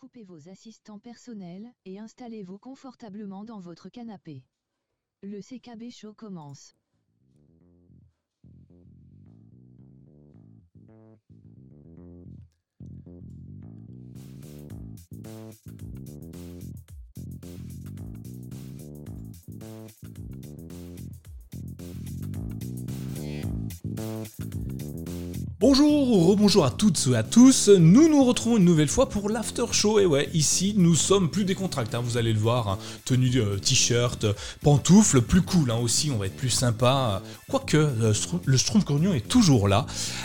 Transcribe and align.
coupez 0.00 0.24
vos 0.24 0.48
assistants 0.48 0.98
personnels 0.98 1.74
et 1.84 1.98
installez-vous 1.98 2.56
confortablement 2.56 3.44
dans 3.44 3.60
votre 3.60 3.90
canapé. 3.90 4.46
Le 5.22 5.42
CKB 5.42 5.90
Show 5.90 6.14
commence. 6.14 6.74
Bonjour 25.60 26.08
ou 26.08 26.30
rebonjour 26.30 26.64
à 26.64 26.70
toutes 26.70 27.06
et 27.12 27.14
à 27.14 27.22
tous, 27.22 27.68
nous 27.68 28.08
nous 28.08 28.24
retrouvons 28.24 28.56
une 28.56 28.64
nouvelle 28.64 28.88
fois 28.88 29.10
pour 29.10 29.28
l'after 29.28 29.66
show. 29.72 30.00
Et 30.00 30.06
ouais 30.06 30.30
ici 30.32 30.72
nous 30.74 30.94
sommes 30.94 31.28
plus 31.28 31.44
décontractés, 31.44 31.98
hein, 31.98 32.02
vous 32.02 32.16
allez 32.16 32.32
le 32.32 32.38
voir, 32.38 32.66
hein, 32.68 32.78
tenue 33.04 33.30
euh, 33.36 33.58
t-shirt, 33.58 34.24
pantoufles, 34.62 35.20
plus 35.20 35.42
cool 35.42 35.70
hein, 35.70 35.76
aussi, 35.76 36.10
on 36.10 36.16
va 36.16 36.24
être 36.24 36.36
plus 36.36 36.48
sympa, 36.48 37.20
quoique 37.46 37.76
euh, 37.76 38.14
le 38.46 38.56
Stromcornion 38.56 39.12
est 39.12 39.28
toujours 39.28 39.68
là, 39.68 39.84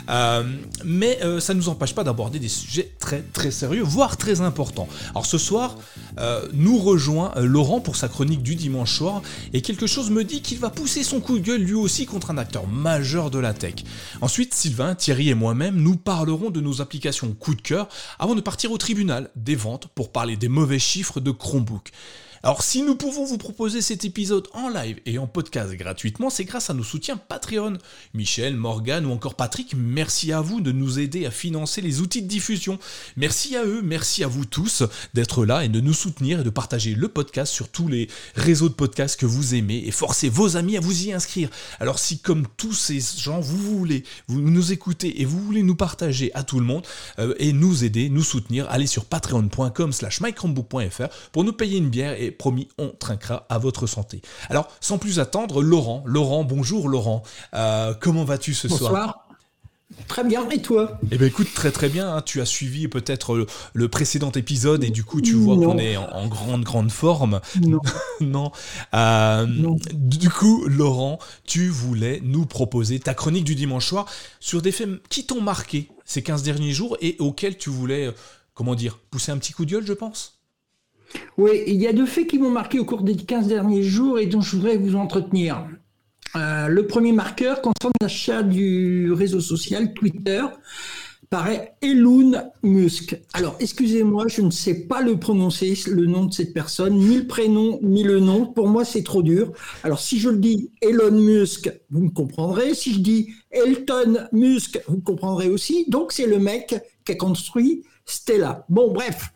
euh, 0.09 0.43
mais 0.85 1.19
euh, 1.21 1.41
ça 1.41 1.53
ne 1.53 1.59
nous 1.59 1.67
empêche 1.67 1.93
pas 1.93 2.05
d'aborder 2.05 2.39
des 2.39 2.47
sujets 2.47 2.93
très 2.97 3.21
très 3.21 3.51
sérieux, 3.51 3.83
voire 3.83 4.15
très 4.15 4.39
importants. 4.39 4.87
Alors 5.09 5.25
ce 5.25 5.37
soir, 5.37 5.75
euh, 6.17 6.47
nous 6.53 6.77
rejoint 6.77 7.33
euh, 7.35 7.45
Laurent 7.45 7.81
pour 7.81 7.97
sa 7.97 8.07
chronique 8.07 8.41
du 8.41 8.55
dimanche 8.55 8.95
soir. 8.95 9.21
Et 9.51 9.61
quelque 9.61 9.85
chose 9.85 10.11
me 10.11 10.23
dit 10.23 10.41
qu'il 10.41 10.59
va 10.59 10.69
pousser 10.69 11.03
son 11.03 11.19
coup 11.19 11.39
de 11.39 11.43
gueule 11.43 11.61
lui 11.61 11.73
aussi 11.73 12.05
contre 12.05 12.31
un 12.31 12.37
acteur 12.37 12.67
majeur 12.67 13.31
de 13.31 13.39
la 13.39 13.53
tech. 13.53 13.83
Ensuite, 14.21 14.53
Sylvain, 14.53 14.95
Thierry 14.95 15.24
et 15.29 15.33
moi-même, 15.33 15.75
nous 15.75 15.95
parlerons 15.95 16.49
de 16.49 16.61
nos 16.61 16.81
applications 16.81 17.33
coup 17.33 17.55
de 17.55 17.61
cœur 17.61 17.87
avant 18.19 18.35
de 18.35 18.41
partir 18.41 18.71
au 18.71 18.77
tribunal 18.77 19.29
des 19.35 19.55
ventes 19.55 19.87
pour 19.95 20.11
parler 20.11 20.37
des 20.37 20.49
mauvais 20.49 20.79
chiffres 20.79 21.19
de 21.19 21.31
Chromebook. 21.31 21.91
Alors 22.45 22.61
si 22.61 22.83
nous 22.83 22.93
pouvons 22.93 23.25
vous 23.25 23.39
proposer 23.39 23.81
cet 23.81 24.05
épisode 24.05 24.47
en 24.53 24.69
live 24.69 24.99
et 25.07 25.17
en 25.17 25.25
podcast 25.25 25.73
gratuitement, 25.73 26.29
c'est 26.29 26.43
grâce 26.43 26.69
à 26.69 26.75
nos 26.75 26.83
soutiens 26.83 27.17
Patreon. 27.17 27.79
Michel, 28.13 28.55
Morgan 28.55 29.07
ou 29.07 29.11
encore 29.11 29.33
Patrick, 29.33 29.73
merci 29.75 30.31
à 30.31 30.41
vous 30.41 30.61
de 30.61 30.71
nous 30.71 30.99
aider 30.99 31.25
à 31.25 31.31
financer 31.31 31.81
les 31.81 32.01
outils 32.01 32.21
de 32.21 32.27
diffusion. 32.27 32.77
Merci 33.17 33.55
à 33.55 33.65
eux, 33.65 33.81
merci 33.81 34.23
à 34.23 34.27
vous 34.27 34.45
tous 34.45 34.83
d'être 35.15 35.43
là 35.43 35.65
et 35.65 35.69
de 35.69 35.81
nous 35.81 35.95
soutenir 35.95 36.41
et 36.41 36.43
de 36.43 36.51
partager 36.51 36.93
le 36.93 37.07
podcast 37.07 37.51
sur 37.51 37.67
tous 37.67 37.87
les 37.87 38.09
réseaux 38.35 38.69
de 38.69 38.75
podcasts 38.75 39.19
que 39.19 39.25
vous 39.25 39.55
aimez 39.55 39.81
et 39.83 39.89
forcez 39.89 40.29
vos 40.29 40.55
amis 40.55 40.77
à 40.77 40.81
vous 40.81 41.07
y 41.07 41.13
inscrire. 41.13 41.49
Alors 41.79 41.97
si 41.97 42.19
comme 42.19 42.45
tous 42.57 42.73
ces 42.73 42.99
gens, 43.17 43.39
vous 43.39 43.57
voulez, 43.57 44.03
vous 44.27 44.39
nous 44.39 44.71
écoutez 44.71 45.19
et 45.19 45.25
vous 45.25 45.39
voulez 45.39 45.63
nous 45.63 45.73
partager 45.75 46.31
à 46.35 46.43
tout 46.43 46.59
le 46.59 46.65
monde 46.67 46.85
euh, 47.17 47.33
et 47.39 47.53
nous 47.53 47.83
aider, 47.83 48.07
nous 48.09 48.21
soutenir, 48.21 48.67
allez 48.69 48.85
sur 48.85 49.05
patreon.com 49.05 49.91
slash 49.91 50.21
pour 51.31 51.43
nous 51.43 51.53
payer 51.53 51.79
une 51.79 51.89
bière 51.89 52.21
et 52.21 52.34
promis, 52.37 52.67
on 52.77 52.89
trinquera 52.89 53.45
à 53.49 53.57
votre 53.57 53.87
santé. 53.87 54.21
Alors, 54.49 54.67
sans 54.79 54.97
plus 54.97 55.19
attendre, 55.19 55.61
Laurent. 55.61 56.03
Laurent, 56.05 56.43
bonjour 56.43 56.89
Laurent. 56.89 57.23
Euh, 57.53 57.93
comment 57.99 58.23
vas-tu 58.23 58.53
ce 58.53 58.67
soir 58.67 58.91
Bonsoir. 58.91 59.21
Très 60.07 60.23
bien, 60.23 60.49
et 60.49 60.61
toi? 60.61 60.99
Eh 61.11 61.17
bien 61.17 61.27
écoute, 61.27 61.47
très 61.53 61.71
très 61.71 61.89
bien, 61.89 62.15
hein. 62.15 62.21
tu 62.23 62.41
as 62.41 62.45
suivi 62.45 62.87
peut-être 62.87 63.35
le, 63.35 63.45
le 63.73 63.87
précédent 63.87 64.31
épisode 64.31 64.83
et 64.83 64.89
du 64.89 65.03
coup 65.03 65.21
tu 65.21 65.33
vois 65.33 65.55
qu'on 65.55 65.77
est 65.77 65.95
en, 65.95 66.09
en 66.09 66.27
grande 66.27 66.63
grande 66.63 66.91
forme. 66.91 67.39
Non. 67.61 67.79
non. 68.19 68.51
Euh, 68.95 69.45
Non. 69.45 69.77
Du 69.93 70.29
coup, 70.29 70.65
Laurent, 70.67 71.19
tu 71.45 71.69
voulais 71.69 72.19
nous 72.23 72.47
proposer 72.47 72.99
ta 72.99 73.13
chronique 73.13 73.43
du 73.45 73.53
dimanche 73.53 73.85
soir 73.87 74.07
sur 74.39 74.61
des 74.63 74.71
faits 74.71 74.89
qui 75.07 75.27
t'ont 75.27 75.41
marqué 75.41 75.89
ces 76.03 76.23
15 76.23 76.41
derniers 76.41 76.73
jours 76.73 76.97
et 76.99 77.15
auxquels 77.19 77.57
tu 77.57 77.69
voulais, 77.69 78.07
euh, 78.07 78.11
comment 78.55 78.73
dire, 78.75 78.97
pousser 79.11 79.31
un 79.31 79.37
petit 79.37 79.53
coup 79.53 79.65
de 79.65 79.71
gueule, 79.71 79.85
je 79.85 79.93
pense? 79.93 80.34
Oui, 81.37 81.63
il 81.67 81.75
y 81.75 81.87
a 81.87 81.93
deux 81.93 82.05
faits 82.05 82.27
qui 82.27 82.39
m'ont 82.39 82.49
marqué 82.49 82.79
au 82.79 82.85
cours 82.85 83.03
des 83.03 83.15
15 83.15 83.47
derniers 83.47 83.83
jours 83.83 84.19
et 84.19 84.25
dont 84.25 84.41
je 84.41 84.55
voudrais 84.55 84.77
vous 84.77 84.95
entretenir. 84.95 85.67
Euh, 86.35 86.67
le 86.67 86.87
premier 86.87 87.11
marqueur 87.11 87.61
concerne 87.61 87.93
l'achat 88.01 88.43
du 88.43 89.11
réseau 89.13 89.39
social 89.39 89.93
Twitter 89.93 90.41
par 91.29 91.49
Elon 91.81 92.33
Musk. 92.63 93.19
Alors, 93.33 93.55
excusez-moi, 93.59 94.25
je 94.27 94.41
ne 94.41 94.51
sais 94.51 94.85
pas 94.85 95.01
le 95.01 95.17
prononcer, 95.17 95.73
le 95.87 96.05
nom 96.05 96.25
de 96.25 96.33
cette 96.33 96.53
personne, 96.53 96.97
ni 96.97 97.17
le 97.17 97.27
prénom, 97.27 97.79
ni 97.81 98.03
le 98.03 98.19
nom. 98.19 98.45
Pour 98.45 98.67
moi, 98.67 98.85
c'est 98.85 99.03
trop 99.03 99.23
dur. 99.23 99.51
Alors, 99.83 99.99
si 99.99 100.19
je 100.19 100.29
le 100.29 100.37
dis 100.37 100.71
Elon 100.81 101.11
Musk, 101.11 101.71
vous 101.89 102.03
me 102.03 102.09
comprendrez. 102.09 102.73
Si 102.73 102.93
je 102.93 102.99
dis 102.99 103.29
Elton 103.51 104.27
Musk, 104.31 104.79
vous 104.87 104.97
me 104.97 105.01
comprendrez 105.01 105.49
aussi. 105.49 105.85
Donc, 105.89 106.11
c'est 106.11 106.27
le 106.27 106.39
mec 106.39 106.75
qui 107.03 107.11
a 107.11 107.15
construit 107.15 107.83
Stella. 108.05 108.65
Bon, 108.69 108.91
bref. 108.91 109.31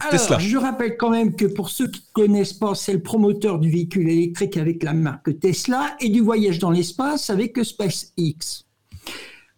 Alors, 0.00 0.12
Tesla. 0.12 0.38
je 0.38 0.56
rappelle 0.56 0.96
quand 0.96 1.10
même 1.10 1.36
que 1.36 1.44
pour 1.44 1.68
ceux 1.68 1.88
qui 1.88 2.00
ne 2.00 2.12
connaissent 2.12 2.54
pas, 2.54 2.74
c'est 2.74 2.94
le 2.94 3.02
promoteur 3.02 3.58
du 3.58 3.70
véhicule 3.70 4.08
électrique 4.08 4.56
avec 4.56 4.82
la 4.82 4.94
marque 4.94 5.38
Tesla 5.38 5.94
et 6.00 6.08
du 6.08 6.20
voyage 6.20 6.58
dans 6.58 6.70
l'espace 6.70 7.28
avec 7.28 7.62
SpaceX. 7.62 8.64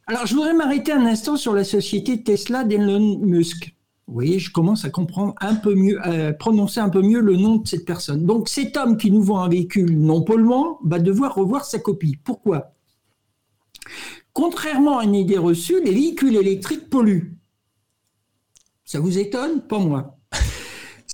Alors, 0.08 0.26
je 0.26 0.34
voudrais 0.34 0.54
m'arrêter 0.54 0.90
un 0.90 1.06
instant 1.06 1.36
sur 1.36 1.54
la 1.54 1.62
société 1.62 2.22
Tesla 2.24 2.64
d'Elon 2.64 3.18
Musk. 3.18 3.74
Vous 4.08 4.14
voyez, 4.14 4.40
je 4.40 4.50
commence 4.50 4.84
à 4.84 4.90
comprendre 4.90 5.34
un 5.40 5.54
peu 5.54 5.76
mieux, 5.76 6.04
à 6.04 6.32
prononcer 6.32 6.80
un 6.80 6.88
peu 6.88 7.02
mieux 7.02 7.20
le 7.20 7.36
nom 7.36 7.56
de 7.56 7.68
cette 7.68 7.84
personne. 7.84 8.26
Donc, 8.26 8.48
cet 8.48 8.76
homme 8.76 8.96
qui 8.96 9.12
nous 9.12 9.22
vend 9.22 9.38
un 9.38 9.48
véhicule 9.48 9.96
non 9.96 10.22
polluant 10.22 10.80
va 10.84 10.98
devoir 10.98 11.36
revoir 11.36 11.64
sa 11.64 11.78
copie. 11.78 12.16
Pourquoi? 12.24 12.72
Contrairement 14.32 14.98
à 14.98 15.04
une 15.04 15.14
idée 15.14 15.38
reçue, 15.38 15.80
les 15.84 15.92
véhicules 15.92 16.34
électriques 16.34 16.90
polluent. 16.90 17.36
Ça 18.84 18.98
vous 18.98 19.18
étonne? 19.18 19.62
Pas 19.62 19.78
moi. 19.78 20.18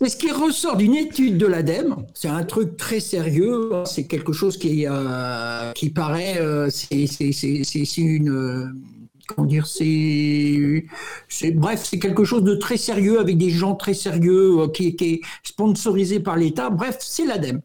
C'est 0.01 0.11
ce 0.11 0.17
qui 0.17 0.31
ressort 0.31 0.77
d'une 0.77 0.95
étude 0.95 1.39
de 1.39 1.47
l'ADEME. 1.47 1.97
C'est 2.15 2.29
un 2.29 2.45
truc 2.45 2.77
très 2.77 3.01
sérieux. 3.01 3.71
C'est 3.85 4.07
quelque 4.07 4.33
chose 4.33 4.57
qui, 4.57 4.87
euh, 4.87 5.73
qui 5.73 5.91
paraît. 5.91 6.37
euh, 6.41 6.71
c'est 6.71 7.97
une. 7.97 8.31
euh, 8.31 8.67
comment 9.27 9.49
dire 9.49 9.67
C'est. 9.67 10.85
Bref, 11.53 11.83
c'est 11.85 11.99
quelque 11.99 12.23
chose 12.23 12.45
de 12.45 12.55
très 12.55 12.77
sérieux 12.77 13.19
avec 13.19 13.39
des 13.39 13.51
gens 13.51 13.75
très 13.75 13.95
sérieux 13.95 14.69
qui, 14.73 14.95
qui 14.95 15.05
est 15.15 15.21
sponsorisé 15.43 16.21
par 16.21 16.37
l'État. 16.37 16.71
Bref, 16.71 16.99
c'est 17.01 17.27
l'ADEME. 17.27 17.61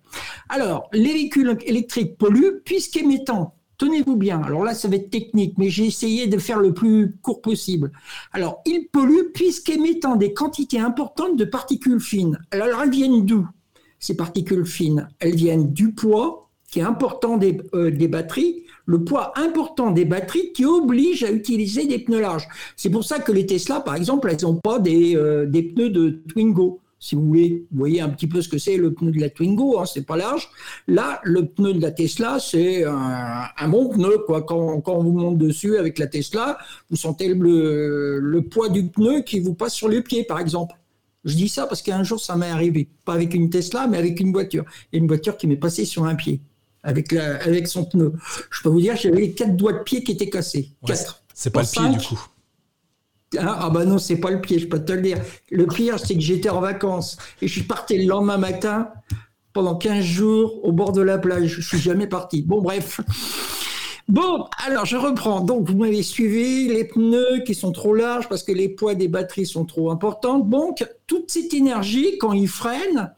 Alors, 0.50 0.90
les 0.92 1.14
véhicules 1.14 1.56
électriques 1.66 2.18
polluent 2.18 2.62
puisqu'émettant. 2.66 3.54
Tenez-vous 3.84 4.16
bien. 4.16 4.42
Alors 4.42 4.64
là, 4.64 4.74
ça 4.74 4.88
va 4.88 4.96
être 4.96 5.10
technique, 5.10 5.58
mais 5.58 5.70
j'ai 5.70 5.86
essayé 5.86 6.28
de 6.28 6.38
faire 6.38 6.62
le 6.62 6.74
plus 6.74 7.18
court 7.22 7.42
possible. 7.42 7.92
Alors, 8.32 8.62
ils 8.66 8.88
polluent 8.88 9.34
puisqu'émettant 9.34 10.16
des 10.16 10.34
quantités 10.34 10.80
importantes 10.80 11.36
de 11.36 11.44
particules 11.44 12.00
fines. 12.00 12.40
Alors, 12.52 12.82
elles 12.82 12.92
viennent 12.92 13.26
d'où 13.26 13.46
Ces 14.00 14.16
particules 14.16 14.66
fines, 14.66 15.10
elles 15.20 15.36
viennent 15.36 15.74
du 15.74 15.92
poids 15.92 16.50
qui 16.72 16.80
est 16.80 16.84
important 16.84 17.36
des, 17.36 17.58
euh, 17.74 17.92
batteries, 18.08 18.64
le 18.86 19.04
poids 19.04 19.38
important 19.38 19.92
des 19.92 20.06
batteries 20.06 20.54
qui 20.54 20.64
oblige 20.64 21.26
à 21.26 21.32
utiliser 21.32 21.86
des 21.86 22.00
pneus 22.00 22.22
larges. 22.22 22.48
C'est 22.78 22.90
pour 22.90 23.04
ça 23.04 23.20
que 23.20 23.34
les 23.34 23.46
Tesla, 23.46 23.82
par 23.82 23.96
exemple, 23.96 24.30
elles 24.32 24.44
n'ont 24.44 24.56
pas 24.56 24.80
des, 24.80 25.18
euh, 25.18 25.46
des 25.46 25.62
pneus 25.62 25.90
de 25.90 26.22
Twingo. 26.30 26.80
Si 27.06 27.16
vous 27.16 27.26
voulez, 27.26 27.66
vous 27.70 27.80
voyez 27.80 28.00
un 28.00 28.08
petit 28.08 28.28
peu 28.28 28.42
ce 28.42 28.48
que 28.48 28.58
c'est 28.58 28.78
le 28.78 28.94
pneu 28.94 29.12
de 29.12 29.20
la 29.20 29.30
Twingo, 29.30 29.78
hein, 29.78 29.86
c'est 29.86 30.06
pas 30.06 30.16
large. 30.16 30.48
Là, 30.88 31.20
le 31.26 31.46
pneu 31.48 31.74
de 31.74 31.82
la 31.82 31.92
Tesla, 31.92 32.40
c'est 32.40 32.86
un, 32.86 33.44
un 33.58 33.68
bon 33.68 33.90
pneu. 33.90 34.20
Quoi. 34.26 34.44
Quand, 34.44 34.80
quand 34.80 34.94
on 34.94 35.04
vous 35.04 35.12
monte 35.12 35.38
dessus 35.38 35.78
avec 35.78 36.00
la 36.00 36.08
Tesla, 36.08 36.58
vous 36.90 36.96
sentez 36.96 37.28
le, 37.34 38.20
le 38.20 38.42
poids 38.44 38.70
du 38.70 38.86
pneu 38.88 39.20
qui 39.20 39.42
vous 39.42 39.54
passe 39.54 39.74
sur 39.74 39.90
les 39.90 40.02
pieds, 40.02 40.24
par 40.24 40.40
exemple. 40.40 40.76
Je 41.26 41.36
dis 41.36 41.50
ça 41.50 41.68
parce 41.68 41.82
qu'un 41.82 42.04
jour, 42.04 42.22
ça 42.22 42.38
m'est 42.38 42.50
arrivé. 42.50 42.88
Pas 43.04 43.16
avec 43.16 43.34
une 43.34 43.50
Tesla, 43.50 43.86
mais 43.86 43.98
avec 43.98 44.22
une 44.22 44.32
voiture. 44.32 44.64
Et 44.94 44.98
une 44.98 45.08
voiture 45.08 45.36
qui 45.36 45.46
m'est 45.48 45.58
passée 45.58 45.84
sur 45.84 46.06
un 46.06 46.16
pied, 46.16 46.40
avec, 46.84 47.12
la, 47.12 47.36
avec 47.44 47.68
son 47.68 47.84
pneu. 47.84 48.14
Je 48.50 48.62
peux 48.62 48.70
vous 48.70 48.80
dire, 48.80 48.96
j'avais 48.96 49.20
les 49.20 49.32
quatre 49.34 49.58
doigts 49.58 49.74
de 49.74 49.84
pied 49.84 50.06
qui 50.06 50.14
étaient 50.14 50.30
cassés. 50.30 50.70
Ouais, 50.82 50.88
Quatre. 50.88 51.22
C'est 51.34 51.50
pas 51.50 51.64
le 51.64 51.68
pied 51.68 51.82
Cinq. 51.82 51.98
du 51.98 52.06
coup. 52.08 52.28
Ah, 53.40 53.60
ah 53.62 53.70
bah 53.70 53.86
non, 53.86 53.98
c'est 53.98 54.18
pas 54.18 54.32
le 54.32 54.42
pire, 54.42 54.60
je 54.60 54.68
peux 54.68 54.84
te 54.84 54.92
le 54.92 55.02
dire. 55.02 55.18
Le 55.52 55.66
pire, 55.68 56.00
c'est 56.00 56.16
que 56.16 56.22
j'étais 56.22 56.50
en 56.50 56.62
vacances 56.62 57.18
et 57.42 57.48
je 57.48 57.54
suis 57.54 57.64
parti 57.64 57.98
le 57.98 58.08
lendemain 58.08 58.38
matin 58.38 58.90
pendant 59.54 59.76
15 59.76 60.04
jours 60.04 60.60
au 60.64 60.72
bord 60.72 60.92
de 60.92 61.02
la 61.02 61.18
plage. 61.18 61.48
Je 61.48 61.62
suis 61.62 61.80
jamais 61.80 62.08
parti. 62.08 62.42
Bon, 62.42 62.62
bref. 62.62 63.02
Bon, 64.10 64.46
alors 64.66 64.86
je 64.86 64.98
reprends. 64.98 65.42
Donc, 65.42 65.70
vous 65.70 65.78
m'avez 65.78 66.04
suivi, 66.04 66.68
les 66.68 66.84
pneus 66.84 67.44
qui 67.46 67.56
sont 67.56 67.72
trop 67.72 67.94
larges 67.94 68.28
parce 68.28 68.44
que 68.44 68.52
les 68.52 68.70
poids 68.70 68.96
des 68.96 69.08
batteries 69.08 69.46
sont 69.46 69.66
trop 69.66 69.92
importants. 69.92 70.40
Donc, 70.40 70.86
toute 71.08 71.32
cette 71.32 71.54
énergie, 71.54 72.18
quand 72.18 72.34
ils 72.34 72.50
freinent, 72.50 73.14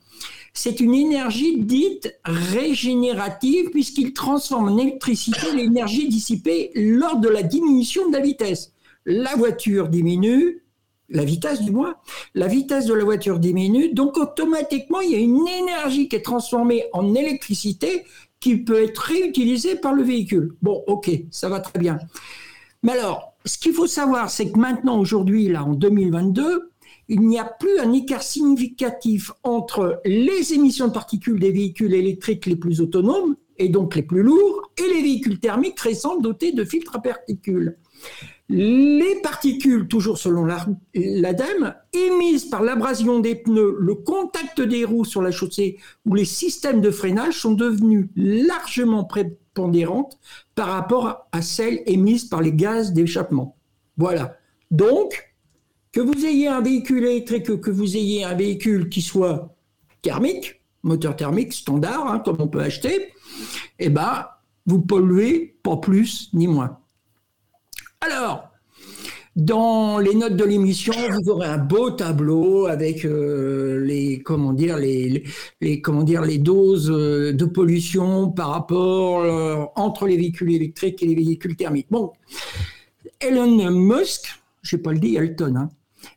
c'est 0.53 0.79
une 0.79 0.94
énergie 0.94 1.57
dite 1.57 2.18
régénérative 2.23 3.71
puisqu'il 3.71 4.13
transforme 4.13 4.69
en 4.69 4.77
électricité 4.77 5.51
l'énergie 5.53 6.07
dissipée 6.07 6.71
lors 6.75 7.18
de 7.18 7.29
la 7.29 7.44
diminution 7.44 8.07
de 8.07 8.13
la 8.13 8.21
vitesse. 8.21 8.71
La 9.06 9.36
voiture 9.36 9.90
diminue, 9.90 10.63
la 11.10 11.24
vitesse 11.24 11.62
du 11.62 11.72
moins, 11.72 11.96
la 12.34 12.48
vitesse 12.48 12.86
de 12.86 12.94
la 12.94 13.04
voiture 13.04 13.40
diminue, 13.40 13.94
donc 13.94 14.18
automatiquement 14.18 15.02
il 15.02 15.12
y 15.12 15.16
a 15.16 15.19
une 15.19 15.48
énergie 15.48 16.07
qui 16.10 16.16
est 16.16 16.22
transformée 16.22 16.86
en 16.94 17.13
électricité 17.13 18.04
qui 18.40 18.57
peut 18.57 18.84
être 18.84 19.00
réutilisée 19.00 19.75
par 19.75 19.94
le 19.94 20.04
véhicule. 20.04 20.56
Bon, 20.62 20.84
ok, 20.88 21.12
ça 21.31 21.50
va 21.50 21.60
très 21.60 21.80
bien. 21.80 22.00
Mais 22.84 22.94
alors, 22.94 23.34
ce 23.46 23.57
qu'il 23.57 23.74
faut 23.74 23.88
savoir, 23.88 24.30
c'est 24.30 24.52
que 24.52 24.57
maintenant, 24.57 25.00
aujourd'hui, 25.00 25.48
là, 25.48 25.63
en 25.63 25.74
2022, 25.74 26.72
il 27.07 27.22
n'y 27.22 27.40
a 27.40 27.46
plus 27.46 27.80
un 27.80 27.94
écart 27.94 28.24
significatif 28.24 29.31
entre 29.44 30.02
les 30.06 30.54
émissions 30.54 30.88
de 30.88 30.94
particules 30.94 31.40
des 31.40 31.52
véhicules 31.52 31.94
électriques 31.94 32.46
les 32.48 32.56
plus 32.56 32.81
autonomes, 32.81 33.36
et 33.57 33.69
donc 33.69 33.96
les 33.96 34.04
plus 34.04 34.24
lourds, 34.24 34.72
et 34.78 34.94
les 34.94 35.02
véhicules 35.02 35.40
thermiques 35.40 35.80
récents 35.80 36.19
dotés 36.19 36.52
de 36.52 36.66
filtres 36.66 36.96
à 36.96 37.02
particules. 37.02 37.78
Les 38.47 39.15
particules, 39.24 39.88
toujours 39.88 40.19
selon 40.19 40.45
l'ADEME, 40.45 41.74
émises 41.94 42.45
par 42.45 42.62
l'abrasion 42.62 43.19
des 43.19 43.36
pneus, 43.36 43.75
le 43.80 43.95
contact 43.95 44.62
des 44.62 44.86
roues 44.86 45.06
sur 45.06 45.24
la 45.24 45.31
chaussée 45.31 45.77
ou 46.06 46.13
les 46.13 46.25
systèmes 46.25 46.80
de 46.80 46.92
freinage 46.92 47.39
sont 47.39 47.53
devenues 47.53 48.09
largement 48.15 49.03
prépondérantes 49.03 50.19
par 50.53 50.68
rapport 50.68 51.27
à 51.31 51.42
celles 51.42 51.81
émises 51.88 52.25
par 52.25 52.42
les 52.42 52.53
gaz 52.53 52.94
d'échappement. 52.94 53.57
Voilà. 53.97 54.38
Donc, 54.69 55.33
que 55.92 56.01
vous 56.01 56.25
ayez 56.25 56.47
un 56.47 56.62
véhicule 56.62 57.03
électrique, 57.03 57.62
que 57.62 57.71
vous 57.71 57.97
ayez 57.97 58.25
un 58.25 58.36
véhicule 58.36 58.89
qui 58.89 59.01
soit 59.01 59.56
thermique, 60.03 60.62
moteur 60.83 61.15
thermique 61.15 61.51
standard, 61.51 62.06
hein, 62.07 62.19
comme 62.19 62.38
on 62.39 62.47
peut 62.47 62.62
acheter, 62.62 63.12
eh 63.80 63.89
ben, 63.89 64.27
vous 64.68 64.81
polluez 64.81 65.57
pas 65.63 65.77
plus 65.77 66.30
ni 66.33 66.47
moins. 66.47 66.77
Alors, 68.06 68.52
dans 69.36 69.98
les 69.98 70.13
notes 70.13 70.36
de 70.36 70.44
l'émission, 70.44 70.94
vous 70.94 71.31
aurez 71.31 71.48
un 71.48 71.57
beau 71.57 71.90
tableau 71.90 72.68
avec 72.68 73.04
euh, 73.04 73.84
les 73.84 74.22
comment 74.22 74.54
dire 74.54 74.78
les, 74.78 75.24
comment 75.81 76.04
dire 76.04 76.22
les 76.22 76.38
doses 76.38 76.92
euh, 76.92 77.34
de 77.34 77.46
pollution 77.46 78.30
par 78.30 78.50
rapport 78.50 79.22
euh, 79.22 79.66
entre 79.75 80.06
les 80.06 80.18
véhicules 80.18 80.54
électriques 80.54 81.02
et 81.02 81.07
les 81.07 81.16
véhicules 81.16 81.56
thermiques. 81.56 81.88
Bon, 81.90 82.13
Elon 83.19 83.72
Musk, 83.72 84.40
je 84.62 84.75
vais 84.75 84.84
pas 84.84 84.94
le 84.94 85.00
dire, 85.00 85.24
Elton, 85.24 85.56
hein, 85.56 85.69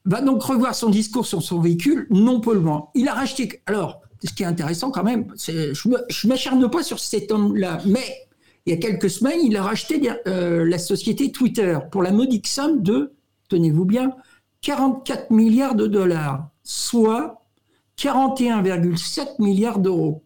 va 0.04 0.20
donc 0.20 0.42
revoir 0.42 0.74
son 0.74 0.90
discours 0.90 1.26
sur 1.26 1.42
son 1.42 1.58
véhicule 1.60 2.06
non 2.10 2.40
polluant. 2.40 2.90
Il 2.94 3.08
a 3.08 3.14
racheté. 3.14 3.62
Alors, 3.64 4.02
ce 4.22 4.34
qui 4.34 4.42
est 4.42 4.46
intéressant 4.46 4.90
quand 4.90 5.04
même, 5.04 5.32
je 5.38 5.88
ne 5.88 6.28
m'acharne 6.28 6.68
pas 6.68 6.82
sur 6.82 6.98
cet 6.98 7.32
homme-là, 7.32 7.80
mais 7.86 8.27
il 8.68 8.72
y 8.72 8.74
a 8.74 8.76
quelques 8.76 9.08
semaines, 9.08 9.40
il 9.42 9.56
a 9.56 9.62
racheté 9.62 9.98
euh, 10.26 10.66
la 10.66 10.76
société 10.76 11.32
Twitter 11.32 11.78
pour 11.90 12.02
la 12.02 12.12
modique 12.12 12.46
somme 12.46 12.82
de, 12.82 13.14
tenez-vous 13.48 13.86
bien, 13.86 14.12
44 14.60 15.30
milliards 15.30 15.74
de 15.74 15.86
dollars, 15.86 16.50
soit 16.62 17.40
41,7 17.96 19.40
milliards 19.42 19.78
d'euros. 19.78 20.22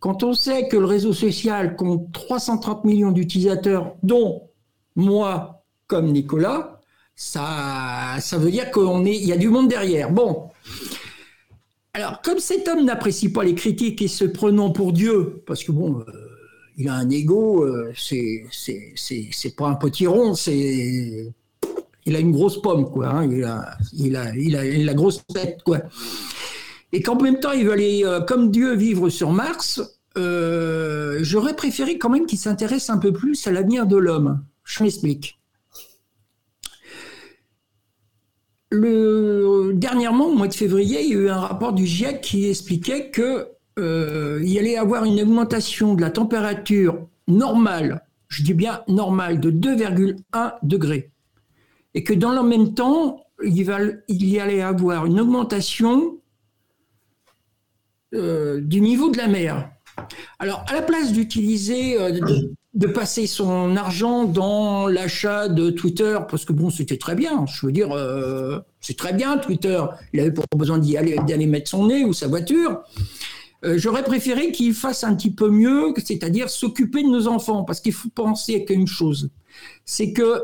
Quand 0.00 0.24
on 0.24 0.32
sait 0.32 0.66
que 0.66 0.76
le 0.76 0.84
réseau 0.84 1.12
social 1.12 1.76
compte 1.76 2.10
330 2.10 2.84
millions 2.84 3.12
d'utilisateurs, 3.12 3.94
dont 4.02 4.48
moi 4.96 5.62
comme 5.86 6.10
Nicolas, 6.10 6.80
ça, 7.14 8.16
veut 8.32 8.50
dire 8.50 8.72
qu'il 8.72 9.26
y 9.26 9.32
a 9.32 9.36
du 9.36 9.48
monde 9.48 9.68
derrière. 9.68 10.10
Bon. 10.10 10.48
Alors, 11.92 12.20
comme 12.22 12.40
cet 12.40 12.66
homme 12.66 12.84
n'apprécie 12.84 13.30
pas 13.30 13.44
les 13.44 13.54
critiques 13.54 14.02
et 14.02 14.08
se 14.08 14.24
prenant 14.24 14.70
pour 14.70 14.92
Dieu, 14.92 15.44
parce 15.46 15.62
que 15.62 15.70
bon, 15.70 16.00
euh, 16.00 16.29
il 16.80 16.88
a 16.88 16.94
un 16.94 17.10
ego, 17.10 17.62
euh, 17.62 17.92
c'est 17.94 19.56
pas 19.56 19.68
un 19.68 19.74
petit 19.74 20.06
rond, 20.06 20.34
c'est 20.34 21.30
il 22.06 22.16
a 22.16 22.18
une 22.18 22.32
grosse 22.32 22.62
pomme 22.62 22.90
quoi, 22.90 23.08
hein, 23.08 23.28
il, 23.92 24.16
a, 24.16 24.34
il, 24.34 24.84
la 24.86 24.94
grosse 24.94 25.22
tête. 25.26 25.60
Et 26.92 27.02
qu'en 27.02 27.20
même 27.20 27.38
temps 27.38 27.52
il 27.52 27.66
veut 27.66 27.72
aller 27.72 28.02
euh, 28.04 28.22
comme 28.22 28.50
Dieu 28.50 28.74
vivre 28.74 29.10
sur 29.10 29.30
Mars. 29.30 29.82
Euh, 30.16 31.18
j'aurais 31.20 31.54
préféré 31.54 31.98
quand 31.98 32.08
même 32.08 32.24
qu'il 32.24 32.38
s'intéresse 32.38 32.88
un 32.88 32.98
peu 32.98 33.12
plus 33.12 33.46
à 33.46 33.52
l'avenir 33.52 33.86
de 33.86 33.96
l'homme. 33.96 34.42
Je 34.64 34.82
m'explique. 34.82 35.38
Le, 38.70 39.72
dernièrement, 39.74 40.28
au 40.28 40.34
mois 40.34 40.48
de 40.48 40.54
février, 40.54 41.02
il 41.02 41.10
y 41.10 41.12
a 41.12 41.18
eu 41.18 41.28
un 41.28 41.40
rapport 41.40 41.72
du 41.72 41.86
GIEC 41.86 42.20
qui 42.22 42.48
expliquait 42.48 43.10
que 43.10 43.48
euh, 43.78 44.40
il 44.42 44.50
y 44.50 44.58
allait 44.58 44.76
avoir 44.76 45.04
une 45.04 45.20
augmentation 45.20 45.94
de 45.94 46.00
la 46.00 46.10
température 46.10 47.06
normale, 47.28 48.04
je 48.28 48.42
dis 48.42 48.54
bien 48.54 48.82
normale, 48.88 49.40
de 49.40 49.50
2,1 49.50 50.54
degrés. 50.62 51.10
Et 51.94 52.04
que 52.04 52.12
dans 52.12 52.32
le 52.32 52.42
même 52.42 52.74
temps, 52.74 53.24
il, 53.42 53.64
va, 53.64 53.78
y 54.08 54.38
allait 54.38 54.62
avoir 54.62 55.06
une 55.06 55.20
augmentation 55.20 56.18
euh, 58.14 58.60
du 58.60 58.80
niveau 58.80 59.10
de 59.10 59.18
la 59.18 59.28
mer. 59.28 59.70
Alors, 60.38 60.64
à 60.68 60.74
la 60.74 60.82
place 60.82 61.12
d'utiliser, 61.12 62.00
euh, 62.00 62.18
de, 62.74 62.86
passer 62.86 63.26
son 63.26 63.76
argent 63.76 64.24
dans 64.24 64.86
l'achat 64.88 65.48
de 65.48 65.70
Twitter, 65.70 66.18
parce 66.28 66.44
que 66.44 66.52
bon, 66.52 66.70
c'était 66.70 66.96
très 66.96 67.14
bien, 67.14 67.44
je 67.46 67.66
veux 67.66 67.72
dire, 67.72 67.90
c'est 68.80 68.96
très 68.96 69.12
bien 69.12 69.38
Twitter, 69.38 69.82
il 70.12 70.20
avait 70.20 70.32
pas 70.32 70.42
besoin 70.56 70.78
d'y 70.78 70.96
aller, 70.96 71.16
d'aller 71.26 71.46
mettre 71.46 71.70
son 71.70 71.86
nez 71.86 72.04
ou 72.04 72.12
sa 72.12 72.28
voiture. 72.28 72.82
Euh, 73.64 73.76
j'aurais 73.76 74.04
préféré 74.04 74.52
qu'il 74.52 74.72
fasse 74.74 75.04
un 75.04 75.14
petit 75.14 75.30
peu 75.30 75.50
mieux, 75.50 75.92
c'est-à-dire 76.02 76.48
s'occuper 76.48 77.02
de 77.02 77.08
nos 77.08 77.28
enfants, 77.28 77.64
parce 77.64 77.80
qu'il 77.80 77.92
faut 77.92 78.08
penser 78.08 78.64
qu'à 78.64 78.74
une 78.74 78.86
chose, 78.86 79.30
c'est 79.84 80.12
que 80.12 80.42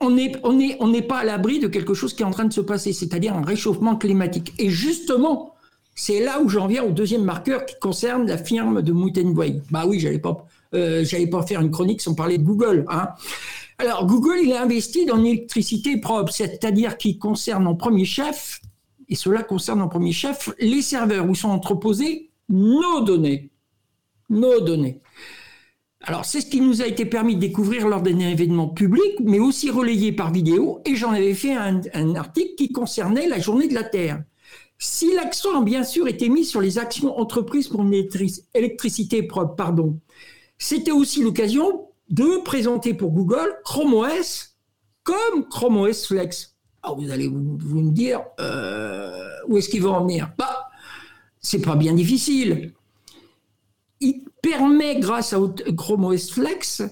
on 0.00 0.10
n'est 0.10 1.02
pas 1.02 1.18
à 1.18 1.24
l'abri 1.24 1.58
de 1.58 1.66
quelque 1.66 1.92
chose 1.92 2.14
qui 2.14 2.22
est 2.22 2.26
en 2.26 2.30
train 2.30 2.44
de 2.44 2.52
se 2.52 2.60
passer, 2.60 2.92
c'est-à-dire 2.92 3.34
un 3.34 3.42
réchauffement 3.42 3.96
climatique. 3.96 4.52
Et 4.58 4.70
justement, 4.70 5.54
c'est 5.96 6.20
là 6.20 6.40
où 6.40 6.48
j'en 6.48 6.68
viens 6.68 6.84
au 6.84 6.90
deuxième 6.90 7.24
marqueur 7.24 7.66
qui 7.66 7.74
concerne 7.80 8.24
la 8.28 8.38
firme 8.38 8.82
de 8.82 8.92
Moutenway. 8.92 9.60
Bah 9.72 9.86
oui, 9.86 9.98
j'allais 9.98 10.20
pas, 10.20 10.46
euh, 10.74 11.04
pas 11.32 11.42
faire 11.42 11.60
une 11.60 11.72
chronique 11.72 12.00
sans 12.00 12.14
parler 12.14 12.38
de 12.38 12.44
Google. 12.44 12.84
Hein. 12.88 13.08
Alors 13.78 14.06
Google, 14.06 14.38
il 14.44 14.52
a 14.52 14.62
investi 14.62 15.06
dans 15.06 15.16
l'électricité 15.16 15.96
propre, 15.96 16.32
c'est-à-dire 16.32 16.96
qui 16.96 17.18
concerne 17.18 17.66
en 17.66 17.74
premier 17.74 18.04
chef 18.04 18.60
et 19.08 19.14
cela 19.14 19.42
concerne 19.42 19.80
en 19.82 19.88
premier 19.88 20.12
chef 20.12 20.50
les 20.58 20.82
serveurs 20.82 21.28
où 21.28 21.34
sont 21.34 21.48
entreposées 21.48 22.30
nos 22.48 23.00
données. 23.00 23.50
Nos 24.30 24.60
données. 24.60 25.00
Alors, 26.02 26.24
c'est 26.24 26.40
ce 26.40 26.46
qui 26.46 26.60
nous 26.60 26.80
a 26.80 26.86
été 26.86 27.04
permis 27.04 27.34
de 27.34 27.40
découvrir 27.40 27.88
lors 27.88 28.02
d'un 28.02 28.18
événement 28.20 28.68
public, 28.68 29.18
mais 29.20 29.40
aussi 29.40 29.70
relayé 29.70 30.12
par 30.12 30.32
vidéo, 30.32 30.80
et 30.84 30.94
j'en 30.94 31.10
avais 31.10 31.34
fait 31.34 31.54
un, 31.54 32.14
article 32.14 32.54
qui 32.56 32.70
concernait 32.70 33.26
la 33.26 33.40
journée 33.40 33.68
de 33.68 33.74
la 33.74 33.82
Terre. 33.82 34.22
Si 34.78 35.12
l'accent, 35.12 35.62
bien 35.62 35.82
sûr, 35.82 36.06
était 36.06 36.28
mis 36.28 36.44
sur 36.44 36.60
les 36.60 36.78
actions 36.78 37.18
entreprises 37.18 37.68
pour 37.68 37.82
une 37.82 38.06
électricité 38.54 39.24
propre, 39.24 39.56
pardon, 39.56 39.98
c'était 40.56 40.92
aussi 40.92 41.22
l'occasion 41.22 41.88
de 42.10 42.42
présenter 42.44 42.94
pour 42.94 43.10
Google 43.10 43.58
Chrome 43.64 43.94
OS 43.94 44.56
comme 45.02 45.48
Chrome 45.48 45.78
OS 45.78 46.06
Flex. 46.06 46.57
Alors 46.82 46.98
vous 46.98 47.10
allez 47.10 47.28
vous, 47.28 47.80
me 47.80 47.90
dire, 47.90 48.22
euh, 48.40 49.30
où 49.48 49.58
est-ce 49.58 49.68
qu'il 49.68 49.82
va 49.82 49.90
en 49.90 50.02
venir? 50.02 50.30
Bah, 50.38 50.70
c'est 51.40 51.60
pas 51.60 51.76
bien 51.76 51.94
difficile. 51.94 52.72
Il 54.00 54.22
permet, 54.42 54.98
grâce 54.98 55.32
à 55.32 55.38
Chrome 55.76 56.04
OS 56.04 56.30
Flex, 56.30 56.82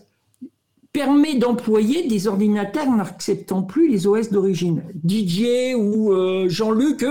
permet 0.96 1.34
d'employer 1.34 2.08
des 2.08 2.26
ordinateurs 2.26 2.90
n'acceptant 2.90 3.62
plus 3.62 3.88
les 3.88 4.06
OS 4.06 4.30
d'origine. 4.30 4.82
DJ 5.06 5.75
ou 5.76 6.12
euh, 6.12 6.49
Jean-Luc, 6.49 7.04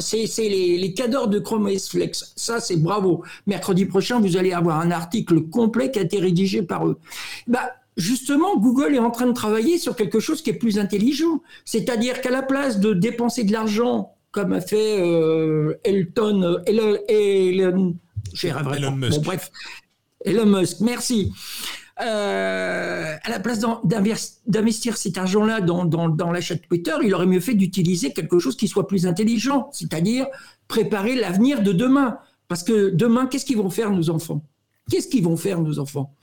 c'est, 0.00 0.24
les, 0.38 0.78
les 0.78 0.88
de 0.88 1.38
Chrome 1.38 1.66
OS 1.66 1.90
Flex. 1.90 2.32
Ça, 2.36 2.58
c'est 2.58 2.76
bravo. 2.76 3.22
Mercredi 3.46 3.84
prochain, 3.84 4.18
vous 4.18 4.38
allez 4.38 4.52
avoir 4.52 4.80
un 4.80 4.90
article 4.90 5.42
complet 5.42 5.90
qui 5.90 5.98
a 5.98 6.02
été 6.02 6.18
rédigé 6.18 6.62
par 6.62 6.88
eux. 6.88 6.98
Bah, 7.46 7.70
justement, 7.98 8.56
Google 8.56 8.94
est 8.94 9.00
en 9.00 9.10
train 9.10 9.26
de 9.26 9.32
travailler 9.32 9.76
sur 9.76 9.94
quelque 9.94 10.20
chose 10.20 10.40
qui 10.40 10.50
est 10.50 10.54
plus 10.54 10.78
intelligent. 10.78 11.42
C'est-à-dire 11.66 12.22
qu'à 12.22 12.30
la 12.30 12.42
place 12.42 12.80
de 12.80 12.94
dépenser 12.94 13.44
de 13.44 13.52
l'argent, 13.52 14.14
comme 14.30 14.52
a 14.52 14.60
fait 14.60 15.00
euh, 15.00 15.74
Elton, 15.84 16.62
Elon, 16.66 16.96
Elon, 17.08 17.96
Elon 18.42 18.96
Musk. 18.96 19.16
Bon, 19.16 19.22
bref, 19.22 19.50
Elon 20.24 20.46
Musk, 20.46 20.80
merci. 20.80 21.32
Euh, 22.00 23.16
à 23.20 23.30
la 23.30 23.40
place 23.40 23.60
d'investir 24.46 24.96
cet 24.96 25.18
argent-là 25.18 25.60
dans, 25.60 25.84
dans 25.84 26.30
l'achat 26.30 26.54
de 26.54 26.60
Twitter, 26.60 26.92
il 27.02 27.12
aurait 27.12 27.26
mieux 27.26 27.40
fait 27.40 27.54
d'utiliser 27.54 28.12
quelque 28.12 28.38
chose 28.38 28.56
qui 28.56 28.68
soit 28.68 28.86
plus 28.86 29.06
intelligent, 29.06 29.68
c'est-à-dire 29.72 30.28
préparer 30.68 31.16
l'avenir 31.16 31.62
de 31.62 31.72
demain. 31.72 32.18
Parce 32.46 32.62
que 32.62 32.90
demain, 32.90 33.26
qu'est-ce 33.26 33.44
qu'ils 33.44 33.56
vont 33.56 33.70
faire 33.70 33.90
nos 33.90 34.10
enfants? 34.10 34.44
Qu'est-ce 34.90 35.08
qu'ils 35.08 35.24
vont 35.24 35.36
faire 35.36 35.60
nos 35.60 35.80
enfants? 35.80 36.14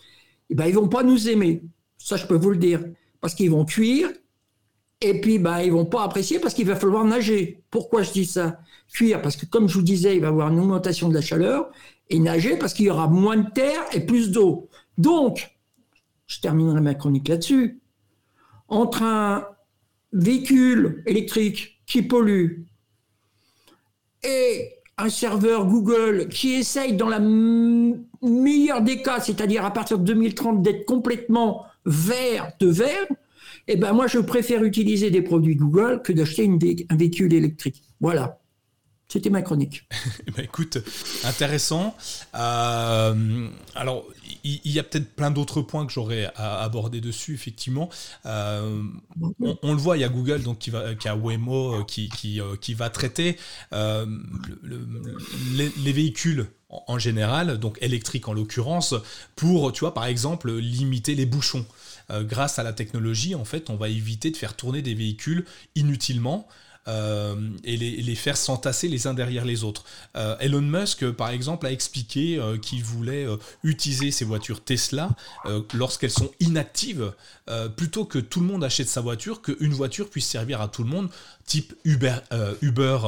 Eh 0.49 0.55
ben, 0.55 0.65
ils 0.67 0.75
vont 0.75 0.87
pas 0.87 1.03
nous 1.03 1.29
aimer. 1.29 1.63
Ça, 1.97 2.17
je 2.17 2.25
peux 2.25 2.35
vous 2.35 2.51
le 2.51 2.57
dire. 2.57 2.83
Parce 3.21 3.33
qu'ils 3.33 3.51
vont 3.51 3.65
cuire, 3.65 4.09
et 5.01 5.19
puis 5.19 5.39
ben, 5.39 5.59
ils 5.61 5.71
vont 5.71 5.85
pas 5.85 6.03
apprécier 6.03 6.39
parce 6.39 6.53
qu'il 6.53 6.67
va 6.67 6.75
falloir 6.75 7.03
nager. 7.05 7.63
Pourquoi 7.71 8.03
je 8.03 8.11
dis 8.11 8.25
ça? 8.25 8.59
Cuire, 8.91 9.21
parce 9.21 9.35
que 9.35 9.45
comme 9.45 9.67
je 9.67 9.75
vous 9.75 9.83
disais, 9.83 10.15
il 10.15 10.21
va 10.21 10.27
y 10.27 10.29
avoir 10.29 10.51
une 10.51 10.59
augmentation 10.59 11.09
de 11.09 11.13
la 11.13 11.21
chaleur, 11.21 11.71
et 12.09 12.19
nager 12.19 12.57
parce 12.57 12.73
qu'il 12.73 12.85
y 12.85 12.89
aura 12.89 13.07
moins 13.07 13.37
de 13.37 13.49
terre 13.49 13.83
et 13.93 14.05
plus 14.05 14.31
d'eau. 14.31 14.69
Donc, 14.97 15.57
je 16.27 16.39
terminerai 16.39 16.81
ma 16.81 16.93
chronique 16.93 17.27
là-dessus. 17.27 17.81
Entre 18.67 19.03
un 19.03 19.47
véhicule 20.13 21.03
électrique 21.05 21.81
qui 21.85 22.01
pollue 22.01 22.63
et 24.23 24.74
un 24.97 25.09
serveur 25.09 25.65
Google 25.65 26.27
qui 26.29 26.53
essaye 26.53 26.93
dans 26.93 27.09
la 27.09 27.19
meilleur 27.19 28.81
des 28.81 29.01
cas, 29.01 29.19
c'est-à-dire 29.19 29.65
à 29.65 29.71
partir 29.71 29.99
de 29.99 30.05
2030 30.05 30.61
d'être 30.61 30.85
complètement 30.85 31.65
vert 31.85 32.51
de 32.59 32.67
vert, 32.67 33.07
Eh 33.67 33.75
ben 33.75 33.93
moi, 33.93 34.07
je 34.07 34.19
préfère 34.19 34.63
utiliser 34.63 35.09
des 35.11 35.21
produits 35.21 35.55
Google 35.55 36.01
que 36.03 36.13
d'acheter 36.13 36.49
un 36.89 36.95
véhicule 36.95 37.33
électrique. 37.33 37.81
Voilà. 37.99 38.39
C'était 39.07 39.29
ma 39.29 39.41
chronique. 39.41 39.87
Eh 40.27 40.31
ben, 40.31 40.43
écoute, 40.43 40.77
intéressant. 41.23 41.95
Euh, 42.35 43.47
alors, 43.75 44.05
il 44.45 44.71
y, 44.71 44.79
a 44.79 44.83
peut-être 44.83 45.15
plein 45.15 45.31
d'autres 45.31 45.61
points 45.61 45.87
que 45.87 45.91
j'aurais 45.91 46.31
à 46.35 46.61
aborder 46.61 47.01
dessus, 47.01 47.33
effectivement. 47.33 47.89
Euh, 48.27 48.83
on, 49.63 49.73
le 49.73 49.79
voit, 49.79 49.97
il 49.97 50.01
y 50.01 50.03
a 50.03 50.09
Google 50.09 50.43
donc, 50.43 50.59
qui, 50.59 50.71
a 51.07 51.15
Waymo 51.15 51.73
euh, 51.73 51.83
qui, 51.83 52.09
qui, 52.09 52.39
qui 52.61 52.73
va 52.75 52.91
traiter 52.91 53.37
les, 54.61 55.91
véhicules 55.91 56.45
en 56.69 56.99
général, 56.99 57.57
donc 57.57 57.79
électriques 57.81 58.27
en 58.27 58.33
l'occurrence, 58.33 58.93
pour, 59.35 59.71
tu 59.73 59.79
vois, 59.79 59.95
par 59.95 60.05
exemple, 60.05 60.51
limiter 60.51 61.15
les 61.15 61.25
bouchons. 61.25 61.65
grâce 62.11 62.59
à 62.59 62.63
la 62.63 62.73
technologie, 62.73 63.33
en 63.33 63.45
fait, 63.45 63.71
on 63.71 63.77
va 63.77 63.89
éviter 63.89 64.29
de 64.29 64.37
faire 64.37 64.55
tourner 64.55 64.83
des 64.83 64.93
véhicules 64.93 65.45
inutilement. 65.73 66.47
Euh, 66.87 67.35
et 67.63 67.77
les, 67.77 68.15
faire 68.15 68.37
s'entasser 68.37 68.87
les 68.87 69.07
uns 69.07 69.13
derrière 69.13 69.43
les 69.43 69.63
autres. 69.63 69.85
Euh, 70.15 70.37
Elon 70.39 70.61
Musk, 70.61 71.09
par 71.11 71.29
exemple, 71.29 71.65
a 71.65 71.71
expliqué 71.71 72.37
euh, 72.37 72.57
qu'il 72.57 72.83
voulait 72.83 73.25
utiliser 73.63 74.11
ses 74.11 74.25
voitures 74.25 74.63
Tesla 74.63 75.09
lorsqu'elles 75.73 76.11
sont 76.11 76.31
inactives, 76.39 77.13
plutôt 77.75 78.05
que 78.05 78.19
tout 78.19 78.39
le 78.39 78.45
monde 78.45 78.63
achète 78.63 78.87
sa 78.87 79.01
voiture, 79.01 79.41
qu'une 79.41 79.73
voiture 79.73 80.09
puisse 80.09 80.27
servir 80.27 80.61
à 80.61 80.67
tout 80.67 80.83
le 80.83 80.89
monde, 80.89 81.09
type 81.45 81.73
Uber, 81.83 82.17
Uber 82.61 82.99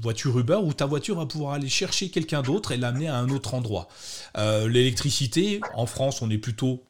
voiture 0.00 0.38
Uber, 0.38 0.58
où 0.62 0.72
ta 0.72 0.86
voiture 0.86 1.16
va 1.16 1.26
pouvoir 1.26 1.54
aller 1.54 1.68
chercher 1.68 2.10
quelqu'un 2.10 2.42
d'autre 2.42 2.72
et 2.72 2.76
l'amener 2.76 3.08
à 3.08 3.16
un 3.16 3.28
autre 3.28 3.54
endroit. 3.54 3.88
L'électricité, 4.36 5.60
en 5.74 5.86
France, 5.86 6.22
on 6.22 6.30
est 6.30 6.38
plutôt 6.38 6.84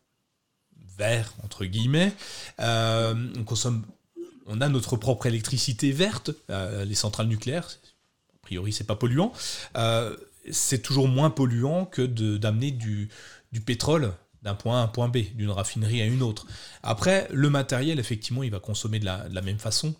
vert, 0.99 1.33
entre 1.43 1.65
guillemets. 1.65 2.13
on 2.59 3.45
consomme 3.45 3.85
on 4.47 4.61
a 4.61 4.69
notre 4.69 4.97
propre 4.97 5.27
électricité 5.27 5.93
verte, 5.93 6.31
euh, 6.51 6.85
les 6.85 6.95
centrales 6.95 7.29
nucléaires, 7.29 7.69
a 8.35 8.39
priori 8.43 8.73
c'est 8.73 8.85
pas 8.85 8.97
polluant, 8.97 9.33
euh, 9.77 10.17
c'est 10.51 10.83
toujours 10.83 11.09
moins 11.09 11.31
polluant 11.31 11.87
que 11.87 12.03
d'amener 12.03 12.71
du, 12.71 13.09
pétrole 13.65 14.13
d'un 14.43 14.55
point 14.55 14.79
A 14.79 14.81
à 14.81 14.85
un 14.85 14.89
point 14.89 15.09
B, 15.09 15.19
d'une 15.35 15.51
raffinerie 15.51 16.03
à 16.03 16.05
une 16.05 16.23
autre. 16.23 16.47
Après, 16.83 17.27
le 17.31 17.49
matériel, 17.49 17.99
effectivement, 17.99 18.43
il 18.43 18.51
va 18.51 18.61
consommer 18.61 18.99
de 18.99 19.07
la 19.07 19.41
même 19.43 19.59
façon 19.59 19.95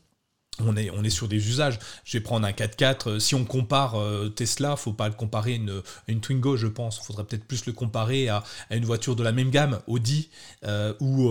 on 0.63 0.77
est, 0.77 0.91
on 0.91 1.03
est 1.03 1.11
sur 1.11 1.29
des 1.29 1.49
usages. 1.49 1.79
Je 2.05 2.17
vais 2.17 2.23
prendre 2.23 2.47
un 2.47 2.53
4x4. 2.53 3.09
Euh, 3.09 3.19
si 3.19 3.35
on 3.35 3.45
compare 3.45 3.97
euh, 3.97 4.29
Tesla, 4.29 4.77
faut 4.77 4.93
pas 4.93 5.09
le 5.09 5.15
comparer 5.15 5.53
à 5.53 5.57
une, 5.57 5.83
une, 6.07 6.21
Twingo, 6.21 6.57
je 6.57 6.69
pense. 6.69 7.01
Il 7.03 7.07
faudrait 7.07 7.25
peut-être 7.25 7.45
plus 7.45 7.67
le 7.67 7.73
comparer 7.73 8.29
à, 8.29 8.45
une 8.71 8.85
voiture 8.85 9.17
de 9.17 9.23
la 9.23 9.33
même 9.33 9.51
gamme, 9.51 9.81
Audi 9.87 10.31
euh, 10.65 10.95
ou 11.01 11.29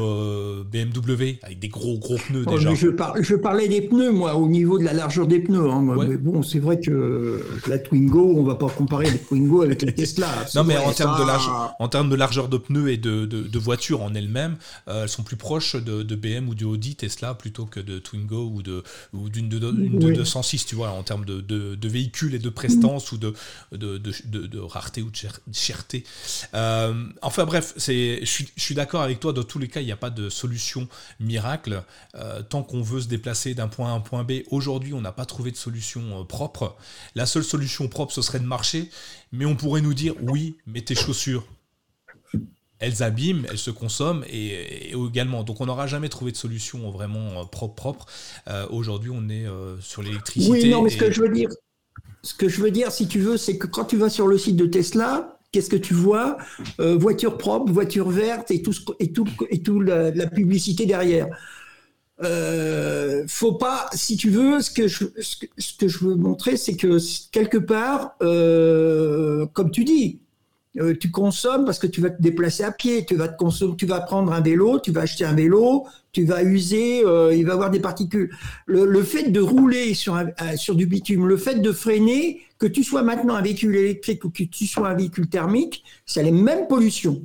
BMW, 0.65 1.39
avec 1.41 1.59
des 1.59 1.69
gros 1.69 1.97
gros 1.97 2.17
pneus 2.17 2.43
oh, 2.47 2.51
déjà. 2.51 2.73
je, 2.73 2.87
je, 3.21 3.35
parlais 3.35 3.67
des 3.67 3.81
pneus, 3.81 4.11
moi, 4.11 4.35
au 4.35 4.47
niveau 4.47 4.77
de 4.77 4.83
la 4.83 4.93
largeur 4.93 5.27
des 5.27 5.39
pneus. 5.39 5.69
Hein. 5.69 5.81
Mais 5.81 6.17
bon, 6.17 6.43
c'est 6.43 6.59
vrai 6.59 6.79
que 6.79 7.43
la 7.67 7.79
Twingo, 7.79 8.35
on 8.37 8.43
va 8.43 8.55
pas 8.55 8.69
comparer 8.69 9.09
la 9.09 9.17
Twingo 9.17 9.61
avec 9.61 9.81
la 9.83 9.91
Tesla. 9.91 10.27
non, 10.55 10.63
mais 10.63 10.77
en, 10.77 10.91
termes 10.91 11.19
de 11.19 11.25
largeur, 11.25 11.73
en 11.79 11.87
termes 11.87 12.09
de 12.09 12.15
largeur 12.15 12.49
de 12.49 12.57
pneus 12.57 12.91
et 12.91 12.97
de, 12.97 13.25
de, 13.25 13.59
voiture 13.59 14.01
en 14.01 14.13
elle-même, 14.13 14.57
elles 14.87 15.07
sont 15.07 15.23
plus 15.23 15.37
proches 15.37 15.75
de, 15.75 16.03
de 16.03 16.15
BM 16.15 16.49
ou 16.49 16.55
de 16.55 16.65
Audi, 16.65 16.95
Tesla, 16.95 17.33
plutôt 17.33 17.65
que 17.65 17.79
de 17.79 17.99
Twingo 17.99 18.51
ou 18.53 18.61
de 18.61 18.83
ou 19.13 19.29
d'une 19.29 19.49
de, 19.49 19.59
206, 19.59 20.65
tu 20.65 20.75
vois, 20.75 20.89
en 20.91 21.03
termes 21.03 21.25
de, 21.25 21.41
de, 21.41 21.87
véhicules 21.87 22.33
et 22.33 22.39
de 22.39 22.49
prestance 22.49 23.11
ou 23.11 23.17
de, 23.17 23.33
de, 23.71 24.59
rareté 24.59 25.01
ou 25.01 25.09
de 25.09 25.17
cherté. 25.53 26.03
Euh, 26.53 27.05
enfin 27.21 27.45
bref, 27.45 27.73
je 27.77 28.21
suis, 28.25 28.49
je 28.55 28.61
suis 28.61 28.75
d'accord 28.75 29.01
avec 29.01 29.19
toi, 29.19 29.33
dans 29.33 29.43
tous 29.43 29.59
les 29.59 29.67
cas, 29.67 29.81
il 29.81 29.85
n'y 29.85 29.91
a 29.91 29.97
pas 29.97 30.09
de 30.09 30.29
solution 30.29 30.87
miracle. 31.19 31.83
Euh, 32.15 32.41
tant 32.41 32.63
qu'on 32.63 32.81
veut 32.81 33.01
se 33.01 33.07
déplacer 33.07 33.53
d'un 33.53 33.67
point 33.67 33.89
A 33.89 33.91
à 33.91 33.95
un 33.95 33.99
point 33.99 34.23
B, 34.23 34.43
aujourd'hui, 34.49 34.93
on 34.93 35.01
n'a 35.01 35.11
pas 35.11 35.25
trouvé 35.25 35.51
de 35.51 35.57
solution 35.57 36.21
euh, 36.21 36.23
propre. 36.23 36.75
La 37.15 37.25
seule 37.25 37.43
solution 37.43 37.87
propre, 37.87 38.13
ce 38.13 38.21
serait 38.21 38.39
de 38.39 38.45
marcher, 38.45 38.89
mais 39.31 39.45
on 39.45 39.55
pourrait 39.55 39.81
nous 39.81 39.93
dire, 39.93 40.13
oui, 40.21 40.57
mets 40.65 40.81
tes 40.81 40.95
chaussures 40.95 41.45
elles 42.83 43.01
abîment, 43.01 43.45
elles 43.49 43.57
se 43.57 43.71
consomment 43.71 44.25
et, 44.29 44.91
également. 44.91 45.43
Donc 45.43 45.61
on 45.61 45.65
n'aura 45.65 45.87
jamais 45.87 46.09
trouvé 46.09 46.31
de 46.31 46.37
solution 46.37 46.91
vraiment 46.91 47.41
euh, 47.41 47.45
propre 47.45 47.75
propre. 47.75 48.05
Euh, 48.49 48.65
aujourd'hui, 48.69 49.11
on 49.13 49.29
est 49.29 49.47
euh, 49.47 49.79
sur 49.79 50.03
l'électricité. 50.03 50.51
Oui, 50.51 50.69
non, 50.69 50.81
mais 50.81 50.89
ce 50.89 50.97
que 50.97 51.11
je 51.11 51.21
veux 51.21 51.29
dire, 51.29 51.49
ce 52.23 52.33
que 52.33 52.49
je 52.49 52.61
veux 52.61 52.71
dire, 52.71 52.91
si 52.91 53.07
tu 53.07 53.19
veux, 53.19 53.37
c'est 53.37 53.57
que 53.57 53.67
quand 53.67 53.85
tu 53.85 53.97
vas 53.97 54.09
sur 54.09 54.27
le 54.27 54.37
site 54.37 54.57
de 54.57 54.65
Tesla, 54.65 55.39
qu'est-ce 55.51 55.69
que 55.69 55.77
tu 55.77 55.93
vois? 55.93 56.37
Voiture 56.77 57.37
propre, 57.37 57.71
voiture 57.71 58.09
verte 58.09 58.51
et 58.51 58.61
tout 58.61 58.73
et 58.99 59.13
tout 59.13 59.27
et 59.49 59.61
tout 59.61 59.79
la, 59.79 60.11
publicité 60.27 60.85
derrière. 60.85 61.27
faut 63.27 63.53
pas, 63.53 63.89
si 63.93 64.17
tu 64.17 64.29
veux, 64.29 64.61
ce 64.61 64.71
que 64.71 64.87
je, 64.87 65.05
ce 65.19 65.77
que 65.77 65.87
je 65.87 65.99
veux 65.99 66.15
montrer, 66.15 66.57
c'est 66.57 66.75
que 66.75 66.97
quelque 67.31 67.57
part, 67.57 68.17
comme 68.19 69.71
tu 69.71 69.83
dis, 69.83 70.19
euh, 70.79 70.95
tu 70.99 71.11
consommes 71.11 71.65
parce 71.65 71.77
que 71.77 71.85
tu 71.85 72.01
vas 72.01 72.09
te 72.09 72.21
déplacer 72.21 72.63
à 72.63 72.71
pied, 72.71 73.05
tu 73.05 73.15
vas 73.15 73.27
te 73.27 73.37
consommer, 73.37 73.75
tu 73.77 73.85
vas 73.85 74.01
prendre 74.01 74.33
un 74.33 74.41
vélo, 74.41 74.79
tu 74.79 74.91
vas 74.91 75.01
acheter 75.01 75.23
un 75.23 75.33
vélo, 75.33 75.85
tu 76.11 76.25
vas 76.25 76.43
user, 76.43 77.03
euh, 77.05 77.33
il 77.35 77.45
va 77.45 77.53
avoir 77.53 77.69
des 77.69 77.79
particules. 77.79 78.31
Le, 78.65 79.03
fait 79.03 79.29
de 79.31 79.39
rouler 79.39 79.93
sur, 79.93 80.15
euh, 80.15 80.25
sur 80.55 80.73
du 80.73 80.87
bitume, 80.87 81.27
le 81.27 81.37
fait 81.37 81.61
de 81.61 81.71
freiner, 81.71 82.41
que 82.57 82.65
tu 82.65 82.83
sois 82.83 83.03
maintenant 83.03 83.35
un 83.35 83.41
véhicule 83.41 83.75
électrique 83.75 84.25
ou 84.25 84.31
que 84.31 84.43
tu 84.43 84.65
sois 84.65 84.89
un 84.89 84.95
véhicule 84.95 85.27
thermique, 85.27 85.83
c'est 86.05 86.23
les 86.23 86.31
mêmes 86.31 86.67
pollutions. 86.67 87.21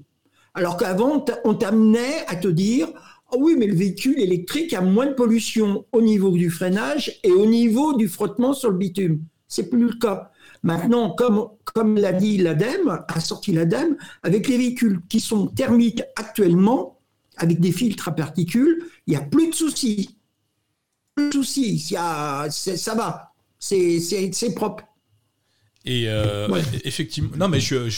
Alors 0.52 0.76
qu'avant, 0.76 1.24
on 1.44 1.54
t'amenait 1.54 2.26
à 2.26 2.36
te 2.36 2.48
dire, 2.48 2.88
oh 3.32 3.36
oui, 3.40 3.54
mais 3.56 3.66
le 3.66 3.76
véhicule 3.76 4.20
électrique 4.20 4.74
a 4.74 4.82
moins 4.82 5.06
de 5.06 5.12
pollution 5.12 5.86
au 5.92 6.02
niveau 6.02 6.30
du 6.32 6.50
freinage 6.50 7.18
et 7.22 7.30
au 7.30 7.46
niveau 7.46 7.94
du 7.96 8.08
frottement 8.08 8.52
sur 8.52 8.70
le 8.70 8.76
bitume. 8.76 9.20
C'est 9.46 9.70
plus 9.70 9.86
le 9.86 9.94
cas. 9.94 10.32
Maintenant, 10.62 11.10
comme, 11.10 11.48
comme 11.64 11.96
l'a 11.96 12.12
dit 12.12 12.38
l'ADEME, 12.38 13.04
a 13.06 13.20
sorti 13.20 13.52
l'ADEME, 13.52 13.96
avec 14.22 14.48
les 14.48 14.58
véhicules 14.58 15.00
qui 15.08 15.20
sont 15.20 15.46
thermiques 15.46 16.02
actuellement, 16.16 16.98
avec 17.36 17.60
des 17.60 17.72
filtres 17.72 18.08
à 18.08 18.12
particules, 18.12 18.84
il 19.06 19.10
n'y 19.10 19.16
a 19.16 19.22
plus 19.22 19.50
de 19.50 19.54
soucis. 19.54 20.18
Plus 21.14 21.28
de 21.28 21.32
soucis, 21.32 21.78
ça 21.78 22.94
va, 22.96 23.32
c'est 23.58 24.54
propre. 24.54 24.84
Et 25.84 26.08
euh, 26.08 26.48
effectivement, 26.84 27.30
non, 27.36 27.48
mais 27.48 27.60
je, 27.60 27.88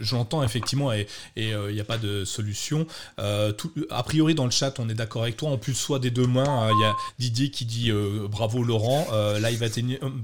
j'entends 0.00 0.42
effectivement, 0.42 0.92
et 0.92 1.06
il 1.36 1.46
n'y 1.46 1.52
euh, 1.52 1.80
a 1.80 1.84
pas 1.84 1.96
de 1.96 2.24
solution. 2.24 2.86
Euh, 3.20 3.52
tout, 3.52 3.72
a 3.90 4.02
priori, 4.02 4.34
dans 4.34 4.44
le 4.44 4.50
chat, 4.50 4.78
on 4.80 4.88
est 4.88 4.94
d'accord 4.94 5.22
avec 5.22 5.36
toi. 5.36 5.50
En 5.50 5.56
plus, 5.56 5.74
soit 5.74 6.00
des 6.00 6.10
deux 6.10 6.26
mains, 6.26 6.68
il 6.70 6.80
y 6.80 6.84
a 6.84 6.94
Didier 7.18 7.50
qui 7.50 7.64
dit 7.64 7.92
bravo 8.28 8.64
Laurent, 8.64 9.06
Live 9.40 9.58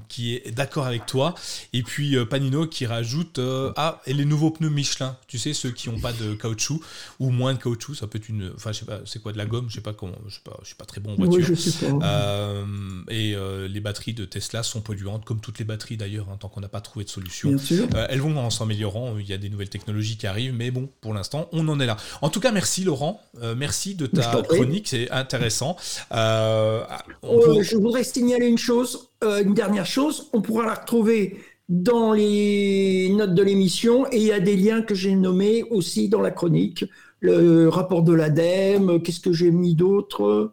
qui 0.09 0.35
est 0.35 0.51
d'accord 0.51 0.87
avec 0.87 1.07
toi, 1.07 1.35
et 1.73 1.83
puis 1.83 2.17
Panino 2.27 2.67
qui 2.67 2.87
rajoute 2.87 3.41
ah, 3.77 4.01
et 4.07 4.13
les 4.13 4.25
nouveaux 4.25 4.51
pneus 4.51 4.71
Michelin, 4.71 5.17
tu 5.29 5.39
sais, 5.39 5.53
ceux 5.53 5.71
qui 5.71 5.91
n'ont 5.91 6.01
pas 6.01 6.13
de 6.13 6.35
caoutchouc 6.35 6.81
ou 7.21 7.31
moins 7.31 7.55
de 7.55 7.59
caoutchouc, 7.59 7.95
ça 7.95 8.07
peut 8.07 8.19
être 8.19 8.29
une. 8.29 8.53
Enfin, 8.57 8.73
je 8.73 8.81
sais 8.81 8.87
pas, 8.87 9.01
c'est 9.07 9.23
quoi 9.23 9.33
de 9.33 9.39
la 9.39 9.47
gomme, 9.47 9.67
je 9.69 9.77
sais 9.77 9.81
pas 9.81 9.93
comment, 9.93 10.19
je 10.27 10.35
sais 10.35 10.41
pas, 10.43 10.59
je 10.63 10.67
suis 10.67 10.77
pas 10.77 10.85
très 10.85 11.01
bon 11.01 11.13
en 11.13 11.17
voiture. 11.17 11.37
Oui, 11.37 11.45
je 11.45 11.55
sais 11.55 11.89
pas. 11.89 12.65
et 13.09 13.37
les 13.69 13.81
batteries 13.81 14.15
de 14.15 14.25
Tesla 14.25 14.63
sont 14.63 14.81
polluantes, 14.81 15.25
comme 15.25 15.41
toutes 15.41 15.59
les 15.59 15.65
batteries 15.65 15.97
d'ailleurs, 15.97 16.29
hein, 16.29 16.37
tant 16.39 16.49
qu'on 16.49 16.61
n'a 16.61 16.69
pas 16.69 16.81
trouvé 16.81 17.04
de 17.05 17.09
solutions. 17.09 17.57
Euh, 17.73 18.07
elles 18.09 18.21
vont 18.21 18.37
en 18.37 18.51
s'améliorant, 18.51 19.15
il 19.19 19.29
y 19.29 19.33
a 19.33 19.39
des 19.39 19.49
nouvelles 19.49 19.69
technologies 19.69 20.17
qui 20.17 20.27
arrivent, 20.27 20.55
mais 20.55 20.71
bon, 20.71 20.89
pour 21.01 21.15
l'instant, 21.15 21.49
on 21.53 21.67
en 21.69 21.79
est 21.81 21.87
là. 21.87 21.97
En 22.23 22.31
tout 22.31 22.41
cas, 22.41 22.53
merci 22.53 22.85
Laurent, 22.85 23.21
euh, 23.43 23.55
merci 23.57 23.95
de 23.95 24.07
ta 24.07 24.43
chronique, 24.43 24.89
c'est 24.89 25.11
intéressant. 25.11 25.77
Euh, 26.13 26.83
je 27.23 27.77
voudrais 27.77 28.05
signaler 28.05 28.47
une 28.47 28.59
chose, 28.59 29.09
une 29.23 29.55
dernière 29.55 29.87
chose, 29.87 30.29
on 30.33 30.43
pourra 30.43 30.67
la 30.67 30.75
retrouver 30.75 31.39
dans 31.69 32.13
les 32.13 33.09
notes 33.11 33.35
de 33.35 33.43
l'émission 33.43 34.07
et 34.13 34.17
il 34.17 34.27
y 34.27 34.33
a 34.33 34.41
des 34.41 34.57
liens 34.57 34.83
que 34.83 34.95
j'ai 34.95 35.15
nommés 35.15 35.63
aussi 35.71 36.09
dans 36.09 36.21
la 36.21 36.31
chronique. 36.31 36.85
Le 37.21 37.69
rapport 37.69 38.03
de 38.03 38.13
l'ADEME, 38.13 39.01
qu'est-ce 39.01 39.21
que 39.21 39.33
j'ai 39.33 39.51
mis 39.51 39.75
d'autre 39.75 40.53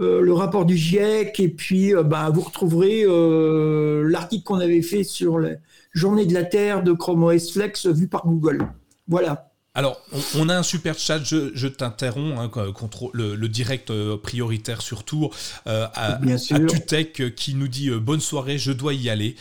euh, 0.00 0.22
le 0.22 0.32
rapport 0.32 0.64
du 0.64 0.76
GIEC, 0.76 1.40
et 1.40 1.48
puis 1.48 1.94
euh, 1.94 2.02
bah, 2.02 2.30
vous 2.32 2.40
retrouverez 2.40 3.02
euh, 3.04 4.08
l'article 4.08 4.44
qu'on 4.44 4.60
avait 4.60 4.80
fait 4.82 5.04
sur 5.04 5.38
la 5.38 5.50
journée 5.92 6.26
de 6.26 6.34
la 6.34 6.44
Terre 6.44 6.82
de 6.82 6.92
Chrome 6.92 7.24
OS 7.24 7.52
Flex 7.52 7.86
vu 7.86 8.08
par 8.08 8.26
Google. 8.26 8.68
Voilà. 9.08 9.49
Alors, 9.80 9.98
on, 10.34 10.50
a 10.50 10.58
un 10.58 10.62
super 10.62 10.98
chat, 10.98 11.24
je, 11.24 11.66
t'interromps, 11.66 12.38
hein, 12.38 12.70
contre 12.74 13.08
le, 13.14 13.48
direct 13.48 13.88
euh, 13.88 14.18
prioritaire 14.18 14.82
surtout, 14.82 15.30
euh, 15.66 15.86
à, 15.94 16.20
Tutec 16.68 17.18
euh, 17.22 17.30
qui 17.30 17.54
nous 17.54 17.66
dit 17.66 17.88
bonne 17.88 18.20
soirée, 18.20 18.58
je 18.58 18.72
dois 18.72 18.92
y 18.92 19.08
aller. 19.08 19.36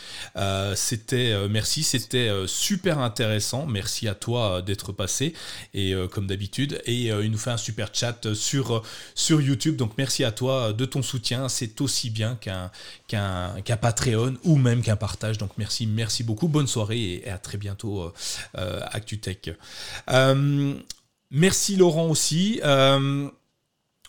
c'était, 0.75 1.36
merci, 1.50 1.84
c'était 1.84 2.31
super 2.48 3.00
intéressant. 3.00 3.65
Merci 3.65 4.08
à 4.08 4.15
toi 4.15 4.62
d'être 4.62 4.93
passé, 4.93 5.34
et 5.74 5.93
comme 6.10 6.27
d'habitude. 6.27 6.81
Et 6.86 7.08
il 7.08 7.31
nous 7.31 7.38
fait 7.38 7.51
un 7.51 7.58
super 7.58 7.89
chat 7.91 8.34
sur, 8.34 8.81
sur 9.15 9.41
YouTube, 9.41 9.75
donc 9.75 9.98
merci 9.98 10.24
à 10.24 10.31
toi 10.31 10.72
de 10.72 10.86
ton 10.86 11.01
soutien. 11.01 11.50
C'est 11.50 11.81
aussi 11.81 12.12
bien 12.12 12.36
qu'un 12.36 12.72
qu'un 13.10 13.77
Patreon 13.81 14.36
ou 14.46 14.55
même 14.55 14.84
qu'un 14.84 14.96
partage. 14.96 15.38
Donc 15.38 15.51
merci, 15.58 15.86
merci 15.86 16.24
beaucoup. 16.24 16.48
Bonne 16.48 16.67
soirée 16.67 17.24
et, 17.25 17.29
à 17.29 17.38
très 17.39 17.58
bientôt, 17.58 18.13
ActuTech. 18.53 19.51
Euh, 20.29 20.74
merci 21.31 21.75
Laurent 21.75 22.07
aussi. 22.07 22.59
Euh, 22.63 23.27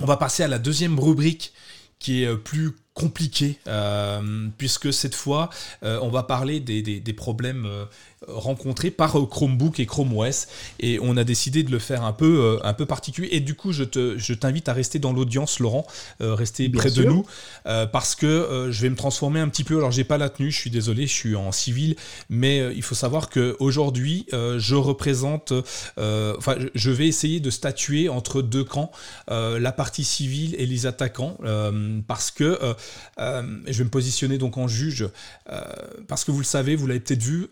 on 0.00 0.04
va 0.06 0.16
passer 0.16 0.42
à 0.42 0.48
la 0.48 0.58
deuxième 0.58 0.98
rubrique 0.98 1.52
qui 1.98 2.22
est 2.22 2.34
plus 2.34 2.72
compliquée, 2.94 3.58
puisque 4.56 4.92
cette 4.92 5.14
fois, 5.14 5.50
on 5.82 6.08
va 6.08 6.22
parler 6.22 6.60
des, 6.60 7.12
problèmes 7.12 7.68
rencontré 8.28 8.90
par 8.90 9.18
euh, 9.18 9.26
Chromebook 9.26 9.80
et 9.80 9.86
Chrome 9.86 10.16
OS 10.16 10.46
et 10.78 10.98
on 11.00 11.16
a 11.16 11.24
décidé 11.24 11.62
de 11.62 11.70
le 11.70 11.78
faire 11.78 12.04
un 12.04 12.12
peu 12.12 12.58
euh, 12.60 12.66
un 12.66 12.74
peu 12.74 12.84
particulier. 12.84 13.28
Et 13.32 13.40
du 13.40 13.54
coup 13.54 13.72
je 13.72 13.84
te 13.84 14.18
je 14.18 14.34
t'invite 14.34 14.68
à 14.68 14.74
rester 14.74 14.98
dans 14.98 15.12
l'audience 15.12 15.58
Laurent 15.58 15.86
euh, 16.20 16.34
rester 16.34 16.68
près 16.68 16.90
de 16.90 17.04
nous 17.04 17.24
parce 17.64 18.14
que 18.14 18.68
je 18.70 18.82
vais 18.82 18.90
me 18.90 18.96
transformer 18.96 19.40
un 19.40 19.48
petit 19.48 19.64
peu. 19.64 19.78
Alors 19.78 19.90
j'ai 19.90 20.04
pas 20.04 20.18
la 20.18 20.28
tenue 20.28 20.50
je 20.50 20.58
suis 20.58 20.70
désolé 20.70 21.06
je 21.06 21.12
suis 21.12 21.36
en 21.36 21.52
civil 21.52 21.96
mais 22.28 22.74
il 22.74 22.82
faut 22.82 22.94
savoir 22.94 23.28
que 23.28 23.56
aujourd'hui 23.58 24.26
je 24.32 24.74
représente 24.74 25.52
enfin 25.96 26.56
je 26.74 26.90
vais 26.90 27.06
essayer 27.06 27.40
de 27.40 27.50
statuer 27.50 28.08
entre 28.08 28.42
deux 28.42 28.64
camps 28.64 28.90
la 29.28 29.72
partie 29.72 30.04
civile 30.04 30.54
et 30.58 30.66
les 30.66 30.86
attaquants 30.86 31.38
parce 32.06 32.30
que 32.30 32.58
je 33.18 33.78
vais 33.78 33.84
me 33.84 33.90
positionner 33.90 34.38
donc 34.38 34.58
en 34.58 34.68
juge 34.68 35.08
parce 36.08 36.24
que 36.24 36.30
vous 36.30 36.38
le 36.38 36.44
savez 36.44 36.76
vous 36.76 36.86
l'avez 36.86 37.00
peut-être 37.00 37.22
vu 37.22 37.48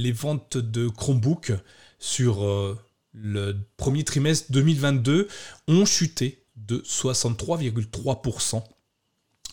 les 0.00 0.12
ventes 0.12 0.56
de 0.56 0.88
Chromebook 0.88 1.52
sur 1.98 2.44
euh, 2.44 2.78
le 3.12 3.56
premier 3.76 4.04
trimestre 4.04 4.50
2022 4.50 5.28
ont 5.68 5.84
chuté 5.84 6.44
de 6.56 6.78
63,3% 6.78 8.56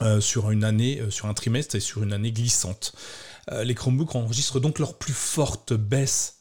euh, 0.01 0.05
euh, 0.05 0.21
sur 0.21 1.25
un 1.27 1.33
trimestre 1.33 1.75
et 1.75 1.79
sur 1.79 2.03
une 2.03 2.13
année 2.13 2.31
glissante. 2.31 2.93
les 3.63 3.75
Chromebooks 3.75 4.15
enregistrent 4.15 4.59
donc 4.59 4.79
leur 4.79 4.97
plus 4.97 5.13
forte 5.13 5.73
baisse 5.73 6.35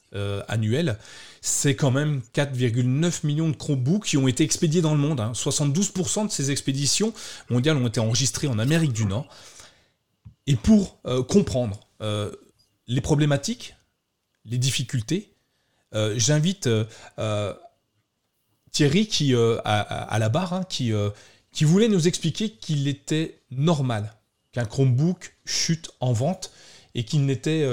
annuelle. 0.49 0.99
C'est 1.43 1.77
quand 1.77 1.91
même 1.91 2.23
4,9 2.35 3.27
millions 3.27 3.51
de 3.51 3.57
Chromebooks 3.57 4.07
qui 4.07 4.17
ont 4.17 4.29
été 4.29 4.45
expédiés 4.45 4.81
dans 4.81 4.95
le 4.95 5.01
monde. 5.01 5.21
72% 5.21 6.21
hein. 6.21 6.25
de 6.25 6.31
ces 6.31 6.51
expéditions 6.51 7.13
mondiales 7.51 7.77
ont 7.77 7.87
été 7.87 8.01
enregistrées 8.01 8.47
en 8.47 8.59
Amérique 8.59 8.95
du 8.95 9.05
Nord. 9.05 9.29
Et 10.47 10.57
pour 10.57 11.01
comprendre 11.29 11.81
les 12.89 13.01
problématiques, 13.03 13.76
les 14.47 14.59
difficultés, 14.59 15.33
euh, 15.95 16.15
j'invite 16.17 16.67
euh, 16.67 16.85
euh, 17.19 17.55
Thierry 18.71 19.07
qui 19.07 19.35
à, 19.35 20.17
la 20.19 20.29
barre, 20.29 20.53
hein, 20.53 20.65
qui, 20.69 20.93
qui 21.51 21.65
voulait 21.65 21.89
nous 21.89 22.07
expliquer 22.09 22.51
qu'il 22.51 22.89
était 22.89 23.41
normal 23.51 24.15
qu'un 24.53 24.67
Chromebook 24.67 25.35
chute 25.47 25.91
en 26.01 26.13
vente 26.13 26.53
et 26.95 27.05
qu'il 27.05 27.25
n'était 27.25 27.67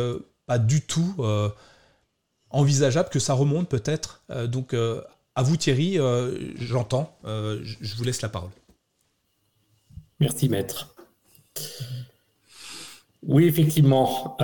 pas 0.46 0.60
du 0.60 0.80
tout 0.80 1.14
envisageable 2.52 3.10
que 3.10 3.20
ça 3.20 3.34
remonte 3.34 3.68
peut-être. 3.68 4.24
donc 4.48 4.74
à 4.74 5.44
vous 5.44 5.58
Thierry, 5.58 5.98
j'entends, 6.56 7.18
je 7.26 7.96
vous 7.98 8.04
laisse 8.06 8.22
la 8.22 8.30
parole. 8.30 8.52
Merci 10.22 10.48
maître. 10.48 10.96
Oui, 13.24 13.44
effectivement, 13.44 14.38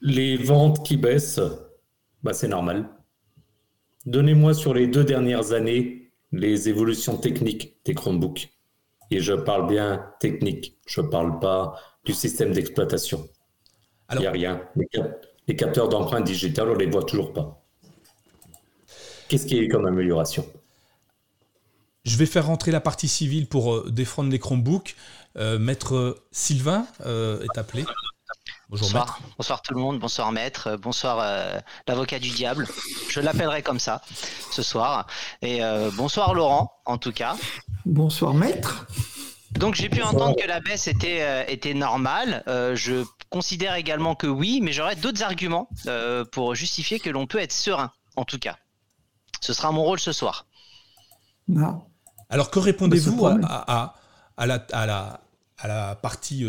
les 0.00 0.36
ventes 0.36 0.84
qui 0.86 0.96
baissent, 0.96 1.40
bah 2.22 2.32
c'est 2.32 2.48
normal. 2.48 2.88
Donnez-moi 4.06 4.54
sur 4.54 4.74
les 4.74 4.86
deux 4.86 5.04
dernières 5.04 5.52
années 5.52 6.12
les 6.32 6.68
évolutions 6.68 7.16
techniques 7.16 7.76
des 7.84 7.94
Chromebooks. 7.94 8.50
Et 9.10 9.20
je 9.20 9.32
parle 9.32 9.68
bien 9.68 10.06
technique, 10.20 10.78
je 10.86 11.00
ne 11.00 11.08
parle 11.08 11.40
pas 11.40 11.74
du 12.04 12.12
système 12.12 12.52
d'exploitation. 12.52 13.28
Il 14.12 14.20
n'y 14.20 14.26
a 14.26 14.30
rien. 14.30 14.62
Les, 15.46 15.56
capteurs 15.56 15.88
d'empreintes 15.88 16.24
digitales, 16.24 16.68
on 16.68 16.74
ne 16.74 16.78
les 16.78 16.86
voit 16.86 17.02
toujours 17.02 17.32
pas. 17.32 17.62
Qu'est-ce 19.28 19.46
qui 19.46 19.58
est 19.58 19.68
comme 19.68 19.86
amélioration? 19.86 20.46
Je 22.04 22.16
vais 22.16 22.26
faire 22.26 22.46
rentrer 22.46 22.70
la 22.70 22.80
partie 22.80 23.08
civile 23.08 23.46
pour 23.46 23.74
euh, 23.74 23.90
défendre 23.90 24.30
les 24.30 24.38
Chromebooks. 24.38 24.96
Euh, 25.36 25.58
Maître 25.58 26.16
Sylvain 26.32 26.86
euh, 27.04 27.42
est 27.42 27.58
appelé. 27.58 27.84
Bonjour 28.70 29.04
bonsoir, 29.36 29.62
tout 29.62 29.74
le 29.74 29.80
monde, 29.80 29.98
bonsoir 29.98 30.30
maître, 30.30 30.68
euh, 30.68 30.76
bonsoir 30.76 31.18
euh, 31.20 31.58
l'avocat 31.88 32.20
du 32.20 32.30
diable, 32.30 32.68
je 33.08 33.18
l'appellerai 33.18 33.62
comme 33.62 33.80
ça 33.80 34.00
ce 34.52 34.62
soir. 34.62 35.08
Et 35.42 35.64
euh, 35.64 35.90
bonsoir 35.96 36.34
Laurent 36.34 36.72
en 36.86 36.96
tout 36.96 37.10
cas. 37.10 37.34
Bonsoir 37.84 38.32
maître. 38.32 38.86
Donc 39.58 39.74
j'ai 39.74 39.88
pu 39.88 40.02
entendre 40.02 40.36
que 40.36 40.46
la 40.46 40.60
baisse 40.60 40.86
était, 40.86 41.52
était 41.52 41.74
normale. 41.74 42.44
je 42.46 43.04
considère 43.28 43.74
également 43.74 44.14
que 44.14 44.28
oui, 44.28 44.60
mais 44.62 44.70
j'aurais 44.70 44.94
d'autres 44.94 45.24
arguments 45.24 45.68
pour 46.30 46.54
justifier 46.54 47.00
que 47.00 47.10
l'on 47.10 47.26
peut 47.26 47.40
être 47.40 47.52
serein 47.52 47.90
en 48.14 48.24
tout 48.24 48.38
cas. 48.38 48.56
Ce 49.40 49.52
sera 49.52 49.72
mon 49.72 49.82
rôle 49.82 49.98
ce 49.98 50.12
soir. 50.12 50.46
Non. 51.48 51.82
Alors 52.28 52.52
que 52.52 52.60
répondez-vous 52.60 53.26
à, 53.26 53.36
à, 53.42 53.94
à, 54.36 54.46
la, 54.46 54.64
à, 54.70 54.86
la, 54.86 55.20
à 55.58 55.66
la 55.66 55.96
partie 55.96 56.44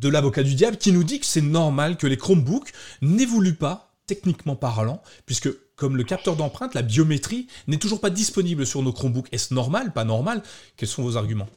de 0.00 0.08
l'avocat 0.08 0.42
du 0.42 0.54
diable 0.54 0.78
qui 0.78 0.92
nous 0.92 1.04
dit 1.04 1.20
que 1.20 1.26
c'est 1.26 1.40
normal 1.40 1.96
que 1.96 2.06
les 2.06 2.16
Chromebooks 2.16 2.72
n'évoluent 3.02 3.54
pas, 3.54 3.94
techniquement 4.06 4.56
parlant, 4.56 5.02
puisque 5.26 5.50
comme 5.76 5.96
le 5.96 6.04
capteur 6.04 6.36
d'empreinte, 6.36 6.74
la 6.74 6.82
biométrie 6.82 7.46
n'est 7.66 7.78
toujours 7.78 8.00
pas 8.00 8.10
disponible 8.10 8.66
sur 8.66 8.82
nos 8.82 8.92
Chromebooks. 8.92 9.28
Est-ce 9.32 9.54
normal, 9.54 9.92
pas 9.92 10.04
normal. 10.04 10.42
Quels 10.76 10.88
sont 10.88 11.02
vos 11.02 11.16
arguments? 11.16 11.48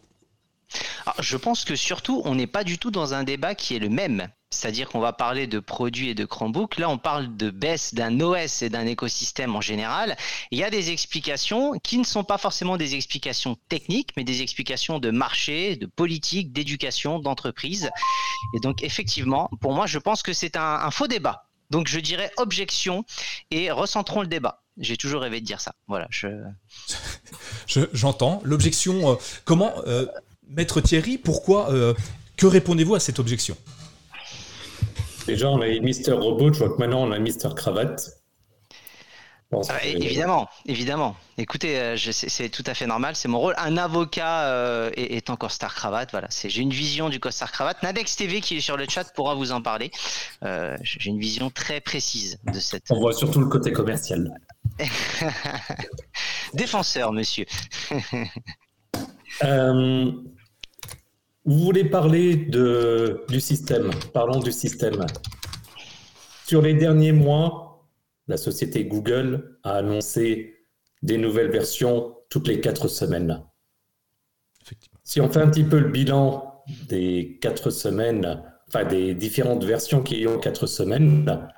Je 1.20 1.38
pense 1.38 1.66
que 1.66 1.76
surtout, 1.76 2.22
on 2.26 2.36
n'est 2.36 2.48
pas 2.48 2.64
du 2.64 2.78
tout 2.78 2.92
dans 2.92 3.14
un 3.14 3.24
débat 3.24 3.56
qui 3.56 3.76
est 3.76 3.80
le 3.80 3.90
même 3.90 4.30
c'est-à-dire 4.54 4.88
qu'on 4.88 5.00
va 5.00 5.14
parler 5.14 5.48
de 5.48 5.60
produits 5.60 6.10
et 6.10 6.16
de 6.16 6.26
Chromebook. 6.26 6.78
Là, 6.78 6.90
on 6.90 6.98
parle 6.98 7.36
de 7.36 7.50
baisse 7.50 7.94
d'un 7.94 8.20
OS 8.22 8.62
et 8.62 8.70
d'un 8.70 8.86
écosystème 8.86 9.56
en 9.56 9.62
général. 9.62 10.16
Il 10.52 10.60
y 10.60 10.64
a 10.64 10.70
des 10.70 10.92
explications 10.92 11.74
qui 11.80 11.98
ne 11.98 12.04
sont 12.04 12.24
pas 12.24 12.38
forcément 12.38 12.78
des 12.78 12.96
explications 12.96 13.58
techniques, 13.68 14.12
mais 14.16 14.24
des 14.24 14.42
explications 14.42 15.00
de 15.00 15.10
marché, 15.10 15.76
de 15.76 15.86
politique, 15.86 16.54
d'éducation, 16.54 17.20
d'entreprise. 17.20 17.90
Et 18.56 18.60
donc, 18.60 18.84
effectivement, 18.84 19.50
pour 19.60 19.74
moi, 19.74 19.88
je 19.88 20.00
pense 20.00 20.22
que 20.22 20.34
c'est 20.34 20.56
un, 20.56 20.92
faux 20.92 21.08
débat. 21.08 21.48
Donc, 21.70 21.88
je 21.88 22.00
dirais 22.00 22.32
objection 22.38 23.04
et 23.50 23.72
recentrons 23.72 24.22
le 24.22 24.28
débat. 24.28 24.62
J'ai 24.78 24.98
toujours 24.98 25.22
rêvé 25.22 25.40
de 25.40 25.46
dire 25.46 25.62
ça. 25.62 25.74
Voilà. 25.88 26.08
Je... 26.10 26.28
J'entends. 27.94 28.42
L'objection. 28.44 29.12
Euh, 29.12 29.16
comment, 29.46 29.72
euh, 29.86 30.08
Maître 30.56 30.82
Thierry, 30.82 31.18
pourquoi 31.18 31.72
euh, 31.72 31.94
Que 32.38 32.46
répondez-vous 32.46 32.96
à 32.96 33.00
cette 33.00 33.20
objection? 33.20 33.58
Déjà, 35.28 35.50
on 35.50 35.62
a 35.62 35.68
eu 35.68 35.80
Mister 35.80 36.12
Robot, 36.12 36.54
je 36.54 36.60
vois 36.60 36.70
que 36.70 36.80
maintenant 36.80 37.04
on 37.04 37.12
a 37.12 37.20
Mister 37.20 37.50
Cravate. 37.56 38.24
Ah, 39.70 39.86
évidemment, 39.86 40.50
évidemment. 40.66 41.16
Écoutez, 41.38 41.80
euh, 41.80 41.96
c'est 41.98 42.50
tout 42.50 42.64
à 42.66 42.74
fait 42.74 42.88
normal, 42.88 43.16
c'est 43.16 43.28
mon 43.28 43.40
rôle. 43.40 43.54
Un 43.58 43.78
avocat 43.78 44.48
euh, 44.48 44.90
est, 44.96 45.30
encore 45.30 45.52
star 45.52 45.74
cravate, 45.74 46.12
voilà. 46.12 46.28
J'ai 46.32 46.62
une 46.62 46.72
vision 46.72 47.10
du 47.10 47.20
costard 47.20 47.52
cravate. 47.52 47.82
Nadex 47.84 48.16
TV 48.16 48.42
qui 48.42 48.58
est 48.58 48.62
sur 48.62 48.78
le 48.78 48.86
chat 48.88 49.12
pourra 49.14 49.36
vous 49.36 49.52
en 49.52 49.62
parler. 49.62 49.92
Euh, 50.44 50.78
j'ai 50.82 51.10
une 51.10 51.20
vision 51.20 51.50
très 51.50 51.82
précise 51.82 52.40
de 52.52 52.60
cette. 52.60 52.84
On 52.90 53.00
voit 53.00 53.14
surtout 53.14 53.40
le 53.40 53.48
côté 53.48 53.72
commercial. 53.72 54.32
Défenseur, 56.54 57.12
monsieur. 57.12 57.46
Vous 61.46 61.60
voulez 61.60 61.84
parler 61.84 62.38
de, 62.38 63.26
du 63.28 63.42
système. 63.42 63.92
Parlons 64.14 64.40
du 64.40 64.54
système. 64.54 65.06
Sur 66.46 66.62
les 66.62 66.74
derniers 66.74 67.12
mois, 67.12 67.86
la 68.28 68.38
société 68.38 68.86
Google 68.86 69.60
a 69.64 69.74
annoncé 69.74 70.68
des 71.02 71.18
nouvelles 71.18 71.52
versions 71.52 72.16
toutes 72.30 72.48
les 72.48 72.62
quatre 72.62 72.88
semaines. 72.88 73.44
Si 75.04 75.20
on 75.20 75.30
fait 75.30 75.42
un 75.42 75.50
petit 75.50 75.66
peu 75.66 75.80
le 75.80 75.90
bilan 75.90 76.64
des 76.88 77.40
quatre 77.42 77.72
semaines, 77.72 78.42
enfin 78.70 78.86
des 78.86 79.14
différentes 79.14 79.66
versions 79.66 80.02
qui 80.02 80.26
ont 80.26 80.40
quatre 80.40 80.66
semaines, 80.66 81.50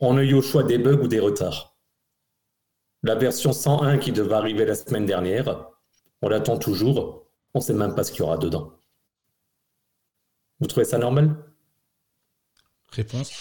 on 0.00 0.16
a 0.16 0.24
eu 0.24 0.34
au 0.34 0.42
choix 0.42 0.64
des 0.64 0.78
bugs 0.78 1.04
ou 1.04 1.06
des 1.06 1.20
retards. 1.20 1.76
La 3.04 3.14
version 3.14 3.52
101 3.52 3.98
qui 3.98 4.10
devait 4.10 4.34
arriver 4.34 4.64
la 4.64 4.74
semaine 4.74 5.06
dernière, 5.06 5.68
on 6.22 6.28
l'attend 6.28 6.58
toujours, 6.58 7.28
on 7.54 7.60
ne 7.60 7.64
sait 7.64 7.72
même 7.72 7.94
pas 7.94 8.02
ce 8.02 8.10
qu'il 8.10 8.22
y 8.22 8.24
aura 8.24 8.36
dedans. 8.36 8.72
Vous 10.60 10.66
trouvez 10.66 10.84
ça 10.84 10.98
normal? 10.98 11.36
Réponse 12.92 13.32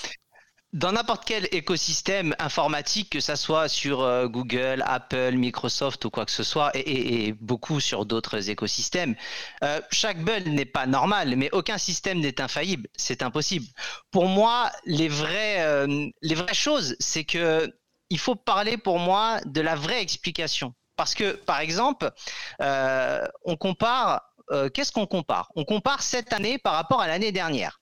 dans 0.75 0.91
n'importe 0.91 1.23
quel 1.25 1.47
écosystème 1.53 2.35
informatique, 2.37 3.09
que 3.09 3.21
ce 3.21 3.37
soit 3.37 3.69
sur 3.69 4.01
euh, 4.01 4.27
Google, 4.27 4.83
Apple, 4.85 5.31
Microsoft 5.35 6.03
ou 6.03 6.09
quoi 6.09 6.25
que 6.25 6.33
ce 6.33 6.43
soit, 6.43 6.71
et, 6.73 7.31
beaucoup 7.39 7.79
sur 7.79 8.05
d'autres 8.05 8.49
écosystèmes, 8.49 9.15
euh, 9.63 9.79
chaque 9.89 10.21
bug 10.21 10.47
n'est 10.47 10.65
pas 10.65 10.85
normal, 10.85 11.37
mais 11.37 11.49
aucun 11.53 11.77
système 11.77 12.19
n'est 12.19 12.41
infaillible. 12.41 12.89
C'est 12.97 13.23
impossible. 13.23 13.65
Pour 14.11 14.27
moi, 14.27 14.69
les 14.85 15.07
vraies, 15.07 15.61
euh, 15.61 16.09
les 16.21 16.35
vraies 16.35 16.53
choses, 16.53 16.97
c'est 16.99 17.23
que 17.23 17.73
il 18.09 18.19
faut 18.19 18.35
parler 18.35 18.75
pour 18.75 18.99
moi 18.99 19.39
de 19.45 19.61
la 19.61 19.75
vraie 19.75 20.01
explication. 20.01 20.73
Parce 20.97 21.15
que, 21.15 21.31
par 21.33 21.59
exemple, 21.59 22.11
on 22.59 23.57
compare 23.57 24.21
euh, 24.51 24.69
qu'est-ce 24.69 24.91
qu'on 24.91 25.07
compare? 25.07 25.51
On 25.55 25.65
compare 25.65 26.01
cette 26.01 26.33
année 26.33 26.57
par 26.57 26.73
rapport 26.73 27.01
à 27.01 27.07
l'année 27.07 27.31
dernière. 27.31 27.79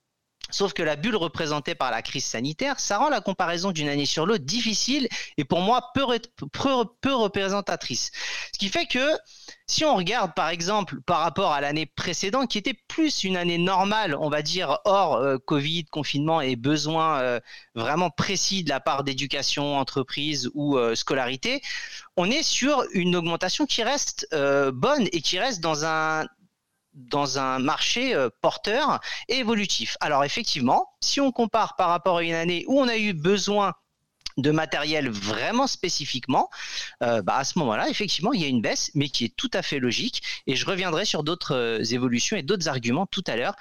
Sauf 0.54 0.74
que 0.74 0.84
la 0.84 0.96
bulle 0.96 1.16
représentée 1.16 1.74
par 1.74 1.90
la 1.90 2.04
crise 2.04 2.26
sanitaire, 2.26 2.80
ça 2.80 3.00
rend 3.00 3.10
la 3.10 3.22
comparaison 3.22 3.72
d'une 3.72 3.90
année 3.90 4.06
sur 4.06 4.28
l'autre 4.28 4.44
difficile 4.44 5.08
et 5.38 5.46
pour 5.46 5.62
moi 5.62 5.90
peu, 5.96 6.06
peu, 7.02 7.14
représentatrice. 7.16 8.12
Ce 8.54 8.60
qui 8.60 8.70
fait 8.70 8.86
que 8.86 9.18
si 9.66 9.84
on 9.84 9.96
regarde 9.96 10.36
par 10.36 10.50
exemple 10.50 11.02
par 11.08 11.22
rapport 11.22 11.54
à 11.54 11.62
l'année 11.62 11.88
précédente, 11.88 12.52
qui 12.52 12.60
était 12.60 12.78
plus 12.88 13.24
une 13.24 13.36
année 13.36 13.58
normale, 13.58 14.16
on 14.20 14.30
va 14.30 14.44
dire 14.44 14.78
hors 14.86 15.16
euh, 15.16 15.38
Covid, 15.40 15.86
confinement 15.86 16.40
et 16.40 16.56
besoins 16.56 17.20
euh, 17.22 17.40
vraiment 17.74 18.12
précis 18.12 18.64
de 18.64 18.70
la 18.70 18.80
part 18.80 19.04
d'éducation, 19.04 19.78
entreprise 19.78 20.52
ou 20.54 20.78
euh, 20.78 20.94
scolarité, 20.94 21.62
on 22.16 22.30
est 22.30 22.44
sur 22.44 22.84
une 22.92 23.16
augmentation 23.16 23.66
qui 23.66 23.82
reste 23.82 24.28
bonne 24.32 25.08
et 25.12 25.22
qui 25.22 25.40
reste 25.40 25.62
dans 25.62 25.84
un 25.84 26.28
dans 26.94 27.40
un 27.40 27.60
marché 27.60 28.14
euh, 28.14 28.30
porteur 28.42 29.00
et 29.28 29.38
évolutif. 29.38 29.98
Alors 30.00 30.24
effectivement, 30.24 30.92
si 31.02 31.20
on 31.20 31.32
compare 31.32 31.76
par 31.76 31.90
rapport 31.90 32.18
à 32.18 32.24
une 32.24 32.34
année 32.34 32.66
où 32.68 32.80
on 32.80 32.88
a 32.88 32.98
eu 32.98 33.14
besoin 33.14 33.74
de 34.38 34.52
matériel 34.52 35.10
vraiment 35.10 35.68
spécifiquement, 35.68 36.50
euh, 37.04 37.22
bah 37.22 37.38
à 37.38 37.44
ce 37.44 37.60
moment-là, 37.60 37.90
effectivement, 37.90 38.34
il 38.34 38.42
y 38.42 38.46
a 38.46 38.48
une 38.48 38.62
baisse, 38.62 38.92
mais 38.96 39.10
qui 39.10 39.26
est 39.26 39.36
tout 39.36 39.52
à 39.54 39.62
fait 39.62 39.80
logique. 39.80 40.24
Et 40.48 40.56
je 40.56 40.66
reviendrai 40.66 41.06
sur 41.06 41.24
d'autres 41.24 41.56
euh, 41.56 41.84
évolutions 41.84 42.36
et 42.36 42.42
d'autres 42.42 42.68
arguments 42.68 43.06
tout 43.06 43.24
à 43.28 43.36
l'heure 43.36 43.56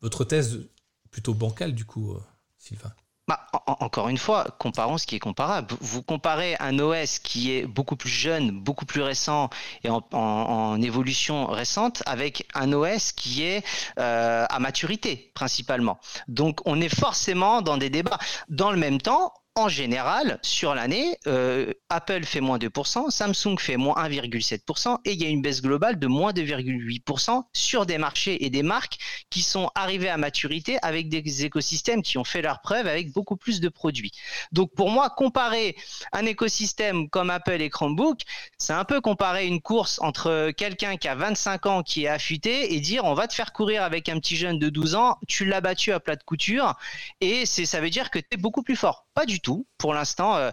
votre 0.00 0.24
thèse 0.24 0.68
plutôt 1.10 1.34
bancale 1.34 1.74
du 1.74 1.84
coup, 1.84 2.16
Sylvain? 2.56 2.92
Bah, 3.30 3.46
encore 3.78 4.08
une 4.08 4.18
fois, 4.18 4.44
comparons 4.58 4.98
ce 4.98 5.06
qui 5.06 5.14
est 5.14 5.20
comparable. 5.20 5.72
Vous 5.80 6.02
comparez 6.02 6.56
un 6.58 6.80
OS 6.80 7.20
qui 7.20 7.52
est 7.52 7.64
beaucoup 7.64 7.94
plus 7.94 8.10
jeune, 8.10 8.50
beaucoup 8.50 8.86
plus 8.86 9.02
récent 9.02 9.50
et 9.84 9.88
en, 9.88 10.82
évolution 10.82 11.46
récente 11.46 12.02
avec 12.06 12.48
un 12.54 12.72
OS 12.72 13.12
qui 13.12 13.44
est 13.44 13.64
euh, 14.00 14.46
à 14.50 14.58
maturité 14.58 15.30
principalement. 15.34 16.00
Donc 16.26 16.60
on 16.64 16.80
est 16.80 16.92
forcément 16.92 17.62
dans 17.62 17.76
des 17.76 17.88
débats. 17.88 18.18
Dans 18.48 18.72
le 18.72 18.78
même 18.78 19.00
temps, 19.00 19.32
en 19.60 19.68
général, 19.68 20.38
sur 20.42 20.74
l'année, 20.74 21.16
euh, 21.26 21.72
Apple 21.88 22.24
fait 22.24 22.40
moins 22.40 22.58
2%, 22.58 23.10
Samsung 23.10 23.58
fait 23.58 23.76
moins 23.76 23.94
1,7% 23.96 24.98
et 25.04 25.12
il 25.12 25.22
y 25.22 25.26
a 25.26 25.28
une 25.28 25.42
baisse 25.42 25.60
globale 25.60 25.98
de 25.98 26.06
moins 26.06 26.32
2,8% 26.32 27.42
sur 27.52 27.86
des 27.86 27.98
marchés 27.98 28.44
et 28.44 28.50
des 28.50 28.62
marques 28.62 28.98
qui 29.28 29.42
sont 29.42 29.70
arrivés 29.74 30.08
à 30.08 30.16
maturité 30.16 30.78
avec 30.82 31.08
des 31.08 31.44
écosystèmes 31.44 32.02
qui 32.02 32.18
ont 32.18 32.24
fait 32.24 32.42
leur 32.42 32.60
preuve 32.60 32.86
avec 32.86 33.12
beaucoup 33.12 33.36
plus 33.36 33.60
de 33.60 33.68
produits. 33.68 34.12
Donc 34.52 34.74
pour 34.74 34.90
moi, 34.90 35.10
comparer 35.10 35.76
un 36.12 36.26
écosystème 36.26 37.08
comme 37.10 37.30
Apple 37.30 37.60
et 37.60 37.70
Chromebook, 37.70 38.20
c'est 38.58 38.72
un 38.72 38.84
peu 38.84 39.00
comparer 39.00 39.46
une 39.46 39.60
course 39.60 39.98
entre 40.02 40.50
quelqu'un 40.52 40.96
qui 40.96 41.08
a 41.08 41.14
25 41.14 41.66
ans 41.66 41.82
qui 41.82 42.04
est 42.04 42.08
affûté 42.08 42.74
et 42.74 42.80
dire 42.80 43.04
on 43.04 43.14
va 43.14 43.28
te 43.28 43.34
faire 43.34 43.52
courir 43.52 43.82
avec 43.82 44.08
un 44.08 44.18
petit 44.18 44.36
jeune 44.36 44.58
de 44.58 44.68
12 44.68 44.94
ans, 44.94 45.18
tu 45.28 45.44
l'as 45.44 45.60
battu 45.60 45.92
à 45.92 46.00
plat 46.00 46.16
de 46.16 46.22
couture 46.22 46.74
et 47.20 47.46
ça 47.46 47.80
veut 47.80 47.90
dire 47.90 48.10
que 48.10 48.18
tu 48.18 48.26
es 48.32 48.36
beaucoup 48.36 48.62
plus 48.62 48.76
fort. 48.76 49.06
Pas 49.20 49.26
du 49.26 49.40
tout. 49.40 49.66
Pour 49.76 49.92
l'instant, 49.92 50.38
euh, 50.38 50.50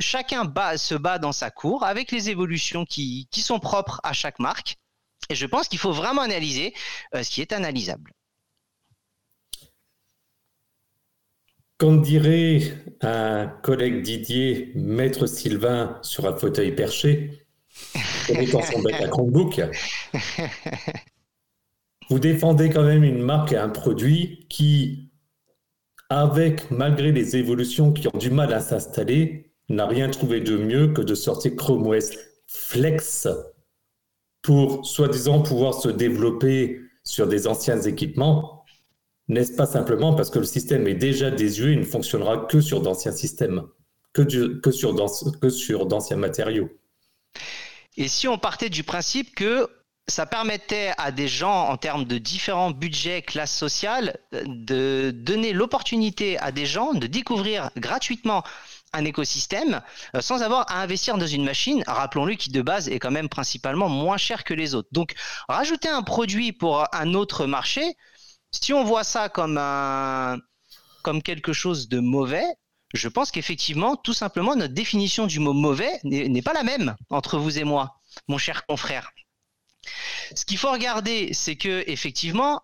chacun 0.00 0.52
se 0.76 0.96
bat 0.96 1.20
dans 1.20 1.30
sa 1.30 1.52
cour 1.52 1.84
avec 1.84 2.10
les 2.10 2.28
évolutions 2.28 2.84
qui, 2.84 3.28
sont 3.36 3.60
propres 3.60 4.00
à 4.02 4.12
chaque 4.12 4.40
marque. 4.40 4.78
Et 5.30 5.36
je 5.36 5.46
pense 5.46 5.68
qu'il 5.68 5.78
faut 5.78 5.92
vraiment 5.92 6.22
analyser 6.22 6.74
euh, 7.14 7.22
ce 7.22 7.30
qui 7.30 7.40
est 7.40 7.52
analysable. 7.52 8.10
Comme 11.78 12.02
dirait 12.02 12.76
un 13.00 13.46
collègue 13.62 14.02
Didier, 14.02 14.72
maître 14.74 15.28
Sylvain 15.28 16.00
sur 16.02 16.26
un 16.26 16.36
fauteuil 16.36 16.74
perché, 16.74 17.46
dans 18.52 18.62
son 18.62 18.82
bec 18.82 19.00
à 19.00 19.06
Chromebook, 19.06 19.62
vous 22.10 22.18
défendez 22.18 22.70
quand 22.70 22.82
même 22.82 23.04
une 23.04 23.22
marque 23.22 23.52
et 23.52 23.56
un 23.56 23.68
produit 23.68 24.48
qui 24.48 25.12
avec, 26.08 26.70
malgré 26.70 27.12
les 27.12 27.36
évolutions 27.36 27.92
qui 27.92 28.08
ont 28.08 28.18
du 28.18 28.30
mal 28.30 28.52
à 28.52 28.60
s'installer, 28.60 29.52
n'a 29.68 29.86
rien 29.86 30.08
trouvé 30.10 30.40
de 30.40 30.56
mieux 30.56 30.88
que 30.92 31.00
de 31.00 31.14
sortir 31.14 31.56
Chrome 31.56 31.86
OS 31.86 32.10
Flex 32.46 33.28
pour, 34.42 34.86
soi-disant, 34.86 35.42
pouvoir 35.42 35.74
se 35.74 35.88
développer 35.88 36.80
sur 37.02 37.26
des 37.26 37.46
anciens 37.46 37.80
équipements. 37.80 38.64
N'est-ce 39.28 39.56
pas 39.56 39.66
simplement 39.66 40.14
parce 40.14 40.28
que 40.28 40.38
le 40.38 40.44
système 40.44 40.86
est 40.86 40.94
déjà 40.94 41.30
désuet 41.30 41.72
et 41.72 41.76
ne 41.76 41.84
fonctionnera 41.84 42.46
que 42.46 42.60
sur 42.60 42.82
d'anciens 42.82 43.12
systèmes, 43.12 43.62
que, 44.12 44.22
que 44.22 44.70
sur 44.70 45.86
d'anciens 45.86 46.16
matériaux? 46.16 46.68
Et 47.96 48.08
si 48.08 48.28
on 48.28 48.38
partait 48.38 48.70
du 48.70 48.82
principe 48.82 49.34
que 49.34 49.68
ça 50.06 50.26
permettait 50.26 50.92
à 50.98 51.10
des 51.10 51.28
gens, 51.28 51.68
en 51.68 51.76
termes 51.76 52.04
de 52.04 52.18
différents 52.18 52.70
budgets, 52.70 53.22
classes 53.22 53.56
sociales, 53.56 54.18
de 54.32 55.10
donner 55.14 55.52
l'opportunité 55.52 56.38
à 56.38 56.52
des 56.52 56.66
gens 56.66 56.92
de 56.92 57.06
découvrir 57.06 57.70
gratuitement 57.76 58.44
un 58.94 59.04
écosystème 59.04 59.82
euh, 60.14 60.20
sans 60.20 60.42
avoir 60.42 60.70
à 60.70 60.80
investir 60.80 61.18
dans 61.18 61.26
une 61.26 61.44
machine, 61.44 61.82
rappelons-le, 61.86 62.34
qui 62.34 62.50
de 62.50 62.62
base 62.62 62.88
est 62.88 62.98
quand 62.98 63.10
même 63.10 63.28
principalement 63.28 63.88
moins 63.88 64.16
cher 64.16 64.44
que 64.44 64.54
les 64.54 64.74
autres. 64.74 64.88
Donc, 64.92 65.14
rajouter 65.48 65.88
un 65.88 66.02
produit 66.02 66.52
pour 66.52 66.86
un 66.94 67.14
autre 67.14 67.46
marché, 67.46 67.96
si 68.52 68.72
on 68.72 68.84
voit 68.84 69.04
ça 69.04 69.28
comme, 69.28 69.58
un, 69.58 70.38
comme 71.02 71.22
quelque 71.22 71.52
chose 71.52 71.88
de 71.88 71.98
mauvais, 71.98 72.46
je 72.94 73.08
pense 73.08 73.32
qu'effectivement, 73.32 73.96
tout 73.96 74.12
simplement, 74.12 74.54
notre 74.54 74.74
définition 74.74 75.26
du 75.26 75.40
mot 75.40 75.52
mauvais 75.52 75.98
n'est 76.04 76.42
pas 76.42 76.52
la 76.52 76.62
même 76.62 76.94
entre 77.10 77.38
vous 77.38 77.58
et 77.58 77.64
moi, 77.64 77.96
mon 78.28 78.38
cher 78.38 78.64
confrère. 78.66 79.10
Ce 80.34 80.44
qu'il 80.44 80.58
faut 80.58 80.70
regarder, 80.70 81.32
c'est 81.32 81.56
que 81.56 81.84
effectivement, 81.86 82.62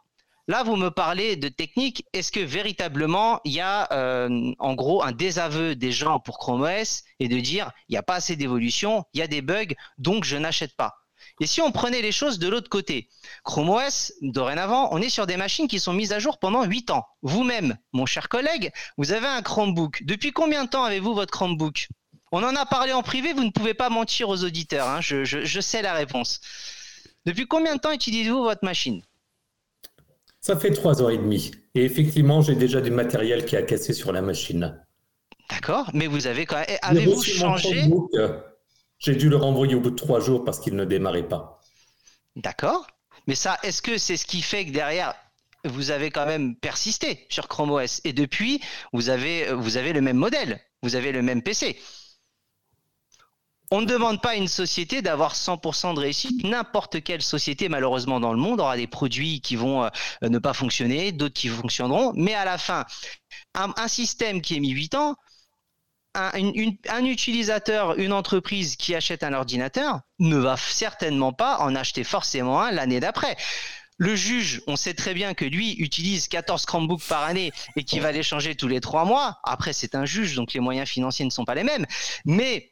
Là, 0.50 0.64
vous 0.64 0.74
me 0.74 0.90
parlez 0.90 1.36
de 1.36 1.48
technique. 1.48 2.04
Est-ce 2.12 2.32
que 2.32 2.40
véritablement, 2.40 3.40
il 3.44 3.52
y 3.52 3.60
a 3.60 3.86
euh, 3.92 4.52
en 4.58 4.74
gros 4.74 5.00
un 5.00 5.12
désaveu 5.12 5.76
des 5.76 5.92
gens 5.92 6.18
pour 6.18 6.38
Chrome 6.38 6.62
OS 6.62 7.04
et 7.20 7.28
de 7.28 7.38
dire 7.38 7.70
il 7.88 7.92
n'y 7.92 7.98
a 7.98 8.02
pas 8.02 8.16
assez 8.16 8.34
d'évolution, 8.34 9.04
il 9.14 9.20
y 9.20 9.22
a 9.22 9.28
des 9.28 9.42
bugs, 9.42 9.74
donc 9.98 10.24
je 10.24 10.36
n'achète 10.36 10.74
pas? 10.74 10.96
Et 11.40 11.46
si 11.46 11.60
on 11.60 11.70
prenait 11.70 12.02
les 12.02 12.10
choses 12.10 12.40
de 12.40 12.48
l'autre 12.48 12.68
côté, 12.68 13.08
Chrome 13.44 13.70
OS, 13.70 14.12
dorénavant, 14.22 14.88
on 14.90 15.00
est 15.00 15.08
sur 15.08 15.28
des 15.28 15.36
machines 15.36 15.68
qui 15.68 15.78
sont 15.78 15.92
mises 15.92 16.12
à 16.12 16.18
jour 16.18 16.40
pendant 16.40 16.64
8 16.64 16.90
ans. 16.90 17.06
Vous-même, 17.22 17.78
mon 17.92 18.04
cher 18.04 18.28
collègue, 18.28 18.72
vous 18.96 19.12
avez 19.12 19.28
un 19.28 19.42
Chromebook. 19.42 20.02
Depuis 20.02 20.32
combien 20.32 20.64
de 20.64 20.70
temps 20.70 20.82
avez-vous 20.82 21.14
votre 21.14 21.30
Chromebook? 21.30 21.86
On 22.32 22.42
en 22.42 22.56
a 22.56 22.66
parlé 22.66 22.92
en 22.92 23.02
privé, 23.02 23.34
vous 23.34 23.44
ne 23.44 23.50
pouvez 23.50 23.74
pas 23.74 23.88
mentir 23.88 24.28
aux 24.28 24.42
auditeurs, 24.42 24.88
hein. 24.88 25.00
je 25.00 25.60
sais 25.60 25.80
la 25.82 25.94
réponse. 25.94 26.40
Depuis 27.26 27.46
combien 27.46 27.76
de 27.76 27.80
temps 27.80 27.92
utilisez-vous 27.92 28.42
votre 28.42 28.64
machine? 28.64 29.02
Ça 30.40 30.56
fait 30.56 30.70
trois 30.70 31.02
ans 31.02 31.10
et 31.10 31.18
demi. 31.18 31.50
Et 31.74 31.84
effectivement, 31.84 32.40
j'ai 32.40 32.54
déjà 32.54 32.80
du 32.80 32.90
matériel 32.90 33.44
qui 33.44 33.56
a 33.56 33.62
cassé 33.62 33.92
sur 33.92 34.12
la 34.12 34.22
machine. 34.22 34.82
D'accord, 35.50 35.90
mais 35.92 36.06
vous 36.06 36.26
avez 36.26 36.46
quand 36.46 36.56
même. 36.56 36.78
Avez-vous 36.82 37.22
changé? 37.22 37.90
J'ai 38.98 39.16
dû 39.16 39.28
le 39.28 39.36
renvoyer 39.36 39.74
au 39.74 39.80
bout 39.80 39.90
de 39.90 39.96
trois 39.96 40.20
jours 40.20 40.44
parce 40.44 40.60
qu'il 40.60 40.76
ne 40.76 40.84
démarrait 40.84 41.28
pas. 41.28 41.60
D'accord. 42.36 42.86
Mais 43.26 43.34
ça, 43.34 43.58
est-ce 43.62 43.82
que 43.82 43.98
c'est 43.98 44.16
ce 44.16 44.24
qui 44.24 44.42
fait 44.42 44.66
que 44.66 44.70
derrière, 44.70 45.14
vous 45.64 45.90
avez 45.90 46.10
quand 46.10 46.26
même 46.26 46.56
persisté 46.56 47.26
sur 47.28 47.48
Chrome 47.48 47.70
OS 47.70 48.00
et 48.04 48.12
depuis, 48.12 48.60
vous 48.92 49.10
avez, 49.10 49.52
vous 49.52 49.76
avez 49.76 49.92
le 49.92 50.00
même 50.00 50.16
modèle, 50.16 50.60
vous 50.82 50.96
avez 50.96 51.12
le 51.12 51.22
même 51.22 51.42
PC 51.42 51.78
on 53.70 53.80
ne 53.80 53.86
demande 53.86 54.20
pas 54.20 54.30
à 54.30 54.34
une 54.34 54.48
société 54.48 55.00
d'avoir 55.00 55.34
100% 55.34 55.94
de 55.94 56.00
réussite. 56.00 56.44
N'importe 56.44 57.02
quelle 57.02 57.22
société, 57.22 57.68
malheureusement, 57.68 58.18
dans 58.18 58.32
le 58.32 58.38
monde 58.38 58.60
aura 58.60 58.76
des 58.76 58.88
produits 58.88 59.40
qui 59.40 59.54
vont 59.54 59.84
euh, 59.84 59.88
ne 60.22 60.38
pas 60.38 60.54
fonctionner, 60.54 61.12
d'autres 61.12 61.34
qui 61.34 61.48
fonctionneront. 61.48 62.12
Mais 62.16 62.34
à 62.34 62.44
la 62.44 62.58
fin, 62.58 62.84
un, 63.54 63.88
système 63.88 64.40
qui 64.42 64.56
est 64.56 64.60
mis 64.60 64.70
8 64.70 64.94
ans, 64.96 65.14
un, 66.14 67.04
utilisateur, 67.04 67.96
une 67.96 68.12
entreprise 68.12 68.74
qui 68.74 68.96
achète 68.96 69.22
un 69.22 69.32
ordinateur 69.32 70.00
ne 70.18 70.36
va 70.36 70.56
certainement 70.56 71.32
pas 71.32 71.58
en 71.60 71.76
acheter 71.76 72.02
forcément 72.02 72.60
un 72.60 72.72
l'année 72.72 72.98
d'après. 72.98 73.36
Le 73.98 74.16
juge, 74.16 74.62
on 74.66 74.76
sait 74.76 74.94
très 74.94 75.14
bien 75.14 75.34
que 75.34 75.44
lui 75.44 75.74
utilise 75.74 76.26
14 76.26 76.64
Chromebooks 76.64 77.06
par 77.06 77.22
année 77.22 77.52
et 77.76 77.84
qu'il 77.84 78.00
va 78.00 78.10
les 78.10 78.22
changer 78.22 78.56
tous 78.56 78.66
les 78.66 78.80
trois 78.80 79.04
mois. 79.04 79.38
Après, 79.44 79.74
c'est 79.74 79.94
un 79.94 80.06
juge, 80.06 80.34
donc 80.34 80.54
les 80.54 80.60
moyens 80.60 80.88
financiers 80.88 81.26
ne 81.26 81.30
sont 81.30 81.44
pas 81.44 81.54
les 81.54 81.64
mêmes. 81.64 81.86
Mais 82.24 82.69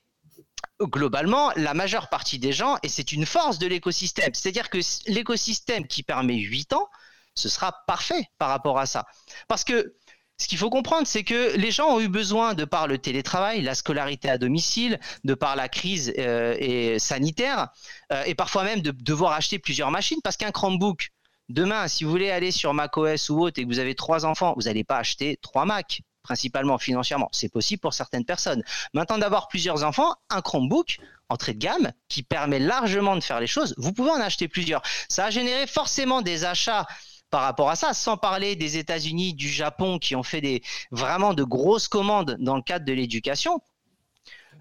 globalement, 0.81 1.53
la 1.57 1.75
majeure 1.75 2.09
partie 2.09 2.39
des 2.39 2.53
gens, 2.53 2.77
et 2.83 2.89
c'est 2.89 3.13
une 3.13 3.27
force 3.27 3.59
de 3.59 3.67
l'écosystème, 3.67 4.33
c'est-à-dire 4.35 4.71
que 4.71 4.79
l'écosystème 5.07 5.87
qui 5.87 6.03
permet 6.03 6.37
8 6.37 6.73
ans, 6.73 6.89
ce 7.35 7.49
sera 7.49 7.73
parfait 7.87 8.29
par 8.39 8.49
rapport 8.49 8.79
à 8.79 8.87
ça. 8.87 9.07
Parce 9.49 9.65
que 9.65 9.95
ce 10.41 10.47
qu'il 10.47 10.59
faut 10.59 10.71
comprendre, 10.71 11.07
c'est 11.07 11.25
que 11.25 11.57
les 11.57 11.73
gens 11.73 11.89
ont 11.89 12.01
eu 12.01 12.09
besoin, 12.09 12.55
de 12.55 12.65
par 12.65 12.87
le 12.87 12.99
télétravail, 12.99 13.61
la 13.61 13.75
scolarité 13.75 14.31
à 14.31 14.39
domicile, 14.39 15.01
de 15.25 15.35
par 15.35 15.57
la 15.57 15.69
crise 15.69 16.13
euh, 16.17 16.99
sanitaire, 16.99 17.69
euh, 18.13 18.23
et 18.25 18.37
parfois 18.37 18.63
même 18.63 18.81
de 18.81 18.93
devoir 18.93 19.33
acheter 19.33 19.59
plusieurs 19.59 19.91
machines, 19.91 20.21
parce 20.23 20.37
qu'un 20.37 20.53
Chromebook, 20.53 21.11
demain, 21.49 21.89
si 21.89 22.05
vous 22.05 22.11
voulez 22.11 22.31
aller 22.31 22.53
sur 22.53 22.73
macOS 22.73 23.31
ou 23.31 23.41
autre 23.41 23.59
et 23.59 23.65
que 23.65 23.69
vous 23.69 23.81
avez 23.81 23.97
trois 23.97 24.27
enfants, 24.27 24.55
vous 24.57 24.65
n'allez 24.65 24.85
pas 24.85 24.99
acheter 24.99 25.39
trois 25.43 25.65
Mac, 25.65 26.03
principalement 26.29 26.77
financièrement. 26.77 27.31
C'est 27.33 27.49
possible 27.49 27.81
pour 27.81 27.95
certaines 27.95 28.27
personnes. 28.27 28.63
Maintenant, 28.93 29.17
d'avoir 29.17 29.49
plusieurs 29.49 29.83
enfants, 29.83 30.15
un 30.29 30.43
Chromebook, 30.43 30.99
entrée 31.31 31.55
de 31.55 31.59
gamme, 31.59 31.91
qui 32.09 32.23
permet 32.23 32.59
largement 32.59 33.17
de 33.17 33.23
faire 33.23 33.41
les 33.41 33.47
choses, 33.47 33.75
vous 33.79 33.95
pouvez 33.95 34.11
en 34.11 34.21
acheter 34.21 34.47
plusieurs. 34.47 34.83
Ça 35.09 35.25
a 35.25 35.31
généré 35.31 35.67
forcément 35.67 36.21
des 36.21 36.45
achats 36.45 36.87
par 37.31 37.41
rapport 37.41 37.71
à 37.71 37.77
ça, 37.77 37.95
sans 37.95 38.19
parler 38.19 38.57
des 38.57 38.77
États-Unis, 38.77 39.33
du 39.33 39.49
Japon 39.49 39.99
qui 39.99 40.15
ont 40.17 40.23
fait 40.23 40.43
des 40.43 40.63
vraiment 40.91 41.33
de 41.33 41.45
grosses 41.45 41.89
commandes 41.89 42.37
dans 42.41 42.57
le 42.57 42.63
cadre 42.63 42.85
de 42.85 42.93
l'éducation. 42.93 43.59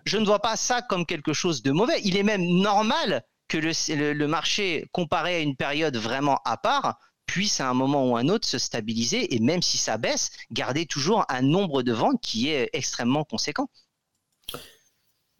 Je 0.06 0.17
ne 0.17 0.25
vois 0.25 0.39
pas 0.39 0.56
ça 0.56 0.82
comme 0.82 1.06
quelque 1.06 1.34
chose 1.34 1.62
de 1.63 1.71
mauvais. 1.71 1.99
Il 2.06 2.15
est 2.15 2.23
même 2.23 2.45
normal 2.45 3.25
que 3.49 3.58
le, 3.58 4.27
marché, 4.27 4.86
comparé 4.93 5.36
à 5.36 5.39
une 5.39 5.58
période 5.58 5.97
vraiment 5.97 6.39
à 6.45 6.56
part, 6.56 6.97
puisse 7.28 7.62
à 7.62 7.70
un 7.70 7.74
moment 7.74 8.10
ou 8.10 8.18
un 8.18 8.30
autre 8.30 8.48
se 8.48 8.58
stabiliser 8.58 9.36
et 9.36 9.40
même 9.40 9.62
si 9.62 9.78
ça 9.78 9.98
baisse, 9.98 10.32
garder 10.52 10.86
toujours 10.86 11.26
un 11.30 11.44
nombre 11.44 11.84
de 11.84 11.94
ventes 11.94 12.20
qui 12.22 12.50
est 12.50 12.70
extrêmement 12.74 13.24
conséquent. 13.24 13.70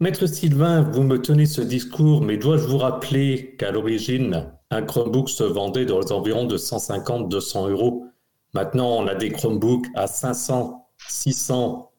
Maître 0.00 0.26
Sylvain, 0.26 0.82
vous 0.82 1.02
me 1.02 1.20
tenez 1.20 1.46
ce 1.46 1.60
discours, 1.60 2.22
mais 2.22 2.36
dois-je 2.36 2.64
vous 2.68 2.78
rappeler 2.78 3.56
qu'à 3.58 3.72
l'origine, 3.72 4.52
un 4.70 4.82
Chromebook 4.82 5.28
se 5.28 5.42
vendait 5.42 5.86
dans 5.86 5.98
les 5.98 6.12
environs 6.12 6.44
de 6.44 6.56
150-200 6.56 7.70
euros. 7.70 8.06
Maintenant, 8.54 8.90
on 8.96 9.08
a 9.08 9.16
des 9.16 9.30
Chromebooks 9.30 9.86
à 9.96 10.06
500, 10.06 10.88
600, 11.08 11.90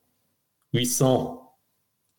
800, 0.74 1.58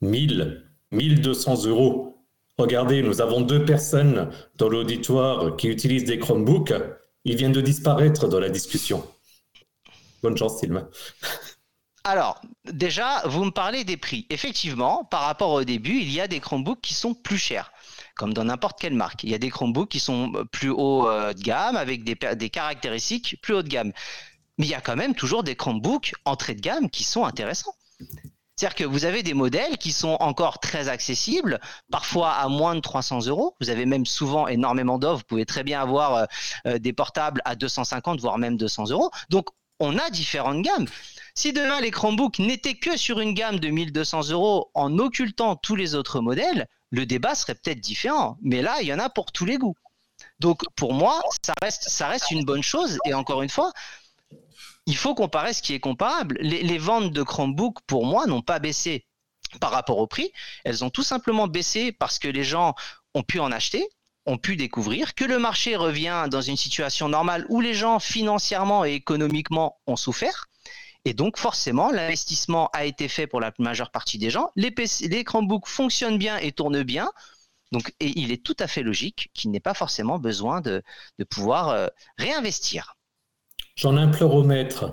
1000, 0.03 0.67
1200 0.93 1.67
euros. 1.67 2.27
Regardez, 2.59 3.03
nous 3.03 3.23
avons 3.23 3.41
deux 3.41 3.65
personnes 3.65 4.29
dans 4.57 4.69
l'auditoire 4.69 5.57
qui 5.57 5.69
utilisent 5.69 6.05
des 6.05 6.19
Chromebooks. 6.19 6.75
Ils 7.25 7.37
viennent 7.37 7.53
de 7.53 7.61
disparaître 7.61 8.29
dans 8.29 8.41
la 8.41 8.49
discussion. 8.49 9.07
Bonne 10.23 10.37
chance, 10.37 10.59
Sylvain. 10.59 10.89
Alors, 12.05 12.41
déjà, 12.65 13.23
vous 13.27 13.45
me 13.45 13.51
parlez 13.51 13.85
des 13.85 13.97
prix. 13.97 14.27
Effectivement, 14.31 15.05
par 15.05 15.23
rapport 15.23 15.51
au 15.51 15.65
début, 15.65 16.01
il 16.01 16.11
y 16.11 16.21
a 16.21 16.29
des 16.29 16.41
Chromebooks 16.41 16.81
qui 16.81 16.95
sont 16.95 17.15
plus 17.15 17.39
chers 17.39 17.73
comme 18.21 18.35
dans 18.35 18.45
n'importe 18.45 18.79
quelle 18.79 18.93
marque. 18.93 19.25
Il 19.25 19.31
y 19.31 19.35
a 19.35 19.39
des 19.39 19.49
Chromebooks 19.49 19.89
qui 19.89 19.99
sont 19.99 20.31
euh, 20.35 20.45
plus 20.45 20.69
haut 20.69 21.09
euh, 21.09 21.33
de 21.33 21.41
gamme, 21.41 21.75
avec 21.75 22.05
des, 22.05 22.15
des 22.15 22.51
caractéristiques 22.51 23.39
plus 23.41 23.55
haut 23.55 23.63
de 23.63 23.69
gamme. 23.69 23.93
Mais 24.59 24.67
il 24.67 24.69
y 24.69 24.75
a 24.75 24.83
quand 24.83 24.95
même 24.95 25.15
toujours 25.15 25.43
des 25.43 25.57
Chromebooks 25.57 26.13
entrée 26.27 26.55
de 26.55 26.61
gamme 26.61 26.91
qui 26.91 27.03
sont 27.03 27.25
intéressants. 27.25 27.75
C'est-à-dire 28.61 28.77
que 28.77 28.85
vous 28.85 29.07
avez 29.07 29.23
des 29.23 29.33
modèles 29.33 29.79
qui 29.79 29.90
sont 29.90 30.18
encore 30.20 30.59
très 30.59 30.90
accessibles, 30.90 31.61
parfois 31.90 32.33
à 32.33 32.46
moins 32.49 32.75
de 32.75 32.81
300 32.81 33.27
euros. 33.27 33.57
Vous 33.59 33.70
avez 33.70 33.87
même 33.87 34.05
souvent 34.05 34.49
énormément 34.49 34.99
d'offres. 34.99 35.20
Vous 35.20 35.29
pouvez 35.29 35.46
très 35.46 35.64
bien 35.64 35.81
avoir 35.81 36.27
euh, 36.66 36.79
des 36.79 36.92
portables 36.92 37.40
à 37.46 37.57
250, 37.57 38.20
voire 38.20 38.37
même 38.37 38.59
200 38.59 38.90
euros. 38.90 39.11
Donc, 39.31 39.46
on 39.79 39.96
a 39.96 40.11
différentes 40.11 40.61
gammes. 40.61 40.85
Si 41.35 41.55
demain 41.55 41.81
les 41.81 41.90
Chromebooks 41.90 42.38
n'étaient 42.38 42.75
que 42.75 42.99
sur 42.99 43.20
une 43.20 43.33
gamme 43.33 43.61
de 43.61 43.68
1200 43.68 44.29
euros 44.29 44.70
en 44.75 44.99
occultant 44.99 45.57
tous 45.57 45.75
les 45.75 45.94
autres 45.94 46.20
modèles, 46.20 46.66
le 46.90 47.07
débat 47.07 47.35
serait 47.35 47.55
peut-être 47.55 47.81
différent. 47.81 48.37
Mais 48.42 48.61
là, 48.61 48.83
il 48.83 48.88
y 48.88 48.92
en 48.92 48.99
a 48.99 49.09
pour 49.09 49.33
tous 49.33 49.46
les 49.46 49.57
goûts. 49.57 49.77
Donc 50.38 50.64
pour 50.77 50.92
moi, 50.92 51.23
ça 51.42 51.55
reste 52.09 52.31
une 52.31 52.44
bonne 52.44 52.62
chose. 52.62 52.99
Et 53.07 53.14
encore 53.14 53.40
une 53.40 53.49
fois, 53.49 53.73
il 54.90 54.96
faut 54.96 55.14
comparer 55.14 55.53
ce 55.53 55.62
qui 55.62 55.72
est 55.72 55.79
comparable. 55.79 56.37
Les, 56.40 56.79
ventes 56.79 57.12
de 57.12 57.22
Chromebook, 57.22 57.79
pour 57.87 58.05
moi, 58.05 58.26
n'ont 58.26 58.42
pas 58.42 58.59
baissé 58.59 59.07
par 59.61 59.70
rapport 59.70 59.98
au 59.98 60.09
prix. 60.09 60.33
Elles 60.64 60.85
ont 60.85 60.90
tout 60.90 61.05
simplement 61.05 61.46
baissé 61.46 61.92
parce 61.92 62.18
que 62.18 62.26
les 62.26 62.42
gens 62.42 62.74
ont 63.14 63.22
pu 63.22 63.38
en 63.38 63.53
acheter, 63.53 63.88
ont 64.26 64.37
pu 64.37 64.57
découvrir, 64.57 65.14
que 65.14 65.24
le 65.24 65.38
marché 65.38 65.76
revient 65.76 66.26
dans 66.29 66.40
une 66.40 66.57
situation 66.57 67.09
normale 67.09 67.46
où 67.50 67.61
les 67.61 67.72
gens 67.72 68.00
financièrement 68.00 68.85
et 68.85 68.94
économiquement 68.94 69.79
ont 69.87 69.94
souffert. 69.94 70.46
Et 71.05 71.14
donc, 71.14 71.38
forcément, 71.38 71.92
l'investissement 71.92 72.68
a 72.72 72.85
été 72.85 73.07
fait 73.07 73.29
pour 73.29 73.40
la 73.40 73.53
majeure 73.61 73.92
partie 73.92 74.18
des 74.18 74.29
gens. 74.29 74.50
Les, 74.57 74.72
PC, 74.72 75.07
les 75.07 75.22
Chromebooks 75.22 75.68
fonctionnent 75.68 76.18
bien 76.18 76.37
et 76.38 76.50
tournent 76.50 76.83
bien. 76.83 77.12
Donc, 77.70 77.94
et 78.00 78.18
il 78.18 78.33
est 78.33 78.44
tout 78.44 78.57
à 78.59 78.66
fait 78.66 78.83
logique 78.83 79.31
qu'il 79.35 79.53
n'ait 79.53 79.61
pas 79.61 79.74
forcément 79.74 80.18
besoin 80.18 80.61
de, 80.61 80.83
pouvoir 81.31 81.68
euh, 81.68 81.87
réinvestir. 82.18 82.96
J'en 83.81 83.97
implore 83.97 84.35
au 84.35 84.45
maître. 84.45 84.93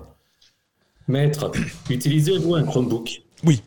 Maître, 1.10 1.52
utilisez-vous 1.90 2.56
un 2.56 2.64
Chromebook? 2.64 3.22
Oui, 3.44 3.62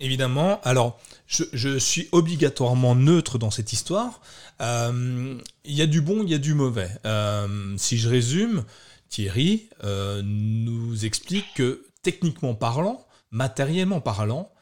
évidemment. 0.00 0.60
Alors, 0.64 1.00
je, 1.26 1.78
suis 1.78 2.10
obligatoirement 2.12 2.94
neutre 2.94 3.38
dans 3.38 3.50
cette 3.50 3.72
histoire. 3.72 4.20
Euh, 4.60 5.38
il 5.64 5.74
y 5.74 5.80
a 5.80 5.86
du 5.86 6.02
bon, 6.02 6.22
il 6.22 6.28
y 6.28 6.34
a 6.34 6.38
du 6.38 6.52
mauvais. 6.52 6.90
Euh, 7.06 7.74
si 7.78 7.96
je 7.96 8.10
résume, 8.10 8.64
Thierry 9.08 9.70
nous 9.82 11.06
explique 11.06 11.54
que 11.54 11.86
techniquement 12.02 12.54
parlant, 12.54 13.06
matériellement 13.30 14.02
parlant, 14.02 14.52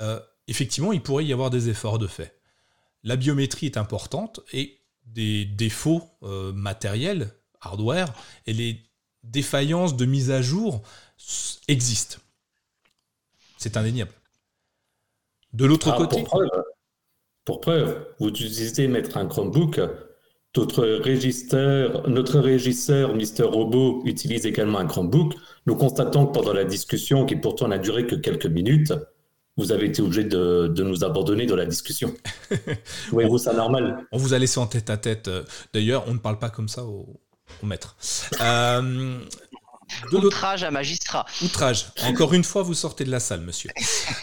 euh, 0.00 0.20
effectivement, 0.46 0.92
il 0.92 1.02
pourrait 1.02 1.24
y 1.24 1.32
avoir 1.32 1.50
des 1.50 1.70
efforts 1.70 1.98
de 1.98 2.06
fait. 2.06 2.38
La 3.02 3.16
biométrie 3.16 3.66
est 3.66 3.76
importante 3.76 4.38
et 4.52 4.80
des 5.06 5.44
défauts 5.44 6.04
euh, 6.22 6.52
matériels, 6.52 7.32
hardware, 7.60 8.12
et 8.46 8.52
les 8.52 8.85
défaillances 9.30 9.96
de 9.96 10.04
mise 10.04 10.30
à 10.30 10.42
jour 10.42 10.82
existent. 11.68 12.18
C'est 13.58 13.76
indéniable. 13.76 14.12
De 15.52 15.64
l'autre 15.64 15.90
ah, 15.92 15.96
côté. 15.96 16.24
Pour 17.44 17.60
preuve, 17.60 18.06
vous 18.18 18.28
utilisez 18.28 18.88
mettre 18.88 19.16
un 19.16 19.26
Chromebook 19.26 19.80
notre 20.56 20.84
régisseur, 20.84 22.08
notre 22.08 22.40
régisseur, 22.40 23.14
Mister 23.14 23.42
Robot, 23.42 24.02
utilise 24.04 24.46
également 24.46 24.78
un 24.78 24.86
Chromebook. 24.86 25.34
Nous 25.66 25.76
constatons 25.76 26.26
que 26.26 26.32
pendant 26.32 26.52
la 26.52 26.64
discussion, 26.64 27.26
qui 27.26 27.36
pourtant 27.36 27.68
n'a 27.68 27.78
duré 27.78 28.06
que 28.06 28.14
quelques 28.14 28.46
minutes, 28.46 28.92
vous 29.56 29.72
avez 29.72 29.86
été 29.86 30.02
obligé 30.02 30.24
de, 30.24 30.72
nous 30.78 31.04
abandonner 31.04 31.46
dans 31.46 31.56
la 31.56 31.66
discussion. 31.66 32.14
Trouvez-vous 33.08 33.38
ça 33.38 33.54
normal? 33.54 34.06
On 34.12 34.18
vous 34.18 34.34
a 34.34 34.38
laissé 34.38 34.58
en 34.58 34.66
tête 34.66 34.90
à 34.90 34.96
tête. 34.96 35.30
D'ailleurs, 35.72 36.04
on 36.08 36.14
ne 36.14 36.18
parle 36.18 36.38
pas 36.38 36.50
comme 36.50 36.68
ça 36.68 36.84
au, 37.62 37.66
maître. 37.66 37.96
Euh, 38.40 39.20
Outrage 40.12 40.64
à 40.64 40.70
magistrat. 40.70 41.26
Outrage. 41.42 41.86
Encore 42.02 42.34
une 42.34 42.44
fois, 42.44 42.62
vous 42.62 42.74
sortez 42.74 43.04
de 43.04 43.10
la 43.10 43.20
salle, 43.20 43.40
monsieur. 43.40 43.70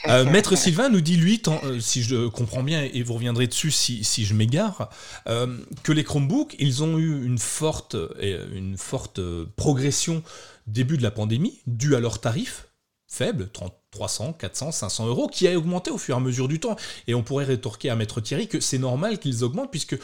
Euh, 0.07 0.25
Maître 0.25 0.55
Sylvain 0.57 0.89
nous 0.89 1.01
dit, 1.01 1.15
lui, 1.15 1.41
euh, 1.47 1.79
si 1.79 2.03
je 2.03 2.27
comprends 2.27 2.63
bien, 2.63 2.83
et 2.83 3.03
vous 3.03 3.13
reviendrez 3.13 3.47
dessus 3.47 3.71
si, 3.71 4.25
je 4.25 4.33
m'égare, 4.33 4.89
euh, 5.27 5.57
que 5.83 5.91
les 5.91 6.03
Chromebooks, 6.03 6.55
ils 6.59 6.83
ont 6.83 6.97
eu 6.97 7.25
une 7.25 7.37
forte, 7.37 7.95
une 8.21 8.77
forte 8.77 9.21
progression 9.55 10.23
début 10.67 10.97
de 10.97 11.03
la 11.03 11.11
pandémie, 11.11 11.61
due 11.67 11.95
à 11.95 11.99
leurs 11.99 12.19
tarifs 12.19 12.67
faibles, 13.07 13.49
300, 13.91 14.33
400, 14.33 14.71
500 14.71 15.07
euros, 15.07 15.27
qui 15.27 15.47
a 15.47 15.55
augmenté 15.55 15.91
au 15.91 15.99
fur 15.99 16.15
et 16.15 16.17
à 16.17 16.19
mesure 16.19 16.47
du 16.47 16.59
temps. 16.59 16.75
Et 17.07 17.13
on 17.13 17.21
pourrait 17.21 17.45
rétorquer 17.45 17.89
à 17.91 17.95
Maître 17.95 18.21
Thierry 18.21 18.47
que 18.47 18.59
c'est 18.59 18.79
normal 18.79 19.19
qu'ils 19.19 19.43
augmentent, 19.43 19.69
puisque 19.69 19.97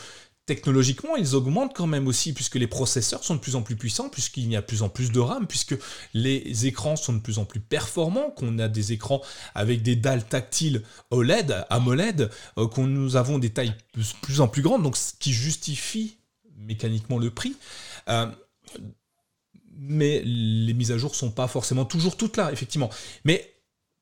technologiquement, 0.49 1.15
ils 1.15 1.35
augmentent 1.35 1.75
quand 1.75 1.85
même 1.85 2.07
aussi, 2.07 2.33
puisque 2.33 2.55
les 2.55 2.65
processeurs 2.65 3.23
sont 3.23 3.35
de 3.35 3.39
plus 3.39 3.55
en 3.55 3.61
plus 3.61 3.75
puissants, 3.75 4.09
puisqu'il 4.09 4.51
y 4.51 4.55
a 4.55 4.61
de 4.61 4.65
plus 4.65 4.81
en 4.81 4.89
plus 4.89 5.11
de 5.11 5.19
RAM, 5.19 5.45
puisque 5.45 5.75
les 6.15 6.65
écrans 6.65 6.95
sont 6.95 7.13
de 7.13 7.19
plus 7.19 7.37
en 7.37 7.45
plus 7.45 7.59
performants, 7.59 8.31
qu'on 8.31 8.57
a 8.57 8.67
des 8.67 8.91
écrans 8.91 9.21
avec 9.53 9.83
des 9.83 9.95
dalles 9.95 10.25
tactiles 10.25 10.81
OLED, 11.11 11.67
AMOLED, 11.69 12.31
euh, 12.57 12.67
qu'on 12.67 12.87
nous 12.87 13.15
avons 13.15 13.37
des 13.37 13.51
tailles 13.51 13.75
plus 14.23 14.41
en 14.41 14.47
plus 14.47 14.63
grandes, 14.63 14.81
donc 14.81 14.97
ce 14.97 15.13
qui 15.19 15.33
justifie 15.33 16.17
mécaniquement 16.57 17.19
le 17.19 17.29
prix. 17.29 17.55
Euh, 18.09 18.25
mais 19.77 20.23
les 20.25 20.73
mises 20.73 20.91
à 20.91 20.97
jour 20.97 21.13
sont 21.13 21.29
pas 21.29 21.47
forcément 21.47 21.85
toujours 21.85 22.17
toutes 22.17 22.37
là, 22.37 22.51
effectivement. 22.51 22.89
Mais 23.23 23.53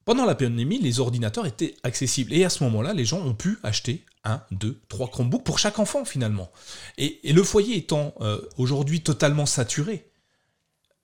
pendant 0.06 0.24
la 0.24 0.36
pandémie, 0.36 0.80
les 0.80 1.02
ordinateurs 1.02 1.46
étaient 1.46 1.76
accessibles. 1.84 2.32
Et 2.32 2.46
à 2.46 2.50
ce 2.50 2.64
moment-là, 2.64 2.94
les 2.94 3.04
gens 3.04 3.20
ont 3.20 3.34
pu 3.34 3.60
acheter 3.64 4.06
un, 4.28 4.44
deux, 4.52 4.80
trois 4.88 5.08
Chromebooks 5.08 5.44
pour 5.44 5.60
chaque 5.60 5.80
enfant 5.80 6.06
finalement. 6.06 6.52
Et, 6.98 7.20
le 7.32 7.44
foyer 7.44 7.78
étant 7.78 8.14
euh, 8.22 8.42
aujourd'hui 8.58 9.02
totalement 9.02 9.46
saturé, 9.46 10.10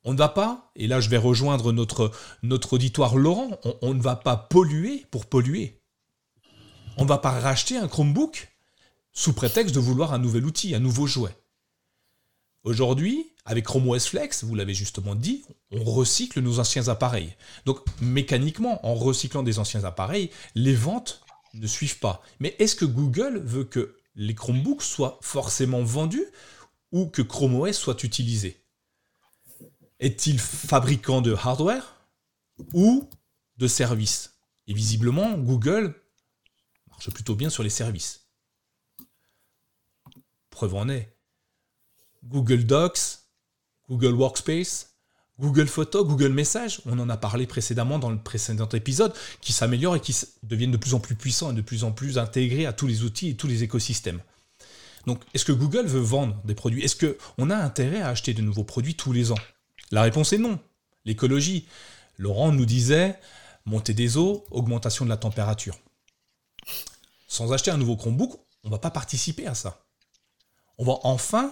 on 0.03 0.13
ne 0.13 0.17
va 0.17 0.29
pas, 0.29 0.71
et 0.75 0.87
là 0.87 0.99
je 0.99 1.09
vais 1.09 1.17
rejoindre 1.17 1.71
notre, 1.71 2.11
notre 2.41 2.73
auditoire 2.73 3.15
Laurent, 3.15 3.59
on, 3.81 3.93
ne 3.93 4.01
va 4.01 4.15
pas 4.15 4.35
polluer 4.35 5.05
pour 5.11 5.25
polluer. 5.25 5.79
On 6.97 7.03
ne 7.03 7.09
va 7.09 7.17
pas 7.17 7.31
racheter 7.31 7.77
un 7.77 7.87
Chromebook 7.87 8.53
sous 9.13 9.33
prétexte 9.33 9.73
de 9.73 9.79
vouloir 9.79 10.13
un 10.13 10.19
nouvel 10.19 10.45
outil, 10.45 10.75
un 10.75 10.79
nouveau 10.79 11.07
jouet. 11.07 11.35
Aujourd'hui, 12.63 13.33
avec 13.45 13.65
Chrome 13.65 13.89
OS 13.89 14.07
Flex, 14.07 14.43
vous 14.43 14.55
l'avez 14.55 14.73
justement 14.73 15.15
dit, 15.15 15.43
on 15.71 15.83
recycle 15.83 16.39
nos 16.39 16.59
anciens 16.59 16.87
appareils. 16.87 17.35
Donc 17.65 17.79
mécaniquement, 18.01 18.85
en 18.85 18.95
recyclant 18.95 19.43
des 19.43 19.59
anciens 19.59 19.83
appareils, 19.83 20.29
les 20.55 20.75
ventes 20.75 21.21
ne 21.53 21.67
suivent 21.67 21.99
pas. 21.99 22.23
Mais 22.39 22.55
est-ce 22.59 22.75
que 22.75 22.85
Google 22.85 23.39
veut 23.39 23.65
que 23.65 23.97
les 24.15 24.35
Chromebooks 24.35 24.81
soient 24.81 25.19
forcément 25.21 25.83
vendus 25.83 26.25
ou 26.91 27.07
que 27.07 27.21
Chrome 27.21 27.55
OS 27.55 27.77
soit 27.77 28.03
utilisé? 28.03 28.63
Est-il 29.99 30.39
fabricant 30.39 31.21
de 31.21 31.33
hardware 31.33 31.95
ou 32.73 33.09
de 33.57 33.67
services? 33.67 34.33
Et 34.67 34.73
visiblement, 34.73 35.37
Google 35.37 35.95
marche 36.89 37.09
plutôt 37.11 37.35
bien 37.35 37.49
sur 37.49 37.63
les 37.63 37.69
services. 37.69 38.27
Preuve 40.49 40.75
en 40.75 40.89
est. 40.89 41.17
Google 42.23 42.65
Docs, 42.65 43.19
Google 43.89 44.13
Workspace, 44.13 44.92
Google 45.43 45.67
Photos, 45.67 46.07
Google 46.07 46.29
Messages, 46.29 46.79
on 46.85 46.97
en 46.99 47.09
a 47.09 47.17
parlé 47.17 47.45
précédemment 47.45 47.99
dans 47.99 48.09
le 48.09 48.17
précédent 48.17 48.69
épisode, 48.69 49.13
qui 49.41 49.51
s'améliorent 49.51 49.97
et 49.97 49.99
qui 49.99 50.15
deviennent 50.41 50.71
de 50.71 50.77
plus 50.77 50.93
en 50.93 51.01
plus 51.01 51.15
puissants 51.15 51.51
et 51.51 51.53
de 51.53 51.61
plus 51.61 51.83
en 51.83 51.91
plus 51.91 52.17
intégrés 52.17 52.65
à 52.65 52.71
tous 52.71 52.87
les 52.87 53.03
outils 53.03 53.27
et 53.27 53.35
tous 53.35 53.47
les 53.47 53.61
écosystèmes. 53.61 54.21
Donc, 55.05 55.21
est-ce 55.33 55.43
que 55.43 55.51
Google 55.51 55.85
veut 55.85 55.99
vendre 55.99 56.39
des 56.45 56.55
produits? 56.55 56.81
Est-ce 56.81 56.95
qu'on 56.95 57.49
a 57.49 57.57
intérêt 57.57 57.99
à 57.99 58.07
acheter 58.07 58.33
de 58.33 58.41
nouveaux 58.41 58.63
produits 58.63 58.95
tous 58.95 59.11
les 59.11 59.33
ans? 59.33 59.37
La 59.91 60.03
réponse 60.03 60.31
est 60.31 60.37
non. 60.37 60.59
L'écologie. 61.03 61.67
Laurent 62.17 62.53
nous 62.53 62.65
disait 62.65 63.19
montée 63.65 63.93
des 63.93 64.15
eaux, 64.15 64.45
augmentation 64.49 65.03
de 65.03 65.09
la 65.09 65.17
température. 65.17 65.77
Sans 67.27 67.51
acheter 67.51 67.69
un 67.69 67.77
nouveau 67.77 67.97
Chromebook, 67.97 68.39
on 68.63 68.69
ne 68.69 68.71
va 68.71 68.79
pas 68.79 68.91
participer 68.91 69.45
à 69.45 69.55
ça. 69.55 69.85
On 70.77 70.85
va 70.85 70.99
enfin 71.03 71.51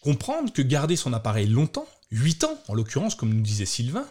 comprendre 0.00 0.50
que 0.54 0.62
garder 0.62 0.96
son 0.96 1.12
appareil 1.12 1.48
longtemps, 1.48 1.86
8 2.10 2.44
ans 2.44 2.58
en 2.68 2.74
l'occurrence, 2.74 3.14
comme 3.14 3.32
nous 3.32 3.42
disait 3.42 3.66
Sylvain, 3.66 4.06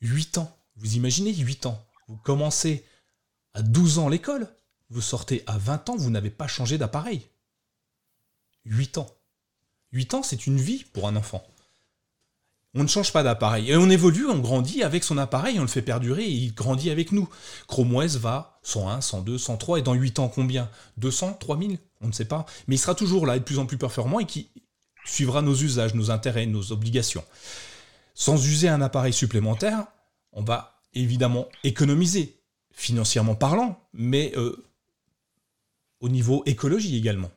8 0.00 0.38
ans, 0.38 0.56
vous 0.76 0.94
imaginez 0.94 1.34
8 1.34 1.66
ans, 1.66 1.84
vous 2.08 2.16
commencez 2.16 2.84
à 3.54 3.62
12 3.62 3.98
ans 3.98 4.08
l'école, 4.08 4.48
vous 4.90 5.00
sortez 5.00 5.42
à 5.46 5.58
20 5.58 5.90
ans, 5.90 5.96
vous 5.96 6.10
n'avez 6.10 6.30
pas 6.30 6.48
changé 6.48 6.78
d'appareil. 6.78 7.26
8 8.64 8.98
ans. 8.98 9.10
8 9.92 10.14
ans, 10.14 10.22
c'est 10.22 10.46
une 10.46 10.60
vie 10.60 10.84
pour 10.92 11.08
un 11.08 11.16
enfant. 11.16 11.46
On 12.74 12.82
ne 12.82 12.88
change 12.88 13.12
pas 13.12 13.22
d'appareil. 13.22 13.70
Et 13.70 13.76
on 13.76 13.88
évolue, 13.88 14.26
on 14.26 14.38
grandit 14.38 14.82
avec 14.82 15.02
son 15.02 15.16
appareil, 15.16 15.58
on 15.58 15.62
le 15.62 15.68
fait 15.68 15.82
perdurer 15.82 16.24
et 16.24 16.30
il 16.30 16.54
grandit 16.54 16.90
avec 16.90 17.12
nous. 17.12 17.28
Chrome 17.66 17.96
OS 17.96 18.16
va 18.16 18.60
101, 18.62 19.00
102, 19.00 19.38
103 19.38 19.78
et 19.78 19.82
dans 19.82 19.94
8 19.94 20.18
ans 20.18 20.28
combien? 20.28 20.70
200, 20.98 21.38
3000 21.40 21.78
On 22.02 22.08
ne 22.08 22.12
sait 22.12 22.26
pas. 22.26 22.44
Mais 22.66 22.74
il 22.74 22.78
sera 22.78 22.94
toujours 22.94 23.26
là, 23.26 23.38
de 23.38 23.44
plus 23.44 23.58
en 23.58 23.66
plus 23.66 23.78
performant 23.78 24.20
et 24.20 24.26
qui 24.26 24.50
suivra 25.08 25.42
nos 25.42 25.54
usages, 25.54 25.94
nos 25.94 26.10
intérêts, 26.10 26.46
nos 26.46 26.72
obligations. 26.72 27.24
Sans 28.14 28.46
user 28.46 28.68
un 28.68 28.82
appareil 28.82 29.12
supplémentaire, 29.12 29.86
on 30.32 30.42
va 30.42 30.82
évidemment 30.94 31.48
économiser, 31.64 32.40
financièrement 32.72 33.34
parlant, 33.34 33.80
mais 33.92 34.32
euh, 34.36 34.64
au 36.00 36.08
niveau 36.08 36.42
écologie 36.46 36.96
également. 36.96 37.30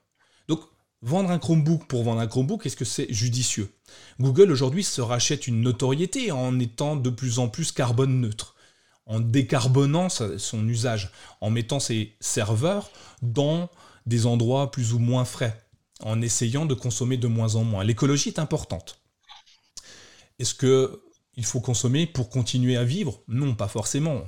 Donc, 0.47 0.61
vendre 1.01 1.31
un 1.31 1.39
Chromebook 1.39 1.87
pour 1.87 2.03
vendre 2.03 2.21
un 2.21 2.27
Chromebook, 2.27 2.65
est-ce 2.65 2.75
que 2.75 2.85
c'est 2.85 3.11
judicieux? 3.11 3.71
Google 4.19 4.51
aujourd'hui 4.51 4.83
se 4.83 5.01
rachète 5.01 5.47
une 5.47 5.61
notoriété 5.61 6.31
en 6.31 6.59
étant 6.59 6.95
de 6.95 7.09
plus 7.09 7.39
en 7.39 7.47
plus 7.47 7.71
carbone 7.71 8.21
neutre, 8.21 8.55
en 9.05 9.19
décarbonant 9.19 10.09
son 10.09 10.67
usage, 10.67 11.11
en 11.41 11.49
mettant 11.49 11.79
ses 11.79 12.15
serveurs 12.19 12.89
dans 13.21 13.69
des 14.05 14.25
endroits 14.25 14.71
plus 14.71 14.93
ou 14.93 14.99
moins 14.99 15.25
frais 15.25 15.61
en 16.03 16.21
essayant 16.21 16.65
de 16.65 16.73
consommer 16.73 17.17
de 17.17 17.27
moins 17.27 17.55
en 17.55 17.63
moins. 17.63 17.83
L'écologie 17.83 18.29
est 18.29 18.39
importante. 18.39 19.01
Est-ce 20.39 20.53
que 20.53 21.01
il 21.35 21.45
faut 21.45 21.61
consommer 21.61 22.07
pour 22.07 22.29
continuer 22.29 22.77
à 22.77 22.83
vivre? 22.83 23.21
Non, 23.27 23.55
pas 23.55 23.67
forcément. 23.67 24.23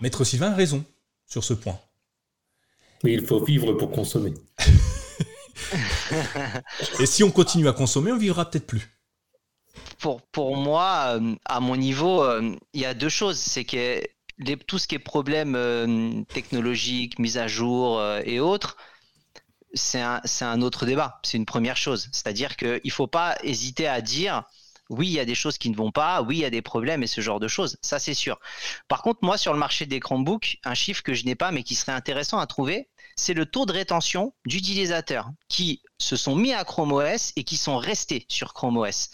Maître 0.00 0.24
Sylvain 0.24 0.52
a 0.52 0.54
raison 0.54 0.84
sur 1.26 1.44
ce 1.44 1.54
point. 1.54 1.78
Mais 3.04 3.12
il 3.12 3.24
faut 3.24 3.44
vivre 3.44 3.72
pour 3.74 3.90
consommer. 3.90 4.34
Et 7.00 7.06
si 7.06 7.24
on 7.24 7.30
continue 7.30 7.68
à 7.68 7.72
consommer, 7.72 8.12
on 8.12 8.18
vivra 8.18 8.50
peut-être 8.50 8.66
plus. 8.66 8.90
Pour, 9.98 10.20
pour 10.22 10.56
moi, 10.56 11.18
euh, 11.18 11.34
à 11.44 11.60
mon 11.60 11.76
niveau, 11.76 12.22
euh, 12.22 12.54
il 12.72 12.80
y 12.80 12.86
a 12.86 12.94
deux 12.94 13.08
choses. 13.08 13.38
C'est 13.38 13.64
que 13.64 14.00
tout 14.66 14.78
ce 14.78 14.86
qui 14.86 14.94
est 14.94 15.00
problème 15.00 15.56
euh, 15.56 16.22
technologique, 16.28 17.18
mise 17.18 17.38
à 17.38 17.48
jour 17.48 18.00
et 18.24 18.38
autres, 18.40 18.76
c'est 19.76 20.00
un, 20.00 20.62
autre 20.62 20.86
débat. 20.86 21.20
C'est 21.22 21.36
une 21.36 21.46
première 21.46 21.76
chose. 21.76 22.08
C'est-à-dire 22.12 22.56
qu'il 22.56 22.80
ne 22.84 22.90
faut 22.90 23.06
pas 23.06 23.36
hésiter 23.42 23.86
à 23.86 24.00
dire 24.00 24.44
oui, 24.88 25.08
il 25.08 25.12
y 25.12 25.20
a 25.20 25.24
des 25.24 25.34
choses 25.34 25.58
qui 25.58 25.68
ne 25.68 25.76
vont 25.76 25.90
pas, 25.90 26.22
oui, 26.22 26.36
il 26.36 26.40
y 26.40 26.44
a 26.44 26.50
des 26.50 26.62
problèmes 26.62 27.02
et 27.02 27.08
ce 27.08 27.20
genre 27.20 27.40
de 27.40 27.48
choses. 27.48 27.76
Ça, 27.82 27.98
c'est 27.98 28.14
sûr. 28.14 28.38
Par 28.86 29.02
contre, 29.02 29.18
moi, 29.22 29.36
sur 29.36 29.52
le 29.52 29.58
marché 29.58 29.84
des 29.84 29.98
Chromebooks, 29.98 30.58
un 30.64 30.74
chiffre 30.74 31.02
que 31.02 31.12
je 31.12 31.24
n'ai 31.24 31.34
pas 31.34 31.50
mais 31.50 31.64
qui 31.64 31.74
serait 31.74 31.92
intéressant 31.92 32.38
à 32.38 32.46
trouver, 32.46 32.88
c'est 33.16 33.34
le 33.34 33.46
taux 33.46 33.66
de 33.66 33.72
rétention 33.72 34.32
d'utilisateurs 34.44 35.30
qui 35.48 35.82
se 35.98 36.16
sont 36.16 36.36
mis 36.36 36.52
à 36.52 36.64
Chrome 36.64 36.92
OS 36.92 37.32
et 37.34 37.44
qui 37.44 37.56
sont 37.56 37.78
restés 37.78 38.26
sur 38.28 38.54
Chrome 38.54 38.76
OS 38.76 39.10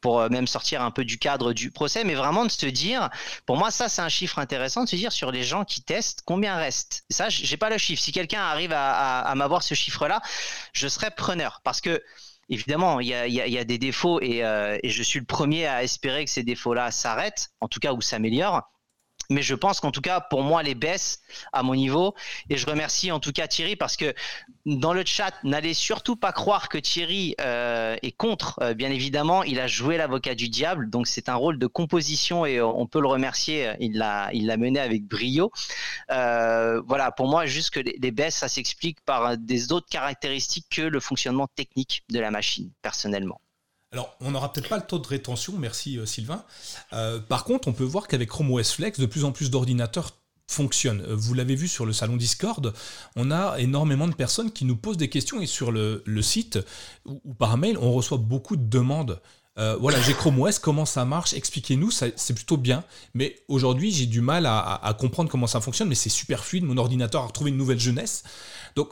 pour 0.00 0.20
euh, 0.20 0.28
même 0.28 0.46
sortir 0.46 0.82
un 0.82 0.90
peu 0.90 1.04
du 1.04 1.18
cadre 1.18 1.52
du 1.52 1.70
procès, 1.70 2.04
mais 2.04 2.14
vraiment 2.14 2.44
de 2.44 2.50
se 2.50 2.66
dire, 2.66 3.10
pour 3.46 3.56
moi 3.56 3.70
ça 3.70 3.88
c'est 3.88 4.02
un 4.02 4.08
chiffre 4.08 4.38
intéressant 4.38 4.84
de 4.84 4.88
se 4.88 4.96
dire 4.96 5.12
sur 5.12 5.30
les 5.30 5.42
gens 5.42 5.64
qui 5.64 5.82
testent 5.82 6.22
combien 6.24 6.56
reste. 6.56 7.04
ça 7.10 7.28
j'ai 7.28 7.56
pas 7.56 7.70
le 7.70 7.78
chiffre. 7.78 8.02
Si 8.02 8.12
quelqu'un 8.12 8.40
arrive 8.40 8.72
à, 8.74 9.32
m'avoir 9.36 9.62
ce 9.62 9.74
chiffre-là, 9.74 10.20
je 10.72 10.88
serais 10.88 11.10
preneur 11.10 11.60
parce 11.64 11.80
que 11.80 12.02
évidemment, 12.48 13.00
il 13.00 13.08
y 13.08 13.58
a, 13.58 13.64
des 13.64 13.78
défauts 13.78 14.20
euh, 14.20 14.78
et, 14.82 14.90
je 14.90 15.02
suis 15.02 15.20
le 15.20 15.24
premier 15.24 15.66
à 15.66 15.84
espérer 15.84 16.24
que 16.24 16.30
ces 16.30 16.42
défauts-là 16.42 16.90
s'arrêtent, 16.90 17.50
en 17.60 17.68
tout 17.68 17.78
cas 17.78 17.92
ou 17.92 18.00
s'améliorent. 18.00 18.68
Mais 19.30 19.42
je 19.42 19.54
pense 19.54 19.80
qu'en 19.80 19.92
tout 19.92 20.00
cas, 20.00 20.20
pour 20.20 20.42
moi, 20.42 20.62
les 20.62 20.74
baissent 20.74 21.22
à 21.52 21.62
mon 21.62 21.74
niveau. 21.74 22.14
Et 22.50 22.56
je 22.56 22.66
remercie 22.66 23.12
en 23.12 23.20
tout 23.20 23.32
cas 23.32 23.46
Thierry 23.46 23.76
parce 23.76 23.96
que 23.96 24.12
dans 24.66 24.92
le 24.92 25.04
chat, 25.06 25.32
n'allez 25.44 25.72
surtout 25.72 26.16
pas 26.16 26.32
croire 26.32 26.68
que 26.68 26.78
Thierry 26.78 27.36
euh, 27.40 27.96
est 28.02 28.10
contre. 28.12 28.58
Euh, 28.60 28.74
bien 28.74 28.90
évidemment, 28.90 29.42
il 29.44 29.60
a 29.60 29.68
joué 29.68 29.96
l'avocat 29.96 30.34
du 30.34 30.48
diable. 30.48 30.90
Donc 30.90 31.06
c'est 31.06 31.28
un 31.28 31.36
rôle 31.36 31.58
de 31.58 31.66
composition 31.66 32.44
et 32.44 32.60
on 32.60 32.86
peut 32.86 33.00
le 33.00 33.08
remercier. 33.08 33.72
Il 33.78 33.98
l'a, 33.98 34.30
mené 34.56 34.80
avec 34.80 35.04
brio. 35.04 35.52
Euh, 36.10 36.82
voilà, 36.86 37.12
pour 37.12 37.28
moi, 37.28 37.46
juste 37.46 37.70
que 37.70 37.80
les 37.80 38.10
baisses, 38.10 38.36
ça 38.36 38.48
s'explique 38.48 39.00
par 39.02 39.38
des 39.38 39.72
autres 39.72 39.88
caractéristiques 39.88 40.66
que 40.70 40.82
le 40.82 41.00
fonctionnement 41.00 41.46
technique 41.46 42.02
de 42.10 42.18
la 42.18 42.30
machine, 42.30 42.70
personnellement. 42.82 43.40
Alors, 43.92 44.16
on 44.20 44.30
n'aura 44.30 44.52
peut-être 44.52 44.68
pas 44.68 44.76
le 44.76 44.84
taux 44.84 45.00
de 45.00 45.06
rétention, 45.06 45.54
merci 45.58 45.98
euh, 45.98 46.06
Sylvain. 46.06 46.44
Euh, 46.92 47.18
par 47.18 47.42
contre, 47.42 47.66
on 47.66 47.72
peut 47.72 47.84
voir 47.84 48.06
qu'avec 48.06 48.28
Chrome 48.28 48.52
OS 48.52 48.72
Flex, 48.72 49.00
de 49.00 49.06
plus 49.06 49.24
en 49.24 49.32
plus 49.32 49.50
d'ordinateurs 49.50 50.12
fonctionnent. 50.46 51.02
Euh, 51.08 51.16
vous 51.16 51.34
l'avez 51.34 51.56
vu 51.56 51.66
sur 51.66 51.86
le 51.86 51.92
salon 51.92 52.16
Discord, 52.16 52.72
on 53.16 53.32
a 53.32 53.58
énormément 53.58 54.06
de 54.06 54.14
personnes 54.14 54.52
qui 54.52 54.64
nous 54.64 54.76
posent 54.76 54.96
des 54.96 55.08
questions 55.08 55.40
et 55.40 55.46
sur 55.46 55.72
le, 55.72 56.04
site 56.22 56.60
ou, 57.04 57.34
par 57.34 57.56
mail, 57.58 57.78
on 57.78 57.92
reçoit 57.92 58.18
beaucoup 58.18 58.56
de 58.56 58.62
demandes. 58.62 59.20
voilà, 59.56 60.00
j'ai 60.00 60.14
Chrome 60.14 60.40
OS, 60.40 60.60
comment 60.60 60.86
ça 60.86 61.04
marche 61.04 61.34
Expliquez-nous, 61.34 61.90
c'est 61.90 62.34
plutôt 62.34 62.56
bien. 62.56 62.84
Mais 63.14 63.42
aujourd'hui, 63.48 63.90
j'ai 63.90 64.06
du 64.06 64.20
mal 64.20 64.46
à, 64.46 64.60
à, 64.60 64.94
comprendre 64.94 65.28
comment 65.28 65.48
ça 65.48 65.60
fonctionne, 65.60 65.88
mais 65.88 65.96
c'est 65.96 66.08
super 66.08 66.44
fluide. 66.44 66.62
Mon 66.64 66.78
ordinateur 66.78 67.22
a 67.22 67.26
retrouvé 67.26 67.50
une 67.50 67.58
nouvelle 67.58 67.80
jeunesse. 67.80 68.22
Donc, 68.76 68.90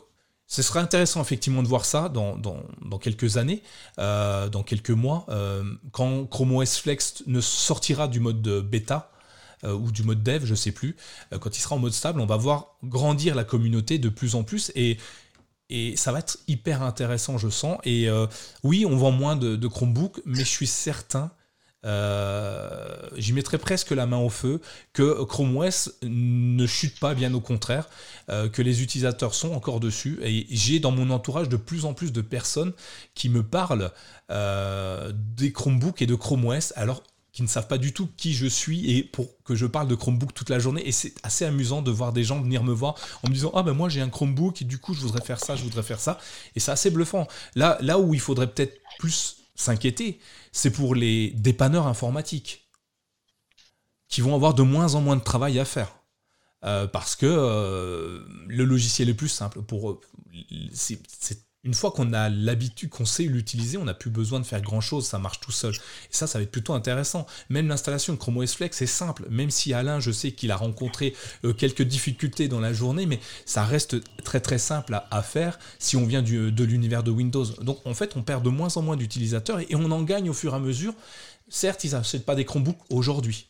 ce 0.49 0.63
serait 0.63 0.81
intéressant 0.81 1.21
effectivement 1.21 1.63
de 1.63 1.69
voir 1.69 1.85
ça 1.85 2.09
dans, 2.09 2.99
quelques 3.01 3.37
années, 3.37 3.63
euh, 3.99 4.49
dans 4.49 4.63
quelques 4.63 4.91
mois, 4.91 5.27
euh, 5.29 5.63
quand 5.93 6.25
Chrome 6.25 6.57
OS 6.57 6.79
Flex 6.79 7.23
ne 7.27 7.41
sortira 7.43 8.09
du 8.09 8.19
mode 8.19 8.41
bêta 8.67 9.13
euh, 9.65 9.75
ou 9.75 9.93
du 9.93 10.03
mode 10.03 10.23
dev, 10.23 10.47
je 10.47 10.53
ne 10.53 10.57
sais 10.57 10.73
plus. 10.73 10.97
quand 11.39 11.57
il 11.57 11.61
sera 11.61 11.77
en 11.77 11.79
mode 11.79 11.93
stable, 11.93 12.21
on 12.21 12.27
va 12.27 12.39
voir 12.39 12.79
grandir 12.83 13.35
la 13.35 13.45
communauté 13.45 13.99
de 13.99 14.09
plus 14.09 14.35
en 14.35 14.43
plus 14.43 14.73
et, 14.75 14.97
et 15.69 15.97
ça 15.99 16.13
va 16.13 16.21
être 16.21 16.39
hyper 16.49 16.83
intéressant, 16.83 17.37
je 17.37 17.51
sens. 17.51 17.79
Et 17.85 18.09
oui, 18.65 18.87
on 18.87 18.97
vend 18.97 19.11
moins 19.11 19.37
de, 19.37 19.55
de 19.55 19.69
Chromebook, 19.69 20.23
mais 20.25 20.39
je 20.39 20.45
suis 20.45 20.67
certain 20.67 21.31
euh, 21.89 23.09
j'y 23.17 23.33
mettrais 23.33 23.59
presque 23.59 23.91
la 23.91 24.07
main 24.07 24.19
au 24.19 24.29
feu 24.29 24.61
que 24.93 25.25
Chrome 25.25 25.57
OS 25.57 25.91
ne 26.03 26.67
chute 26.67 27.01
pas, 27.01 27.15
bien 27.15 27.33
au 27.33 27.41
contraire, 27.41 27.89
euh, 28.29 28.49
que 28.49 28.61
les 28.61 28.83
utilisateurs 28.83 29.35
sont 29.35 29.53
encore 29.53 29.81
dessus. 29.81 30.19
Et 30.23 30.47
j'ai 30.51 30.81
dans 30.81 30.91
mon 30.91 31.11
entourage 31.11 31.49
de 31.49 31.57
plus 31.57 31.87
en 31.87 31.95
plus 31.95 32.13
de 32.13 32.21
personnes 32.21 32.73
qui 33.15 33.31
me 33.31 33.43
parlent 33.43 33.91
euh, 34.31 35.13
des 35.15 35.51
Chromebooks 35.51 36.03
et 36.03 36.07
de 36.07 36.15
Chrome 36.15 36.45
OS, 36.45 36.75
alors 36.77 37.03
qui 37.33 37.43
ne 37.43 37.49
savent 37.49 37.69
pas 37.69 37.79
du 37.79 37.93
tout 37.93 38.09
qui 38.17 38.35
je 38.35 38.47
suis 38.47 38.91
et 38.91 39.03
pour 39.03 39.29
que 39.45 39.55
je 39.55 39.65
parle 39.65 39.87
de 39.89 39.95
Chromebook 39.95 40.35
toute 40.35 40.51
la 40.51 40.59
journée. 40.59 40.87
Et 40.87 40.93
c'est 40.93 41.15
assez 41.23 41.45
amusant 41.45 41.83
de 41.83 41.91
voir 41.91 42.13
des 42.13 42.25
gens 42.25 42.41
venir 42.41 42.65
me 42.65 42.73
voir 42.73 42.97
en 43.23 43.29
me 43.29 43.35
disant 43.35 43.53
Ah 43.55 43.63
ben 43.63 43.73
moi 43.73 43.89
j'ai 43.89 44.01
un 44.01 44.09
Chromebook 44.09 44.61
et 44.61 44.65
du 44.65 44.79
coup 44.79 44.93
je 44.93 45.01
voudrais 45.01 45.25
faire 45.25 45.39
ça, 45.39 45.55
je 45.55 45.63
voudrais 45.63 45.83
faire 45.83 46.01
ça. 46.01 46.19
Et 46.57 46.61
c'est 46.61 46.73
assez 46.73 46.91
bluffant. 46.91 47.29
Là, 47.55 47.79
là 47.81 47.99
où 47.99 48.13
il 48.13 48.21
faudrait 48.21 48.49
peut-être 48.49 48.81
plus 48.99 49.37
s'inquiéter, 49.55 50.21
c'est 50.59 50.73
pour 50.73 50.97
les 50.97 51.31
dépanneurs 51.31 51.87
informatiques 51.87 52.69
qui 54.09 54.21
vont 54.21 54.35
avoir 54.35 54.55
de 54.55 54.63
moins 54.63 54.97
en 54.97 55.01
moins 55.01 55.15
de 55.15 55.23
travail 55.23 55.61
à 55.61 55.65
faire. 55.65 55.95
Euh, 56.65 56.89
parce 56.89 57.15
que 57.15 57.27
euh, 57.27 58.25
le 58.49 58.65
logiciel 58.65 59.09
est 59.09 59.15
plus 59.15 59.29
simple. 59.29 59.63
Pour, 59.63 60.01
c'est 60.73 60.99
une 61.69 61.75
fois 61.75 61.91
qu'on 61.91 62.15
a 62.15 62.31
l'habitude, 62.31 62.89
qu'on 62.89 63.05
sait 63.05 63.25
l'utiliser, 63.25 63.77
on 63.77 63.85
n'a 63.85 63.93
plus 63.93 64.09
besoin 64.09 64.41
de 64.41 64.47
faire 64.47 64.63
grand 64.63 64.81
chose, 64.81 65.07
ça 65.07 65.19
marche 65.19 65.39
tout 65.41 65.53
seul. 65.53 65.75
Et 65.75 66.13
ça, 66.13 66.27
ça 66.27 66.39
va 66.39 66.45
être 66.45 66.51
plutôt 66.51 66.73
intéressant. 66.73 67.27
Même 67.51 67.69
l'installation 67.69 68.15
de 68.15 68.19
Chrome 68.19 68.39
OS 68.39 68.55
Flex 68.55 68.81
est 68.81 68.87
simple, 68.87 69.27
même 69.29 69.51
si 69.51 69.75
Alain, 69.75 70.01
je 70.01 70.11
sais 70.11 70.33
qu'il 70.33 70.51
a 70.51 70.57
rencontré 70.57 71.15
euh, 71.45 71.53
quelques 71.53 71.83
difficultés 71.83 72.49
dans 72.49 72.59
la 72.59 72.73
journée, 72.73 73.05
mais 73.05 73.21
ça 73.45 73.65
reste 73.65 73.97
très 74.25 74.41
très 74.41 74.57
simple 74.57 74.99
à, 75.11 75.23
faire 75.23 75.59
si 75.79 75.97
on 75.97 76.07
vient 76.07 76.23
de 76.23 76.65
l'univers 76.65 77.03
de 77.03 77.11
Windows. 77.11 77.45
Donc 77.61 77.87
en 77.87 77.93
fait, 77.93 78.17
on 78.17 78.23
perd 78.23 78.43
de 78.43 78.49
moins 78.49 78.75
en 78.79 78.83
moins 78.83 78.97
d'utilisateurs 78.97 79.61
et, 79.61 79.75
on 79.75 79.91
en 79.91 80.03
gagne 80.03 80.31
au 80.31 80.35
fur 80.35 80.55
et 80.55 80.57
à 80.57 80.61
mesure. 80.61 80.95
Certes, 81.51 81.85
ils 81.85 81.91
n'achètent 81.91 82.25
pas 82.25 82.35
des 82.35 82.47
Chromebooks 82.47 82.79
aujourd'hui. 82.89 83.48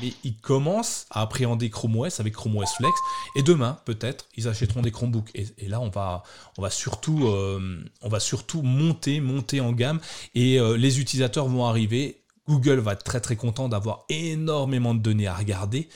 Mais 0.00 0.12
ils 0.24 0.36
commencent 0.36 1.06
à 1.10 1.22
appréhender 1.22 1.70
Chrome 1.70 1.96
OS 1.96 2.20
avec 2.20 2.34
Chrome 2.34 2.56
OS 2.56 2.70
Flex. 2.76 2.92
Et 3.36 3.42
demain, 3.42 3.78
peut-être, 3.84 4.26
ils 4.36 4.48
achèteront 4.48 4.82
des 4.82 4.90
Chromebooks. 4.90 5.30
Et, 5.34 5.68
là, 5.68 5.80
on 5.80 5.88
va, 5.88 6.22
on 6.58 6.62
va 6.62 6.70
surtout, 6.70 7.26
euh, 7.28 7.82
on 8.02 8.08
va 8.08 8.20
surtout 8.20 8.62
monter, 8.62 9.20
monter 9.20 9.60
en 9.60 9.72
gamme. 9.72 10.00
Et 10.34 10.58
euh, 10.58 10.76
les 10.76 11.00
utilisateurs 11.00 11.46
vont 11.46 11.66
arriver. 11.66 12.18
Google 12.48 12.80
va 12.80 12.94
être 12.94 13.04
très 13.04 13.20
très 13.20 13.36
content 13.36 13.68
d'avoir 13.68 14.04
énormément 14.08 14.94
de 14.94 15.00
données 15.00 15.28
à 15.28 15.34
regarder 15.34 15.88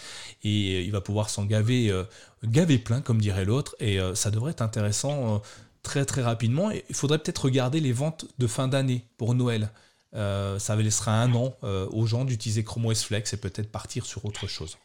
et 0.44 0.84
il 0.84 0.92
va 0.92 1.01
pouvoir 1.01 1.28
s'en 1.28 1.44
gaver, 1.44 1.92
gaver 2.44 2.78
plein, 2.78 3.01
comme 3.01 3.20
dirait 3.20 3.44
l'autre. 3.44 3.74
Et 3.80 3.99
ça 4.14 4.30
devrait 4.30 4.53
être 4.53 4.62
intéressant 4.62 5.42
très 5.82 6.05
très 6.05 6.22
rapidement. 6.22 6.70
Et 6.70 6.84
il 6.88 6.94
faudrait 6.94 7.18
peut-être 7.18 7.47
regarder 7.47 7.80
les 7.80 7.92
ventes 7.92 8.26
de 8.38 8.47
fin 8.47 8.68
d'année 8.68 9.05
pour 9.16 9.34
Noël. 9.34 9.70
Euh, 10.17 10.59
ça 10.59 10.75
laissera 10.77 11.21
un 11.21 11.35
an 11.35 11.57
euh, 11.62 11.87
aux 11.91 12.07
gens 12.07 12.25
d'utiliser 12.25 12.64
Chrome 12.64 12.87
OS 12.87 13.05
Flex 13.05 13.35
et 13.35 13.37
peut-être 13.37 13.71
partir 13.71 14.07
sur 14.07 14.25
autre 14.25 14.47
chose. 14.47 14.79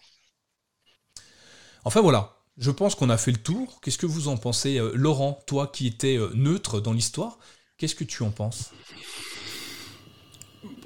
Enfin 1.85 2.01
voilà, 2.01 2.37
je 2.57 2.69
pense 2.69 2.95
qu'on 2.95 3.09
a 3.09 3.17
fait 3.17 3.31
le 3.31 3.41
tour. 3.41 3.79
Qu'est-ce 3.81 3.97
que 3.97 4.05
vous 4.05 4.27
en 4.27 4.37
pensez 4.37 4.77
euh, 4.77 4.91
Laurent, 4.93 5.41
toi 5.47 5.67
qui 5.67 5.87
étais 5.87 6.19
neutre 6.33 6.81
dans 6.81 6.93
l'histoire, 6.93 7.39
qu'est-ce 7.77 7.95
que 7.95 8.03
tu 8.03 8.23
en 8.23 8.31
penses? 8.31 8.71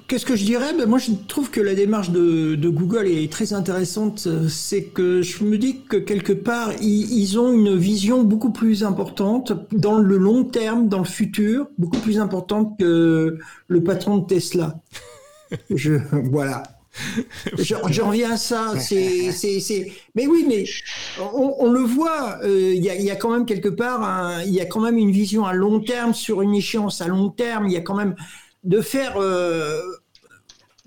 Qu'est-ce 0.08 0.24
que 0.24 0.36
je 0.36 0.44
dirais? 0.44 0.72
Ben 0.72 0.88
Moi, 0.88 0.98
je 0.98 1.10
trouve 1.26 1.50
que 1.50 1.60
la 1.60 1.74
démarche 1.74 2.10
de, 2.10 2.68
Google 2.68 3.08
est 3.08 3.30
très 3.30 3.52
intéressante. 3.52 4.28
C'est 4.48 4.84
que 4.84 5.20
je 5.20 5.42
me 5.42 5.58
dis 5.58 5.80
que 5.88 5.96
quelque 5.96 6.32
part, 6.32 6.72
ils, 6.80 7.38
ont 7.40 7.52
une 7.52 7.76
vision 7.76 8.22
beaucoup 8.22 8.52
plus 8.52 8.84
importante 8.84 9.52
dans 9.72 9.98
le 9.98 10.16
long 10.16 10.44
terme, 10.44 10.88
dans 10.88 11.00
le 11.00 11.04
futur, 11.04 11.66
beaucoup 11.76 11.98
plus 11.98 12.20
importante 12.20 12.78
que 12.78 13.38
le 13.66 13.82
patron 13.82 14.18
de 14.18 14.26
Tesla. 14.26 14.76
Je, 15.70 15.94
voilà. 16.30 16.62
Je, 17.58 17.74
reviens 18.02 18.32
à 18.32 18.36
ça. 18.36 18.74
C'est, 18.78 19.32
c'est, 19.32 19.92
Mais 20.14 20.26
oui, 20.26 20.44
mais 20.48 20.64
on, 21.32 21.70
le 21.70 21.80
voit. 21.80 22.38
Euh, 22.42 22.72
il 22.74 22.82
y, 22.82 23.10
a, 23.10 23.16
quand 23.16 23.30
même 23.30 23.44
quelque 23.44 23.68
part, 23.68 24.40
il 24.46 24.52
y 24.52 24.60
a 24.60 24.66
quand 24.66 24.80
même 24.80 24.98
une 24.98 25.10
vision 25.10 25.44
à 25.44 25.52
long 25.52 25.80
terme 25.80 26.14
sur 26.14 26.42
une 26.42 26.54
échéance 26.54 27.00
à 27.00 27.08
long 27.08 27.28
terme. 27.28 27.66
Il 27.66 27.72
y 27.72 27.76
a 27.76 27.80
quand 27.80 27.96
même 27.96 28.14
de 28.66 28.80
faire 28.80 29.16
euh, 29.16 29.80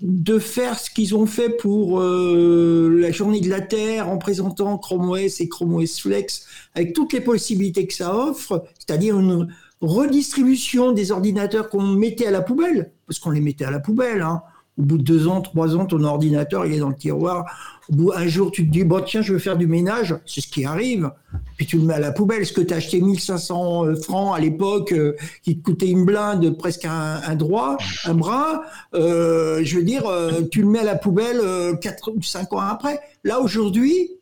de 0.00 0.38
faire 0.38 0.78
ce 0.78 0.90
qu'ils 0.90 1.14
ont 1.14 1.26
fait 1.26 1.50
pour 1.50 2.00
euh, 2.00 2.88
la 3.00 3.10
journée 3.10 3.40
de 3.40 3.50
la 3.50 3.60
Terre 3.60 4.08
en 4.08 4.16
présentant 4.16 4.78
Chrome 4.78 5.10
OS 5.10 5.40
et 5.40 5.48
Chrome 5.48 5.74
OS 5.74 6.00
Flex 6.00 6.46
avec 6.74 6.94
toutes 6.94 7.12
les 7.12 7.20
possibilités 7.20 7.86
que 7.86 7.92
ça 7.92 8.14
offre, 8.14 8.64
c'est-à-dire 8.78 9.18
une 9.18 9.48
redistribution 9.80 10.92
des 10.92 11.10
ordinateurs 11.10 11.68
qu'on 11.68 11.86
mettait 11.86 12.26
à 12.26 12.30
la 12.30 12.40
poubelle, 12.40 12.92
parce 13.06 13.18
qu'on 13.18 13.30
les 13.30 13.40
mettait 13.40 13.64
à 13.64 13.70
la 13.70 13.80
poubelle. 13.80 14.22
Hein. 14.22 14.42
Au 14.80 14.82
bout 14.82 14.96
de 14.96 15.02
deux 15.02 15.28
ans, 15.28 15.42
trois 15.42 15.76
ans, 15.76 15.84
ton 15.84 16.02
ordinateur, 16.04 16.64
il 16.64 16.72
est 16.72 16.78
dans 16.78 16.88
le 16.88 16.94
tiroir. 16.94 17.44
Au 17.90 17.94
bout 17.94 18.12
un 18.14 18.26
jour, 18.26 18.50
tu 18.50 18.66
te 18.66 18.72
dis, 18.72 18.82
bon, 18.82 19.02
tiens, 19.04 19.20
je 19.20 19.34
veux 19.34 19.38
faire 19.38 19.58
du 19.58 19.66
ménage. 19.66 20.16
C'est 20.24 20.40
ce 20.40 20.48
qui 20.48 20.64
arrive. 20.64 21.10
Puis 21.58 21.66
tu 21.66 21.76
le 21.76 21.82
mets 21.82 21.92
à 21.92 21.98
la 21.98 22.12
poubelle. 22.12 22.46
Ce 22.46 22.54
que 22.54 22.62
tu 22.62 22.72
as 22.72 22.78
acheté 22.78 23.02
1500 23.02 23.84
euh, 23.84 23.94
francs 23.96 24.34
à 24.34 24.40
l'époque, 24.40 24.92
euh, 24.92 25.16
qui 25.42 25.58
te 25.58 25.62
coûtait 25.62 25.90
une 25.90 26.06
blinde, 26.06 26.56
presque 26.56 26.86
un, 26.86 27.34
droit, 27.34 27.76
un 28.06 28.14
bras, 28.14 28.62
euh, 28.94 29.60
je 29.62 29.76
veux 29.76 29.82
dire, 29.82 30.10
tu 30.50 30.62
le 30.62 30.68
mets 30.68 30.78
à 30.78 30.84
la 30.84 30.96
poubelle 30.96 31.42
quatre 31.82 32.10
ou 32.10 32.22
cinq 32.22 32.54
ans 32.54 32.60
après? 32.60 33.00
Là, 33.22 33.38
aujourd'hui, 33.40 34.12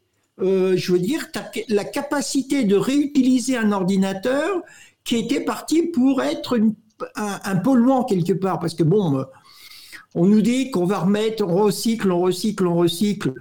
je 0.40 0.92
veux 0.92 0.98
dire, 0.98 1.24
la 1.68 1.84
capacité 1.84 2.64
de 2.64 2.74
réutiliser 2.74 3.56
un 3.56 3.70
ordinateur 3.70 4.60
qui 5.04 5.18
était 5.18 5.40
parti 5.40 5.82
pour 5.82 6.20
être 6.20 6.58
un, 7.14 7.38
un 7.44 7.56
polluant 7.56 8.02
quelque 8.02 8.32
part. 8.32 8.58
Parce 8.58 8.74
que 8.74 8.82
bon, 8.82 9.24
on 10.18 10.26
nous 10.26 10.42
dit 10.42 10.72
qu'on 10.72 10.84
va 10.84 10.98
remettre, 10.98 11.44
on 11.46 11.62
recycle, 11.62 12.10
on 12.10 12.20
recycle, 12.20 12.66
on 12.66 12.74
recycle. 12.74 13.34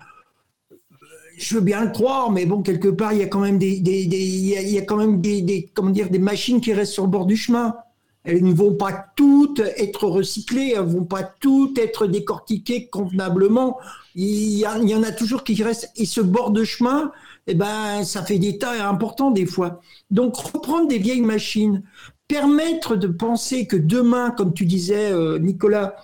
Je 1.35 1.55
veux 1.55 1.61
bien 1.61 1.83
le 1.83 1.89
croire, 1.91 2.29
mais 2.31 2.45
bon, 2.45 2.61
quelque 2.61 2.87
part, 2.87 3.13
il 3.13 3.19
y 3.19 3.23
a 3.23 3.27
quand 3.27 3.39
même 3.39 3.57
des, 3.57 3.81
y 3.81 4.77
a, 4.77 4.81
quand 4.83 4.97
même 4.97 5.19
des, 5.19 5.71
comment 5.73 5.89
dire, 5.89 6.11
des 6.11 6.19
machines 6.19 6.61
qui 6.61 6.73
restent 6.73 6.93
sur 6.93 7.05
le 7.05 7.09
bord 7.09 7.25
du 7.25 7.35
chemin. 7.35 7.75
Elles 8.23 8.43
ne 8.43 8.53
vont 8.53 8.75
pas 8.75 9.05
toutes 9.15 9.59
être 9.59 10.07
recyclées, 10.07 10.73
elles 10.75 10.85
ne 10.85 10.91
vont 10.91 11.05
pas 11.05 11.23
toutes 11.23 11.79
être 11.79 12.05
décortiquées 12.05 12.89
convenablement. 12.89 13.79
Il 14.13 14.59
y, 14.59 14.65
en 14.67 15.03
a 15.03 15.11
toujours 15.11 15.43
qui 15.43 15.61
restent. 15.63 15.91
Et 15.95 16.05
ce 16.05 16.21
bord 16.21 16.51
de 16.51 16.63
chemin, 16.63 17.11
eh 17.47 17.55
ben, 17.55 18.03
ça 18.03 18.21
fait 18.21 18.37
des 18.37 18.59
tas 18.59 18.87
importants 18.87 19.31
des 19.31 19.47
fois. 19.47 19.81
Donc, 20.11 20.37
reprendre 20.37 20.87
des 20.87 20.99
vieilles 20.99 21.21
machines, 21.21 21.81
permettre 22.27 22.95
de 22.95 23.07
penser 23.07 23.65
que 23.65 23.77
demain, 23.77 24.29
comme 24.29 24.53
tu 24.53 24.65
disais, 24.65 25.11
euh, 25.11 25.39
Nicolas, 25.39 25.95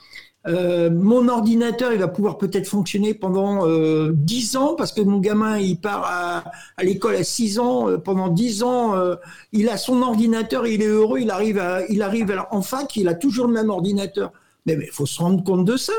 euh, 0.45 0.89
mon 0.89 1.29
ordinateur, 1.29 1.93
il 1.93 1.99
va 1.99 2.09
pouvoir 2.09 2.37
peut-être 2.37 2.67
fonctionner 2.67 3.13
pendant 3.13 3.65
euh, 3.67 4.11
10 4.13 4.57
ans 4.57 4.75
parce 4.75 4.91
que 4.91 5.01
mon 5.01 5.19
gamin, 5.19 5.57
il 5.57 5.79
part 5.79 6.03
à, 6.05 6.43
à 6.75 6.83
l'école 6.83 7.15
à 7.15 7.23
6 7.23 7.59
ans. 7.59 7.89
Euh, 7.89 7.97
pendant 7.97 8.27
10 8.27 8.63
ans, 8.63 8.95
euh, 8.95 9.15
il 9.53 9.69
a 9.69 9.77
son 9.77 10.01
ordinateur, 10.01 10.67
il 10.67 10.81
est 10.81 10.87
heureux, 10.87 11.19
il 11.19 11.31
arrive, 11.31 11.59
à, 11.59 11.85
il 11.87 12.01
arrive 12.01 12.35
en 12.51 12.61
fac, 12.61 12.95
il 12.97 13.07
a 13.07 13.13
toujours 13.13 13.47
le 13.47 13.53
même 13.53 13.69
ordinateur. 13.69 14.33
Mais 14.65 14.77
il 14.81 14.91
faut 14.91 15.05
se 15.05 15.19
rendre 15.21 15.43
compte 15.43 15.65
de 15.65 15.77
ça. 15.77 15.93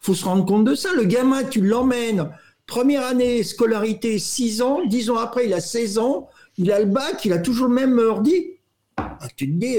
faut 0.00 0.14
se 0.14 0.24
rendre 0.24 0.44
compte 0.44 0.64
de 0.64 0.74
ça. 0.76 0.92
Le 0.94 1.04
gamin, 1.04 1.42
tu 1.42 1.60
l'emmènes, 1.60 2.30
première 2.66 3.04
année, 3.04 3.42
scolarité, 3.42 4.18
6 4.20 4.62
ans, 4.62 4.84
10 4.86 5.10
ans 5.10 5.16
après, 5.16 5.46
il 5.46 5.54
a 5.54 5.60
16 5.60 5.98
ans, 5.98 6.28
il 6.56 6.70
a 6.70 6.78
le 6.78 6.86
bac, 6.86 7.24
il 7.24 7.32
a 7.32 7.38
toujours 7.38 7.66
le 7.66 7.74
même 7.74 7.98
ordi. 7.98 8.50
Ah, 8.96 9.18
tu 9.36 9.46
te 9.50 9.58
dis, 9.58 9.78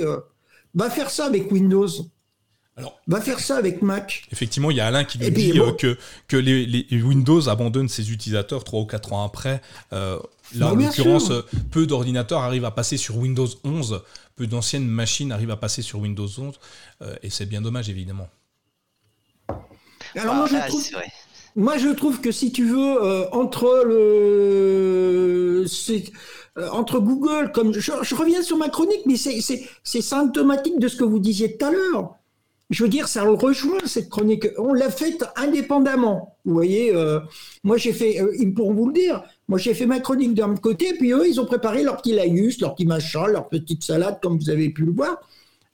va 0.74 0.89
faire 0.89 1.10
ça 1.10 1.26
avec 1.26 1.49
Windows. 1.51 1.88
Alors, 2.78 2.99
va 3.07 3.21
faire 3.21 3.39
ça 3.39 3.55
avec 3.55 3.82
Mac. 3.82 4.28
Effectivement, 4.34 4.69
il 4.69 4.76
y 4.76 4.82
a 4.82 4.88
Alain 4.88 5.05
qui 5.05 5.17
nous 5.17 5.30
dit 5.30 5.57
euh, 5.57 5.71
que, 5.71 5.97
que 6.28 6.36
les, 6.36 6.86
Windows 7.01 7.47
abandonnent 7.47 7.88
ses 7.88 8.11
utilisateurs 8.11 8.65
3 8.65 8.82
ou 8.82 8.86
4 8.86 9.13
ans 9.13 9.23
après. 9.23 9.61
Euh, 9.93 10.19
là, 10.55 10.71
en 10.71 10.76
l'occurrence, 10.76 11.32
peu 11.71 11.88
d'ordinateurs 11.88 12.41
arrivent 12.41 12.65
à 12.65 12.71
passer 12.71 12.97
sur 12.97 13.15
Windows 13.17 13.47
11, 13.63 14.03
peu 14.36 14.45
d'anciennes 14.45 14.88
machines 14.88 15.32
arrivent 15.32 15.51
à 15.51 15.57
passer 15.57 15.82
sur 15.82 15.99
Windows 15.99 16.28
11, 16.28 16.59
euh, 17.01 17.15
et 17.23 17.30
c'est 17.30 17.45
bien 17.45 17.61
dommage, 17.61 17.89
évidemment. 17.89 18.28
Alors, 20.17 20.36
moi, 20.36 20.47
je 20.47 20.67
trouve, 20.67 20.84
moi, 21.55 21.78
je 21.78 21.88
trouve 21.88 22.19
que 22.19 22.34
si 22.34 22.51
tu 22.51 22.67
veux, 22.67 23.34
entre 23.34 23.84
le. 23.86 25.65
entre 26.73 26.99
Google, 26.99 27.53
comme 27.53 27.71
je, 27.71 27.93
je, 28.01 28.15
reviens 28.15 28.41
sur 28.41 28.57
ma 28.57 28.67
chronique, 28.67 29.05
mais 29.05 29.15
c'est 29.15 30.01
symptomatique 30.01 30.78
de 30.78 30.89
ce 30.89 30.97
que 30.97 31.05
vous 31.05 31.19
disiez 31.19 31.55
tout 31.55 31.65
à 31.67 31.71
l'heure 31.71 32.17
je 32.70 32.84
veux 32.84 32.89
dire, 32.89 33.07
ça 33.07 33.24
rejoint 33.24 33.80
cette 33.86 34.09
chronique. 34.09 34.47
On 34.57 34.74
l'a 34.74 34.89
faite 34.89 35.24
indépendamment. 35.36 36.36
Vous 36.45 36.53
voyez, 36.53 36.95
euh, 36.95 37.20
moi 37.63 37.78
j'ai 37.78 37.93
fait, 37.93 38.20
euh, 38.22 38.36
ils 38.39 38.53
pourront 38.53 38.74
vous 38.74 38.88
le 38.88 38.93
dire, 38.93 39.24
moi 39.47 39.59
j'ai 39.59 39.74
fait 39.74 39.86
ma 39.86 39.99
chronique 39.99 40.34
d'un 40.34 40.55
côté, 40.55 40.93
puis 40.93 41.11
eux, 41.11 41.28
ils 41.28 41.39
ont 41.39 41.45
préparé 41.45 41.84
leur 41.84 41.97
petit 41.97 42.13
laïus, 42.13 42.59
leur 42.61 42.74
petit 42.76 42.86
machin, 42.86 43.28
leur 43.28 43.49
petite 43.49 43.84
salade, 43.84 44.20
comme 44.22 44.38
vous 44.38 44.49
avez 44.49 44.70
pu 44.70 44.84
le 44.84 44.91
voir, 44.91 45.18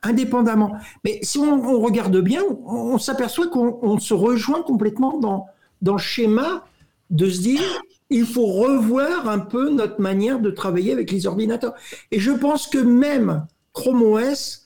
indépendamment. 0.04 0.74
Mais 1.06 1.20
si 1.22 1.38
on, 1.38 1.80
regarde 1.80 2.18
bien, 2.18 2.44
on, 2.44 2.98
s'aperçoit 2.98 3.48
qu'on 3.48 3.98
se 4.00 4.14
rejoint 4.14 4.62
complètement 4.62 5.18
dans, 5.18 5.46
dans 5.82 5.94
le 5.94 6.00
schéma 6.00 6.66
de 7.10 7.30
se 7.30 7.42
dire, 7.42 7.62
il 8.10 8.26
faut 8.26 8.48
revoir 8.48 9.30
un 9.30 9.40
peu 9.40 9.70
notre 9.70 10.02
manière 10.02 10.40
de 10.40 10.52
travailler 10.52 10.92
avec 10.92 11.12
les 11.12 11.26
ordinateurs. 11.26 11.74
Et 12.12 12.20
je 12.20 12.32
pense 12.32 12.68
que 12.68 12.80
même 12.80 13.46
Chrome 13.72 14.02
OS 14.02 14.66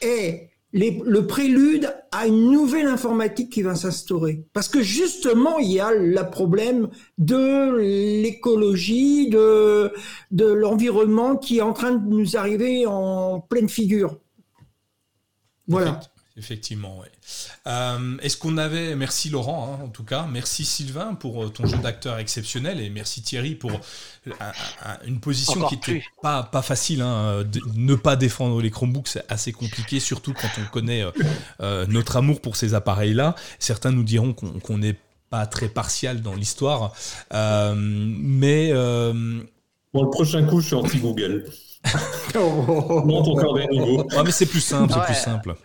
est 0.00 0.47
le 0.72 1.20
prélude 1.20 1.94
à 2.12 2.26
une 2.26 2.50
nouvelle 2.50 2.86
informatique 2.86 3.50
qui 3.50 3.62
va 3.62 3.74
s'instaurer. 3.74 4.44
Parce 4.52 4.68
que 4.68 4.82
justement, 4.82 5.58
il 5.58 5.72
y 5.72 5.80
a 5.80 5.92
le 5.92 6.30
problème 6.30 6.88
de 7.16 7.76
l'écologie, 8.22 9.28
de, 9.30 9.92
de 10.30 10.46
l'environnement 10.46 11.36
qui 11.36 11.58
est 11.58 11.62
en 11.62 11.72
train 11.72 11.92
de 11.92 12.06
nous 12.08 12.36
arriver 12.36 12.86
en 12.86 13.40
pleine 13.40 13.68
figure. 13.68 14.18
Voilà. 15.68 16.00
Effectivement, 16.38 17.00
oui. 17.00 17.08
Euh, 17.66 18.16
est-ce 18.22 18.36
qu'on 18.36 18.58
avait, 18.58 18.94
merci 18.94 19.28
Laurent 19.28 19.74
hein, 19.74 19.84
en 19.84 19.88
tout 19.88 20.04
cas, 20.04 20.28
merci 20.30 20.64
Sylvain 20.64 21.14
pour 21.14 21.44
euh, 21.44 21.48
ton 21.48 21.66
jeu 21.66 21.78
d'acteur 21.78 22.18
exceptionnel 22.18 22.80
et 22.80 22.90
merci 22.90 23.22
Thierry 23.22 23.56
pour 23.56 23.72
une 25.04 25.18
position 25.18 25.66
qui 25.66 25.74
n'était 25.74 26.04
pas, 26.22 26.44
pas 26.44 26.62
facile. 26.62 27.02
Hein, 27.02 27.44
ne 27.74 27.94
pas 27.96 28.14
défendre 28.14 28.62
les 28.62 28.70
Chromebooks, 28.70 29.08
c'est 29.08 29.24
assez 29.28 29.50
compliqué, 29.52 29.98
surtout 29.98 30.32
quand 30.32 30.48
on 30.62 30.70
connaît 30.70 31.04
euh, 31.60 31.86
notre 31.88 32.16
amour 32.16 32.40
pour 32.40 32.54
ces 32.54 32.74
appareils-là. 32.74 33.34
Certains 33.58 33.90
nous 33.90 34.04
diront 34.04 34.32
qu'on 34.32 34.78
n'est 34.78 34.96
pas 35.28 35.46
très 35.46 35.68
partial 35.68 36.22
dans 36.22 36.36
l'histoire, 36.36 36.92
mais... 37.32 38.72
Bon, 39.94 40.02
le 40.02 40.10
prochain 40.10 40.46
coup, 40.46 40.60
je 40.60 40.66
suis 40.66 40.74
anti-Google. 40.76 41.46
non, 42.34 43.32
encore 43.32 43.54
des 43.54 43.66
nouveaux. 43.68 44.06
mais 44.24 44.30
c'est 44.30 44.46
plus 44.46 44.60
simple, 44.60 44.92
c'est 44.92 45.04
plus 45.04 45.14
simple. 45.14 45.56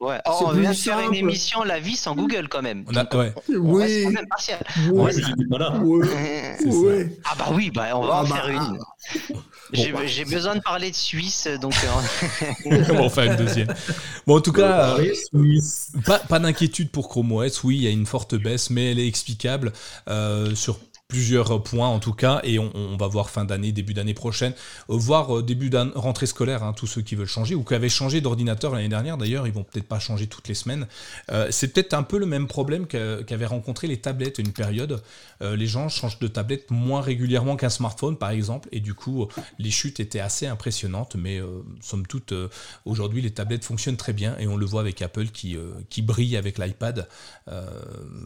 Ouais. 0.00 0.20
Oh, 0.26 0.44
on 0.46 0.52
vient 0.52 0.70
de 0.70 0.76
faire 0.76 1.00
une 1.00 1.14
émission 1.14 1.64
La 1.64 1.80
vie 1.80 1.96
sans 1.96 2.14
Google 2.14 2.48
quand 2.48 2.62
même. 2.62 2.84
On 2.86 2.94
a- 2.96 3.16
ouais. 3.16 3.34
Oui, 3.48 4.04
quand 4.04 4.10
même 4.12 4.26
ouais, 4.92 5.12
Ouais, 5.82 6.56
ouais. 6.64 7.18
Ah 7.24 7.34
bah 7.36 7.46
oui, 7.52 7.70
bah 7.74 7.88
on 7.94 8.06
va 8.06 8.14
Ah 8.14 8.20
en 8.22 8.28
bah, 8.28 8.36
faire 8.36 8.48
une. 8.48 8.78
J'ai 9.72 9.92
j'ai 10.06 10.24
besoin 10.24 10.54
de 10.54 10.60
parler 10.60 10.90
de 10.90 10.96
Suisse, 10.96 11.48
donc 11.60 11.74
euh, 11.84 12.46
on 12.90 12.94
va 12.94 13.02
en 13.02 13.10
faire 13.10 13.24
une 13.24 13.36
deuxième. 13.36 13.68
Bon, 14.26 14.36
en 14.36 14.40
tout 14.40 14.52
cas, 14.52 14.92
euh, 14.92 14.96
Paris, 14.96 15.16
Suisse. 15.34 15.92
pas, 16.06 16.18
pas 16.20 16.38
d'inquiétude 16.38 16.90
pour 16.90 17.08
Chrome 17.08 17.32
OS. 17.32 17.64
Oui, 17.64 17.76
il 17.76 17.82
y 17.82 17.86
a 17.86 17.90
une 17.90 18.06
forte 18.06 18.34
baisse, 18.36 18.70
mais 18.70 18.92
elle 18.92 18.98
est 19.00 19.08
explicable 19.08 19.72
euh, 20.08 20.54
sur 20.54 20.78
plusieurs 21.08 21.62
points 21.62 21.88
en 21.88 22.00
tout 22.00 22.12
cas 22.12 22.42
et 22.44 22.58
on, 22.58 22.98
va 22.98 23.06
voir 23.06 23.30
fin 23.30 23.46
d'année 23.46 23.72
début 23.72 23.94
d'année 23.94 24.12
prochaine 24.12 24.52
euh, 24.90 24.96
voire 24.96 25.38
euh, 25.38 25.42
début 25.42 25.70
de 25.70 25.78
rentrée 25.94 26.26
scolaire 26.26 26.62
hein, 26.62 26.74
tous 26.74 26.86
ceux 26.86 27.00
qui 27.00 27.14
veulent 27.14 27.26
changer 27.26 27.54
ou 27.54 27.64
qui 27.64 27.72
avaient 27.72 27.88
changé 27.88 28.20
d'ordinateur 28.20 28.74
l'année 28.74 28.90
dernière 28.90 29.16
d'ailleurs 29.16 29.46
ils 29.46 29.52
vont 29.54 29.62
peut-être 29.62 29.88
pas 29.88 29.98
changer 30.00 30.26
toutes 30.26 30.48
les 30.48 30.54
semaines. 30.54 30.86
Euh, 31.30 31.48
c'est 31.50 31.68
peut-être 31.68 31.94
un 31.94 32.02
peu 32.02 32.18
le 32.18 32.26
même 32.26 32.46
problème 32.46 32.86
qu'avaient 32.86 33.46
rencontré 33.46 33.86
les 33.86 33.96
tablettes 33.96 34.38
à 34.38 34.42
une 34.42 34.52
période. 34.52 35.02
Les 35.40 35.66
gens 35.66 35.88
changent 35.88 36.18
de 36.18 36.26
tablette 36.26 36.70
moins 36.70 37.00
régulièrement 37.00 37.56
qu'un 37.56 37.70
smartphone 37.70 38.18
par 38.18 38.30
exemple 38.30 38.68
et 38.72 38.80
du 38.80 38.92
coup 38.92 39.28
les 39.58 39.70
chutes 39.70 40.00
étaient 40.00 40.20
assez 40.20 40.46
impressionnantes 40.46 41.14
mais 41.16 41.40
somme 41.80 42.06
toute 42.06 42.34
aujourd'hui 42.84 43.22
les 43.22 43.30
tablettes 43.30 43.64
fonctionnent 43.64 43.96
très 43.96 44.12
bien 44.12 44.36
et 44.38 44.46
on 44.46 44.56
le 44.56 44.66
voit 44.66 44.80
avec 44.80 45.00
Apple 45.00 45.28
qui, 45.28 45.56
qui 45.88 46.02
brille 46.02 46.36
avec 46.36 46.58
l'iPad. 46.58 47.08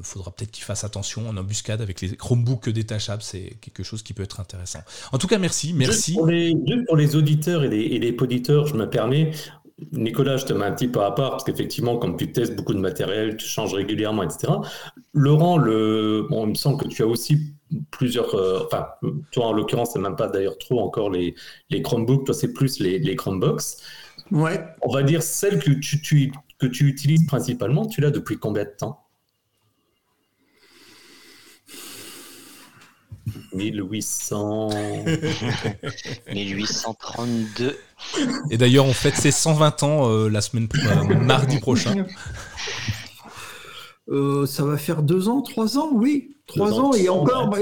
Faudra 0.03 0.31
peut-être 0.33 0.51
qu'ils 0.51 0.65
fassent 0.65 0.85
attention 0.85 1.29
en 1.29 1.37
embuscade 1.37 1.83
avec 1.83 2.01
les 2.01 2.17
Chromebooks 2.17 2.72
détachables, 2.73 3.23
c'est 3.23 3.57
quelque 3.61 3.83
chose 3.83 4.03
qui 4.03 4.13
peut 4.15 4.23
être 4.23 4.41
intéressant. 4.41 4.81
En 5.13 5.19
tout 5.19 5.27
cas, 5.27 5.39
merci, 5.39 5.69
Juste 5.69 5.79
merci. 5.79 6.13
pour, 6.15 6.27
les, 6.27 6.49
juste 6.67 6.87
pour 6.87 6.97
les 6.97 7.17
auditeurs 7.17 7.65
et 7.65 7.69
les, 7.69 7.83
et 7.83 7.99
les 7.99 8.13
poditeurs, 8.13 8.67
je 8.67 8.75
me 8.75 8.89
permets. 8.89 9.31
Nicolas, 9.93 10.37
je 10.37 10.45
te 10.47 10.53
mets 10.53 10.65
un 10.65 10.73
petit 10.73 10.87
peu 10.87 11.01
à 11.03 11.11
part 11.11 11.31
parce 11.33 11.45
qu'effectivement, 11.45 11.97
comme 11.97 12.17
tu 12.17 12.31
testes 12.31 12.55
beaucoup 12.55 12.75
de 12.75 12.79
matériel, 12.79 13.37
tu 13.37 13.47
changes 13.47 13.75
régulièrement, 13.75 14.23
etc. 14.23 14.53
Laurent, 15.13 15.57
le, 15.59 16.27
bon, 16.31 16.47
il 16.47 16.51
me 16.51 16.55
semble 16.55 16.81
que 16.81 16.89
tu 16.89 17.03
as 17.03 17.07
aussi 17.07 17.55
plusieurs. 17.91 18.35
euh, 18.35 18.61
enfin, 18.67 18.87
toi 19.33 19.47
en 19.47 19.53
l'occurrence, 19.53 19.91
c'est 19.93 19.99
même 19.99 20.15
pas 20.17 20.29
d'ailleurs 20.29 20.57
trop 20.59 20.81
encore 20.81 21.11
les, 21.11 21.35
les 21.71 21.83
Chromebooks, 21.83 22.27
toi 22.27 22.35
c'est 22.35 22.53
plus 22.53 22.79
les, 22.79 22.99
les 22.99 23.17
Chromebox. 23.17 23.79
Ouais. 24.31 24.63
On 24.83 24.93
va 24.93 25.03
dire 25.03 25.23
celle 25.23 25.59
que 25.59 25.71
tu, 25.73 26.01
tu- 26.01 26.33
que 26.59 26.67
tu 26.69 26.87
utilises 26.87 27.27
principalement, 27.27 27.85
tu 27.87 28.01
l'as 28.01 28.11
depuis 28.13 28.39
combien 28.39 28.63
de 28.65 28.71
temps? 28.79 29.02
1800. 33.55 34.71
1832. 36.33 37.77
Et 38.51 38.57
d'ailleurs, 38.59 38.87
on 38.87 38.93
fête 38.93 39.17
ses 39.17 39.31
120 39.31 39.83
ans 39.83 40.11
euh, 40.11 40.29
la 40.29 40.41
semaine 40.41 40.69
euh, 40.87 41.05
mardi 41.21 41.59
prochain. 41.59 42.07
Euh, 44.09 44.47
ça 44.47 44.65
va 44.65 44.77
faire 44.77 45.03
deux 45.03 45.29
ans, 45.29 45.43
trois 45.43 45.79
ans, 45.79 45.91
oui. 45.93 46.37
Trois 46.47 46.71
Deux 46.71 46.75
ans, 46.81 46.91
ans, 46.91 46.95
et 46.95 47.09
encore, 47.09 47.49
bah, 47.49 47.59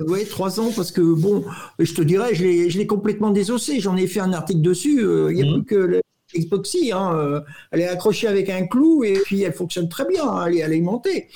ouais, 0.00 0.24
trois 0.26 0.60
ans, 0.60 0.70
parce 0.76 0.92
que 0.92 1.00
bon, 1.00 1.44
je 1.78 1.92
te 1.94 2.02
dirais, 2.02 2.34
je 2.34 2.44
l'ai, 2.44 2.68
je 2.70 2.76
l'ai 2.78 2.86
complètement 2.86 3.30
désossé. 3.30 3.80
J'en 3.80 3.96
ai 3.96 4.06
fait 4.06 4.20
un 4.20 4.34
article 4.34 4.60
dessus. 4.60 5.00
euh, 5.02 5.28
Il 5.32 5.36
n'y 5.36 5.42
a 5.42 5.46
Mhm. 5.46 5.64
plus 5.64 5.64
que 5.64 6.00
Xboxy. 6.36 6.92
Hein, 6.92 7.14
euh, 7.16 7.40
elle 7.72 7.80
est 7.80 7.88
accrochée 7.88 8.28
avec 8.28 8.50
un 8.50 8.66
clou 8.66 9.02
et 9.02 9.14
puis 9.24 9.42
elle 9.42 9.54
fonctionne 9.54 9.88
très 9.88 10.04
bien. 10.06 10.28
hein, 10.28 10.44
elle 10.46 10.58
est 10.58 10.62
alimentée. 10.62 11.28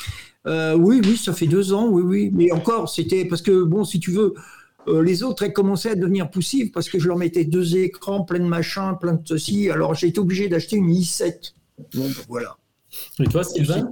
Euh, 0.47 0.75
oui, 0.75 1.01
oui, 1.05 1.17
ça 1.17 1.33
fait 1.33 1.47
deux 1.47 1.73
ans, 1.73 1.87
oui, 1.87 2.03
oui. 2.03 2.31
Mais 2.33 2.51
encore, 2.53 2.89
c'était 2.89 3.25
parce 3.25 3.43
que, 3.43 3.63
bon, 3.63 3.85
si 3.85 4.01
tu 4.01 4.11
veux, 4.11 4.35
euh, 4.89 5.03
les 5.03 5.23
autres, 5.23 5.45
elles 5.45 5.53
commençaient 5.53 5.91
à 5.91 5.95
devenir 5.95 6.31
poussives 6.31 6.71
parce 6.73 6.89
que 6.89 6.99
je 6.99 7.07
leur 7.07 7.17
mettais 7.17 7.45
deux 7.45 7.77
écrans, 7.77 8.25
plein 8.25 8.41
de 8.41 8.45
machins, 8.45 8.97
plein 9.01 9.15
de 9.15 9.27
ceci. 9.27 9.71
Alors 9.71 9.95
j'ai 9.95 10.09
été 10.09 10.19
obligé 10.19 10.49
d'acheter 10.49 10.77
une 10.77 10.93
i7. 10.93 11.53
Bon, 11.95 12.09
ben, 12.09 12.15
voilà. 12.29 12.57
Et 13.21 13.25
toi, 13.25 13.45
Sylvain 13.45 13.91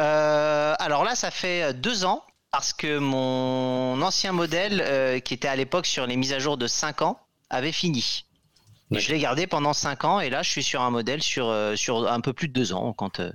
Euh, 0.00 0.74
alors 0.78 1.04
là, 1.04 1.14
ça 1.14 1.30
fait 1.30 1.74
deux 1.74 2.04
ans 2.04 2.24
parce 2.50 2.72
que 2.72 2.98
mon 2.98 4.00
ancien 4.00 4.32
modèle, 4.32 4.80
euh, 4.84 5.18
qui 5.20 5.34
était 5.34 5.48
à 5.48 5.56
l'époque 5.56 5.86
sur 5.86 6.06
les 6.06 6.16
mises 6.16 6.32
à 6.32 6.38
jour 6.38 6.56
de 6.56 6.66
5 6.66 7.02
ans, 7.02 7.20
avait 7.50 7.72
fini. 7.72 8.24
Ouais. 8.90 9.00
je 9.00 9.12
l'ai 9.12 9.18
gardé 9.18 9.46
pendant 9.46 9.72
5 9.72 10.04
ans 10.04 10.20
et 10.20 10.30
là, 10.30 10.42
je 10.42 10.50
suis 10.50 10.62
sur 10.62 10.82
un 10.82 10.90
modèle 10.90 11.22
sur, 11.22 11.54
sur 11.76 12.10
un 12.10 12.20
peu 12.20 12.32
plus 12.32 12.48
de 12.48 12.52
deux 12.52 12.72
ans. 12.72 12.92
Quand, 12.92 13.20
euh, 13.20 13.30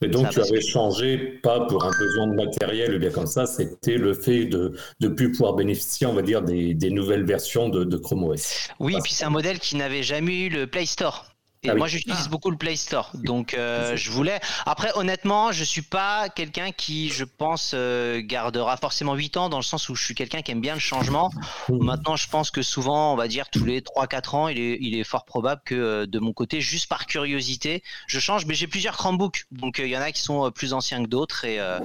Et 0.00 0.08
donc, 0.08 0.30
tu 0.30 0.38
va, 0.38 0.46
avais 0.46 0.60
changé, 0.60 1.18
pas 1.42 1.66
pour 1.66 1.84
un 1.84 1.90
besoin 1.90 2.28
de 2.28 2.34
matériel 2.34 2.94
ou 2.94 2.98
bien 2.98 3.10
comme 3.10 3.26
ça, 3.26 3.46
c'était 3.46 3.96
le 3.96 4.14
fait 4.14 4.44
de 4.44 4.72
ne 5.00 5.08
plus 5.08 5.32
pouvoir 5.32 5.54
bénéficier, 5.54 6.06
on 6.06 6.14
va 6.14 6.22
dire, 6.22 6.42
des, 6.42 6.74
des 6.74 6.90
nouvelles 6.90 7.24
versions 7.24 7.68
de, 7.68 7.82
de 7.84 7.96
Chrome 7.96 8.24
OS. 8.24 8.68
Oui, 8.78 8.94
et 8.96 9.00
puis 9.00 9.12
c'est 9.12 9.24
un 9.24 9.30
modèle 9.30 9.58
qui 9.58 9.76
n'avait 9.76 10.04
jamais 10.04 10.46
eu 10.46 10.48
le 10.50 10.66
Play 10.66 10.86
Store. 10.86 11.26
Et 11.64 11.70
Ah 11.70 11.72
oui. 11.72 11.78
moi, 11.78 11.88
j'utilise 11.88 12.24
Ah. 12.26 12.28
beaucoup 12.28 12.50
le 12.50 12.56
Play 12.56 12.76
Store. 12.76 13.10
Donc, 13.14 13.54
euh, 13.54 13.96
je 13.96 14.10
voulais. 14.10 14.40
Après, 14.64 14.90
honnêtement, 14.94 15.50
je 15.50 15.64
suis 15.64 15.82
pas 15.82 16.28
quelqu'un 16.28 16.70
qui, 16.70 17.08
je 17.10 17.24
pense, 17.24 17.72
euh, 17.74 18.20
gardera 18.20 18.76
forcément 18.76 19.14
8 19.14 19.36
ans, 19.36 19.48
dans 19.48 19.56
le 19.58 19.62
sens 19.64 19.88
où 19.88 19.94
je 19.96 20.04
suis 20.04 20.14
quelqu'un 20.14 20.42
qui 20.42 20.52
aime 20.52 20.60
bien 20.60 20.74
le 20.74 20.80
changement. 20.80 21.30
Mmh. 21.68 21.84
Maintenant, 21.84 22.16
je 22.16 22.28
pense 22.28 22.50
que 22.52 22.62
souvent, 22.62 23.12
on 23.12 23.16
va 23.16 23.26
dire 23.28 23.48
tous 23.50 23.64
les 23.64 23.80
3-4 23.80 24.34
ans, 24.36 24.48
il 24.48 24.58
est, 24.58 24.78
il 24.80 24.94
est 24.98 25.04
fort 25.04 25.24
probable 25.24 25.60
que 25.64 25.74
euh, 25.74 26.06
de 26.06 26.18
mon 26.20 26.32
côté, 26.32 26.60
juste 26.60 26.88
par 26.88 27.06
curiosité, 27.06 27.82
je 28.06 28.20
change. 28.20 28.46
Mais 28.46 28.54
j'ai 28.54 28.66
plusieurs 28.68 28.96
Chromebooks. 28.96 29.46
Donc, 29.50 29.80
euh, 29.80 29.86
il 29.86 29.90
y 29.90 29.96
en 29.96 30.00
a 30.02 30.12
qui 30.12 30.22
sont 30.22 30.46
euh, 30.46 30.50
plus 30.50 30.72
anciens 30.74 31.02
que 31.02 31.08
d'autres. 31.08 31.44
Et. 31.44 31.58
euh, 31.58 31.80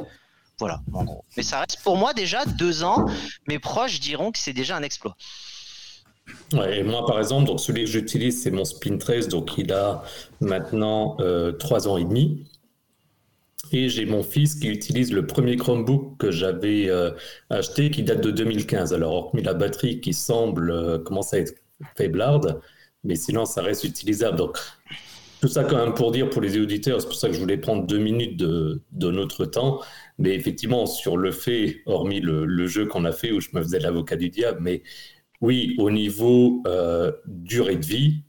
voilà, 0.59 0.81
en 0.93 1.03
gros. 1.03 1.25
Mais 1.35 1.41
ça 1.41 1.59
reste 1.61 1.81
pour 1.83 1.97
moi 1.97 2.13
déjà 2.13 2.45
deux 2.45 2.83
ans. 2.83 3.07
Mes 3.47 3.57
proches 3.57 3.99
diront 3.99 4.31
que 4.31 4.37
c'est 4.37 4.53
déjà 4.53 4.77
un 4.77 4.83
exploit. 4.83 5.17
Et 6.71 6.83
moi, 6.83 7.05
par 7.05 7.19
exemple, 7.19 7.47
donc 7.47 7.59
celui 7.59 7.83
que 7.83 7.89
j'utilise, 7.89 8.41
c'est 8.41 8.51
mon 8.51 8.63
Spin 8.65 8.97
13, 8.97 9.27
donc 9.27 9.51
il 9.57 9.71
a 9.73 10.03
maintenant 10.39 11.17
euh, 11.19 11.51
trois 11.51 11.87
ans 11.87 11.97
et 11.97 12.05
demi. 12.05 12.45
Et 13.71 13.89
j'ai 13.89 14.05
mon 14.05 14.23
fils 14.23 14.55
qui 14.55 14.67
utilise 14.67 15.11
le 15.11 15.25
premier 15.25 15.55
Chromebook 15.55 16.17
que 16.17 16.31
j'avais 16.31 16.89
euh, 16.89 17.11
acheté, 17.49 17.89
qui 17.89 18.03
date 18.03 18.21
de 18.21 18.29
2015. 18.29 18.93
Alors, 18.93 19.13
hormis 19.13 19.41
la 19.41 19.53
batterie 19.53 19.99
qui 20.01 20.13
semble 20.13 20.69
euh, 20.69 20.99
commencer 20.99 21.37
à 21.37 21.39
être 21.39 21.55
faiblarde, 21.97 22.61
mais 23.03 23.15
sinon, 23.15 23.45
ça 23.45 23.61
reste 23.61 23.83
utilisable. 23.83 24.37
Donc, 24.37 24.57
tout 25.41 25.47
ça 25.49 25.63
quand 25.65 25.77
même 25.77 25.93
pour 25.93 26.11
dire 26.11 26.29
pour 26.29 26.41
les 26.41 26.57
auditeurs, 26.57 27.01
c'est 27.01 27.07
pour 27.07 27.15
ça 27.17 27.27
que 27.27 27.33
je 27.33 27.39
voulais 27.39 27.57
prendre 27.57 27.85
deux 27.85 27.97
minutes 27.97 28.37
de, 28.37 28.81
de 28.91 29.11
notre 29.11 29.45
temps. 29.45 29.81
Mais 30.19 30.35
effectivement, 30.35 30.85
sur 30.85 31.17
le 31.17 31.31
fait, 31.31 31.81
hormis 31.85 32.21
le, 32.21 32.45
le 32.45 32.67
jeu 32.67 32.85
qu'on 32.85 33.05
a 33.05 33.11
fait 33.11 33.31
où 33.31 33.41
je 33.41 33.49
me 33.53 33.61
faisais 33.61 33.79
l'avocat 33.79 34.15
du 34.15 34.29
diable, 34.29 34.59
mais 34.61 34.83
oui, 35.43 35.75
au 35.77 35.91
niveau 35.91 36.63
euh, 36.67 37.11
durée 37.27 37.75
de 37.75 37.85
vie, 37.85 38.23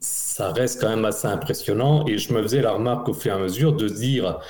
ça 0.00 0.50
reste 0.50 0.80
quand 0.80 0.88
même 0.88 1.04
assez 1.04 1.28
impressionnant. 1.28 2.04
Et 2.08 2.18
je 2.18 2.32
me 2.32 2.42
faisais 2.42 2.62
la 2.62 2.72
remarque 2.72 3.08
au 3.08 3.14
fur 3.14 3.30
et 3.32 3.36
à 3.36 3.38
mesure 3.38 3.74
de 3.74 3.88
dire, 3.88 4.40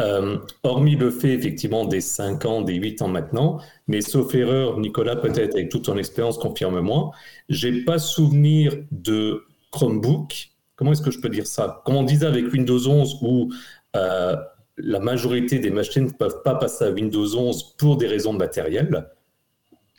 euh, 0.00 0.36
hormis 0.64 0.96
le 0.96 1.10
fait 1.10 1.32
effectivement 1.32 1.84
des 1.84 2.00
5 2.00 2.44
ans, 2.44 2.62
des 2.62 2.74
8 2.74 3.02
ans 3.02 3.08
maintenant, 3.08 3.60
mais 3.86 4.00
sauf 4.00 4.34
erreur, 4.34 4.80
Nicolas, 4.80 5.14
peut-être 5.14 5.54
avec 5.54 5.68
toute 5.68 5.84
ton 5.84 5.96
expérience, 5.96 6.38
confirme-moi, 6.38 7.12
j'ai 7.48 7.84
pas 7.84 8.00
souvenir 8.00 8.74
de 8.90 9.44
Chromebook. 9.70 10.48
Comment 10.74 10.90
est-ce 10.90 11.02
que 11.02 11.12
je 11.12 11.20
peux 11.20 11.28
dire 11.28 11.46
ça? 11.46 11.82
Comme 11.86 11.94
on 11.94 12.02
disait 12.02 12.26
avec 12.26 12.52
Windows 12.52 12.84
11, 12.84 13.18
où 13.22 13.48
euh, 13.94 14.34
la 14.78 14.98
majorité 14.98 15.60
des 15.60 15.70
machines 15.70 16.06
ne 16.06 16.10
peuvent 16.10 16.42
pas 16.42 16.56
passer 16.56 16.86
à 16.86 16.90
Windows 16.90 17.36
11 17.36 17.76
pour 17.78 17.96
des 17.96 18.08
raisons 18.08 18.32
de 18.32 18.38
matériel. 18.38 19.06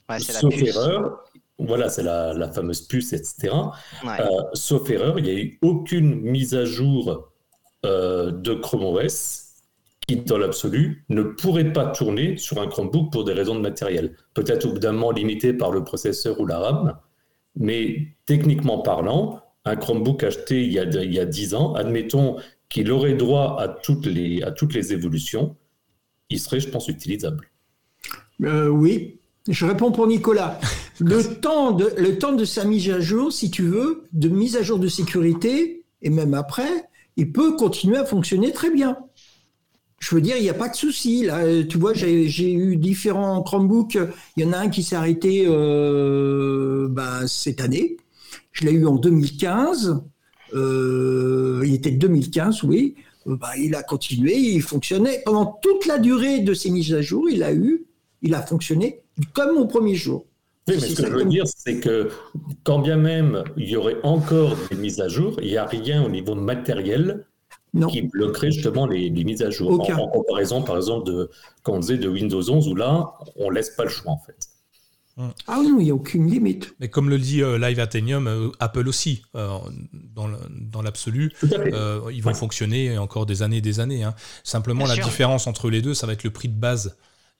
Ouais, 0.10 0.20
c'est 0.20 0.34
la 0.34 0.40
sauf 0.40 0.56
puce. 0.56 0.76
erreur, 0.76 1.24
voilà, 1.58 1.90
c'est 1.90 2.04
la, 2.04 2.34
la 2.34 2.52
fameuse 2.52 2.82
puce, 2.82 3.14
etc. 3.14 3.54
Ouais. 4.04 4.20
Euh, 4.20 4.26
sauf 4.54 4.90
erreur, 4.90 5.18
il 5.20 5.24
n'y 5.26 5.32
a 5.32 5.34
eu 5.34 5.60
aucune 5.62 6.22
mise 6.22 6.54
à 6.54 6.66
jour 6.66 7.32
euh, 7.86 8.32
de 8.32 8.54
Chrome 8.54 8.84
OS 8.84 9.42
qui, 10.08 10.18
dans 10.18 10.38
l'absolu, 10.38 11.06
ne 11.10 11.24
pourrait 11.24 11.74
pas 11.74 11.88
tourner 11.88 12.38
sur 12.38 12.62
un 12.62 12.68
Chromebook 12.68 13.12
pour 13.12 13.24
des 13.24 13.34
raisons 13.34 13.56
de 13.56 13.62
matériel. 13.62 14.16
Peut-être 14.34 14.66
au 14.66 14.74
bout 14.74 14.80
d'un 14.80 14.92
moment 14.92 15.12
limité 15.12 15.54
par 15.54 15.72
le 15.72 15.84
processeur 15.84 16.40
ou 16.40 16.46
la 16.46 16.60
RAM, 16.60 16.98
mais 17.56 18.10
techniquement 18.26 18.80
parlant, 18.80 19.42
un 19.64 19.76
Chromebook 19.76 20.24
acheté 20.24 20.64
il 20.64 20.74
y 20.74 20.80
a, 20.80 20.84
il 20.84 21.14
y 21.14 21.20
a 21.20 21.26
10 21.26 21.56
ans, 21.56 21.74
admettons 21.74 22.38
qu'il 22.70 22.92
aurait 22.92 23.14
droit 23.14 23.58
à 23.60 23.68
toutes 23.68 24.06
les, 24.06 24.44
à 24.44 24.52
toutes 24.52 24.74
les 24.74 24.94
évolutions, 24.94 25.56
il 26.30 26.40
serait, 26.40 26.60
je 26.60 26.70
pense, 26.70 26.88
utilisable. 26.88 27.50
Euh, 28.44 28.68
oui, 28.68 29.20
je 29.48 29.66
réponds 29.66 29.92
pour 29.92 30.08
Nicolas. 30.08 30.60
Le 31.00 31.22
temps, 31.24 31.72
de, 31.72 31.92
le 31.98 32.18
temps 32.18 32.32
de 32.32 32.46
sa 32.46 32.64
mise 32.64 32.90
à 32.90 33.02
jour, 33.02 33.32
si 33.32 33.52
tu 33.52 33.64
veux, 33.64 34.06
de 34.14 34.30
mise 34.30 34.56
à 34.56 34.62
jour 34.62 34.80
de 34.80 34.88
sécurité, 34.88 35.84
et 36.02 36.10
même 36.10 36.34
après, 36.34 36.88
il 37.18 37.34
peut 37.34 37.58
continuer 37.58 37.98
à 37.98 38.06
fonctionner 38.06 38.54
très 38.54 38.72
bien. 38.72 38.98
Je 40.00 40.16
veux 40.16 40.22
dire, 40.22 40.38
il 40.38 40.44
n'y 40.44 40.50
a 40.50 40.54
pas 40.54 40.70
de 40.70 40.76
souci. 40.76 41.26
Là, 41.26 41.40
Euh, 41.40 41.66
tu 41.68 41.78
vois, 41.78 41.94
j'ai 41.94 42.54
eu 42.54 42.78
différents 42.78 43.42
Chromebooks. 43.44 43.98
Il 44.38 44.44
y 44.44 44.48
en 44.48 44.54
a 44.54 44.58
un 44.58 44.70
qui 44.70 44.84
s'est 44.84 44.96
arrêté 44.96 45.46
euh, 45.48 46.88
ben, 46.90 47.28
cette 47.28 47.60
année. 47.60 47.98
Je 48.54 48.66
l'ai 48.66 48.72
eu 48.72 48.86
en 48.86 48.96
2015. 48.96 50.02
Euh, 50.54 51.62
il 51.66 51.74
était 51.74 51.92
de 51.92 51.98
2015, 51.98 52.64
oui. 52.64 52.96
Ben, 53.26 53.50
il 53.58 53.76
a 53.76 53.84
continué, 53.84 54.38
il 54.38 54.62
fonctionnait 54.62 55.24
pendant 55.26 55.60
toute 55.62 55.88
la 55.88 55.98
durée 55.98 56.40
de 56.40 56.54
ses 56.54 56.70
mises 56.70 56.94
à 56.94 57.02
jour. 57.02 57.30
Il 57.30 57.44
a 57.44 57.54
eu 57.54 57.86
il 58.22 58.34
a 58.34 58.42
fonctionné 58.42 59.02
comme 59.34 59.58
au 59.58 59.66
premier 59.66 59.96
jour. 59.96 60.26
Oui, 60.68 60.76
mais 60.82 60.88
ce 60.88 61.00
que 61.02 61.08
je 61.08 61.14
veux 61.14 61.26
dire, 61.26 61.44
c'est 61.46 61.80
que 61.80 62.10
quand 62.64 62.80
bien 62.80 62.98
même 62.98 63.44
il 63.56 63.70
y 63.70 63.76
aurait 63.76 63.98
encore 64.04 64.56
des 64.72 64.76
mises 64.78 65.00
à 65.00 65.08
jour, 65.08 65.38
il 65.42 65.48
n'y 65.50 65.58
a 65.58 65.66
rien 65.66 66.04
au 66.04 66.10
niveau 66.10 66.34
matériel 66.34 67.26
Non. 67.76 67.88
qui 67.88 68.02
bloquerait 68.02 68.50
justement 68.52 68.88
les, 68.88 69.10
les 69.10 69.24
mises 69.24 69.44
à 69.44 69.52
jour. 69.52 69.70
En, 69.72 69.76
Aucun. 69.76 69.98
en 69.98 70.08
comparaison, 70.08 70.64
par 70.64 70.78
exemple, 70.78 71.06
de, 71.08 71.30
quand 71.62 71.74
on 71.74 71.80
disait 71.80 71.98
de 72.00 72.10
Windows 72.10 72.42
11, 72.50 72.68
où 72.68 72.74
là, 72.76 73.14
on 73.36 73.52
laisse 73.52 73.70
pas 73.72 73.84
le 73.84 73.90
choix, 73.92 74.12
en 74.14 74.18
fait. 74.18 74.48
Ah 75.48 75.60
oui, 75.62 75.70
non, 75.72 75.80
il 75.80 75.86
n'y 75.86 75.92
a 75.92 75.96
aucune 75.96 76.30
limite. 76.30 76.76
Mais 76.82 76.90
comme 76.90 77.10
le 77.10 77.18
dit 77.18 77.42
euh, 77.42 77.58
Live 77.58 77.80
Athenium, 77.80 78.28
euh, 78.28 78.50
Apple 78.60 78.86
aussi, 78.90 79.22
euh, 79.36 79.48
dans 80.14 80.82
l'absolu, 80.82 81.32
euh, 81.54 82.02
ils 82.12 82.22
vont 82.22 82.32
Ouais. 82.32 82.36
fonctionner 82.36 82.98
encore 82.98 83.26
des 83.26 83.42
années 83.44 83.58
et 83.58 83.62
des 83.62 83.80
années. 83.80 84.04
hein. 84.04 84.14
Simplement, 84.44 84.80
Bien 84.84 84.90
la 84.90 84.96
sûr. 84.96 85.06
différence 85.06 85.48
entre 85.48 85.70
les 85.70 85.82
deux, 85.82 85.94
ça 85.94 86.06
va 86.06 86.12
être 86.14 86.24
le 86.26 86.32
prix 86.32 86.50
de 86.50 86.60
base. 86.60 86.98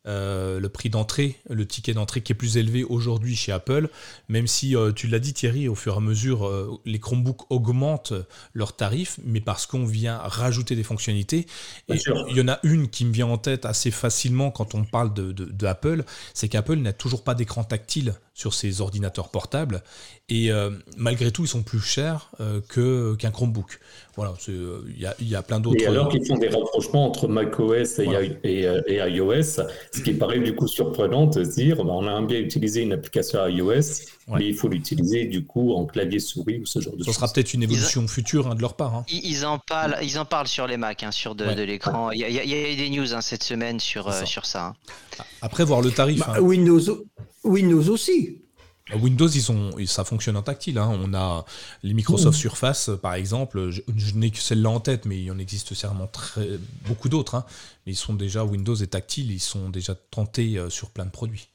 Euh, 0.08 0.60
le 0.60 0.70
prix 0.70 0.90
d'entrée, 0.90 1.38
le 1.50 1.66
ticket 1.66 1.94
d'entrée 1.94 2.22
qui 2.22 2.32
est 2.32 2.36
plus 2.36 2.58
élevé 2.58 2.84
aujourd'hui 2.84 3.36
chez 3.36 3.52
Apple, 3.52 3.90
même 4.30 4.48
si 4.48 4.76
euh, 4.76 4.92
tu 4.92 5.08
l'as 5.08 5.20
dit 5.20 5.34
Thierry, 5.34 5.68
au 5.68 5.76
fur 5.76 5.94
et 5.94 5.98
à 5.98 6.00
mesure, 6.00 6.48
euh, 6.48 6.80
les 6.86 7.00
Chromebooks 7.00 7.50
augmentent 7.50 8.14
leurs 8.54 8.76
tarifs, 8.76 9.20
mais 9.24 9.42
parce 9.42 9.66
qu'on 9.66 9.86
vient 9.86 10.18
rajouter 10.18 10.76
des 10.76 10.84
fonctionnalités. 10.84 11.48
Bien 11.88 11.96
Et 11.96 12.00
sûr. 12.00 12.26
il 12.30 12.38
y 12.38 12.42
en 12.42 12.48
a 12.48 12.60
une 12.64 12.90
qui 12.90 13.06
me 13.06 13.12
vient 13.12 13.28
en 13.28 13.38
tête 13.38 13.66
assez 13.66 13.92
facilement 13.92 14.52
quand 14.52 14.76
on 14.76 14.84
parle 14.84 15.14
de, 15.14 15.32
de- 15.32 15.46
de 15.46 15.66
Apple, 15.66 16.04
c'est 16.34 16.50
qu'Apple 16.50 16.76
n'a 16.78 16.94
toujours 16.94 17.24
pas 17.24 17.36
d'écran 17.36 17.64
tactile 17.64 18.16
sur 18.34 18.54
ses 18.54 18.82
ordinateurs 18.82 19.30
portables, 19.30 19.82
et 20.28 20.50
malgré 20.98 21.32
tout, 21.32 21.44
ils 21.46 21.48
sont 21.48 21.64
plus 21.64 21.80
chers 21.80 22.32
que 22.68 23.16
qu'un 23.16 23.32
Chromebook. 23.32 23.80
Voilà, 24.16 24.34
euh, 24.50 24.82
il 24.96 25.02
y, 25.02 25.06
a, 25.06 25.16
il 25.20 25.28
y 25.28 25.36
a 25.36 25.42
plein 25.42 25.60
d'autres. 25.60 25.82
Et 25.84 25.88
alors 25.88 26.08
qu'ils 26.10 26.26
font 26.26 26.38
des 26.38 26.48
rapprochements 26.48 27.06
entre 27.06 27.28
macOS 27.28 28.00
et, 28.00 28.06
Voilà. 28.06 28.22
et, 28.44 28.66
euh, 28.66 28.82
et 28.88 28.96
iOS, 28.96 29.44
ce 29.92 30.02
qui 30.04 30.14
paraît 30.14 30.40
du 30.40 30.56
coup 30.56 30.68
surprenant 30.68 31.26
de 31.28 31.44
se 31.44 31.50
dire, 31.56 31.78
bah, 31.84 31.92
on 31.94 32.08
a 32.08 32.22
bien 32.22 32.40
utilisé 32.40 32.82
une 32.82 32.94
application 32.94 33.46
iOS, 33.46 34.06
mais 34.30 34.48
il 34.48 34.56
faut 34.56 34.70
l'utiliser 34.70 35.26
du 35.26 35.46
coup 35.46 35.74
en 35.74 35.86
clavier 35.86 36.20
souris 36.20 36.60
ou 36.60 36.66
ce 36.66 36.80
genre 36.80 36.96
de 36.96 37.00
Ça 37.04 37.06
choses. 37.08 37.16
sera 37.16 37.28
peut-être 37.28 37.54
une 37.54 37.64
évolution 37.64 38.08
future 38.08 38.48
hein, 38.48 38.56
de 38.56 38.62
leur 38.62 38.76
part. 38.76 38.96
hein. 38.96 39.06
Ils, 39.10 39.26
ils 39.26 39.46
en 39.46 39.60
parlent, 39.60 39.98
ils 40.02 40.18
en 40.18 40.26
parlent 40.26 40.48
sur 40.48 40.66
les 40.68 40.78
Mac, 40.78 41.04
hein, 41.04 41.12
sur 41.12 41.36
de, 41.36 41.46
Ouais. 41.46 41.56
de 41.56 41.64
l'écran. 41.64 42.12
Il 42.12 42.20
y, 42.20 42.24
a- 42.24 42.30
y 42.30 42.50
y 42.50 42.74
eu 42.74 42.76
des 42.78 42.90
news 42.90 43.14
hein, 43.14 43.22
cette 43.22 43.44
semaine 43.44 43.80
sur, 43.80 44.08
euh, 44.08 44.12
ça. 44.12 44.26
sur 44.26 44.46
ça. 44.46 44.68
hein. 45.20 45.24
Après, 45.42 45.64
voir 45.66 45.82
le 45.82 45.92
tarif. 45.92 46.20
Bah, 46.20 46.36
hein. 46.38 46.40
Windows, 46.40 46.80
Windows 47.44 47.90
aussi. 47.90 48.42
Windows, 48.94 49.28
ils 49.28 49.52
ont, 49.52 49.72
ça 49.88 50.04
fonctionne 50.04 50.38
en 50.38 50.44
tactile. 50.44 50.78
hein. 50.78 50.90
On 51.02 51.14
a 51.16 51.46
les 51.84 51.94
Mmh. 51.94 51.96
Microsoft 51.96 52.38
Surface, 52.38 52.92
par 53.02 53.16
exemple. 53.16 53.72
Je, 53.72 53.82
je 53.96 54.14
n'ai 54.16 54.30
que 54.32 54.38
celle-là 54.38 54.70
en 54.70 54.80
tête, 54.80 55.06
mais 55.06 55.18
il 55.18 55.24
y 55.24 55.32
en 55.32 55.40
existe 55.40 55.74
certainement 55.74 56.08
très, 56.08 56.60
beaucoup 56.88 57.10
d'autres. 57.10 57.36
hein. 57.36 57.46
Mais 57.86 57.94
ils 57.94 57.96
sont 57.96 58.14
déjà, 58.14 58.46
Windows 58.46 58.76
est 58.76 58.88
tactile, 58.88 59.32
ils 59.32 59.40
sont 59.40 59.70
déjà 59.70 59.96
tentés 59.96 60.58
euh, 60.60 60.70
sur 60.70 60.92
plein 60.92 61.06
de 61.06 61.12
produits. 61.12 61.50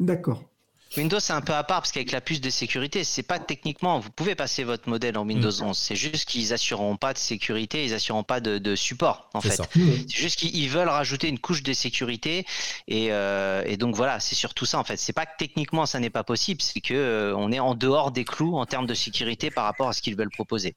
D'accord. 0.00 0.50
Windows 0.96 1.20
c'est 1.20 1.32
un 1.34 1.40
peu 1.42 1.52
à 1.52 1.62
part 1.64 1.80
parce 1.82 1.92
qu'avec 1.92 2.12
la 2.12 2.20
puce 2.20 2.40
de 2.40 2.50
sécurité, 2.50 3.04
c'est 3.04 3.22
pas 3.22 3.38
techniquement, 3.38 4.00
vous 4.00 4.10
pouvez 4.10 4.34
passer 4.34 4.64
votre 4.64 4.88
modèle 4.88 5.18
en 5.18 5.26
Windows 5.26 5.50
Mm. 5.50 5.64
11. 5.66 5.78
C'est 5.78 5.96
juste 5.96 6.28
qu'ils 6.28 6.52
assureront 6.52 6.96
pas 6.96 7.12
de 7.12 7.18
sécurité, 7.18 7.84
ils 7.84 7.92
assureront 7.94 8.24
pas 8.24 8.40
de, 8.40 8.58
de 8.58 8.74
support 8.74 9.28
en 9.34 9.40
C'est 9.40 9.50
fait. 9.50 9.62
C'est 9.74 10.10
juste 10.16 10.38
qu'ils 10.38 10.56
ils 10.56 10.68
veulent 10.68 10.88
rajouter 10.88 11.28
une 11.28 11.38
couche 11.38 11.62
de 11.62 11.72
sécurité 11.72 12.46
et, 12.88 13.12
euh, 13.12 13.62
et 13.66 13.76
donc 13.76 13.94
voilà, 13.94 14.18
c'est 14.18 14.34
surtout 14.34 14.64
ça 14.64 14.78
en 14.78 14.84
fait. 14.84 14.96
C'est 14.96 15.12
pas 15.12 15.26
que 15.26 15.36
techniquement 15.38 15.84
ça 15.86 16.00
n'est 16.00 16.10
pas 16.10 16.24
possible, 16.24 16.62
c'est 16.62 16.80
que 16.80 16.94
euh, 16.94 17.36
on 17.36 17.52
est 17.52 17.60
en 17.60 17.74
dehors 17.74 18.10
des 18.10 18.24
clous 18.24 18.56
en 18.56 18.64
termes 18.66 18.86
de 18.86 18.94
sécurité 18.94 19.50
par 19.50 19.64
rapport 19.64 19.88
à 19.88 19.92
ce 19.92 20.00
qu'ils 20.00 20.16
veulent 20.16 20.30
proposer. 20.30 20.74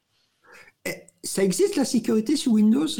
Eh, 0.85 0.95
Ça 1.23 1.41
existe 1.43 1.75
la 1.77 1.85
sécurité 1.85 2.35
sous 2.35 2.51
Windows? 2.51 2.87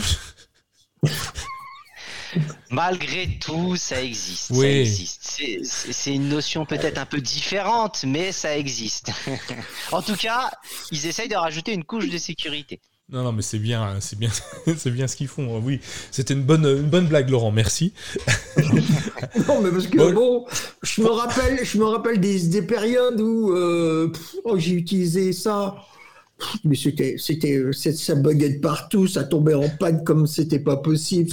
Malgré 2.70 3.28
tout, 3.40 3.76
ça 3.76 4.02
existe. 4.02 4.54
Ça 4.54 4.60
Oui. 4.60 4.68
existe. 4.68 5.40
C'est- 5.64 6.14
une 6.14 6.30
notion 6.30 6.66
peut-être 6.66 6.98
un 6.98 7.06
peu 7.06 7.22
différente, 7.22 8.04
mais 8.08 8.32
ça 8.32 8.58
existe. 8.58 9.12
en 9.92 10.02
tout 10.02 10.16
cas, 10.16 10.52
ils 10.92 11.06
essayent 11.06 11.30
de 11.30 11.36
rajouter 11.36 11.74
une 11.74 11.84
couche 11.84 12.10
de 12.10 12.18
sécurité. 12.18 12.80
Non, 13.10 13.24
non, 13.24 13.34
mais 13.34 13.42
c'est 13.42 13.60
bien, 13.60 13.82
hein, 13.84 13.98
c'est 14.00 14.18
bien, 14.18 14.30
c'est 14.78 14.92
bien 14.92 15.06
ce 15.08 15.18
qu'ils 15.18 15.28
font. 15.28 15.58
hein. 15.58 15.62
Oui, 15.64 15.82
c'était 16.12 16.34
une 16.34 16.44
bonne, 16.44 16.66
une 16.66 16.90
bonne 16.90 17.08
blague, 17.08 17.30
Laurent. 17.30 17.52
Merci. 17.52 17.94
Non, 19.48 19.62
mais 19.62 19.70
parce 19.72 19.88
que 19.88 19.98
Bon. 19.98 20.12
bon, 20.14 20.46
je 20.84 21.02
me 21.02 21.08
rappelle, 21.10 21.60
je 21.66 21.78
me 21.78 21.86
rappelle 21.86 22.20
des, 22.20 22.40
des 22.48 22.62
périodes 22.62 23.20
où 23.22 23.52
euh, 23.52 24.08
pff, 24.10 24.36
oh, 24.44 24.58
j'ai 24.58 24.72
utilisé 24.74 25.32
ça. 25.34 25.76
Mais 26.64 26.76
c'était, 26.76 27.16
c'était, 27.18 27.62
ça 27.74 28.16
buguait 28.16 28.50
de 28.50 28.60
partout, 28.60 29.08
ça 29.08 29.24
tombait 29.24 29.54
en 29.54 29.70
panne 29.70 30.04
comme 30.04 30.28
c'était 30.28 30.60
pas 30.60 30.78
possible. 30.78 31.30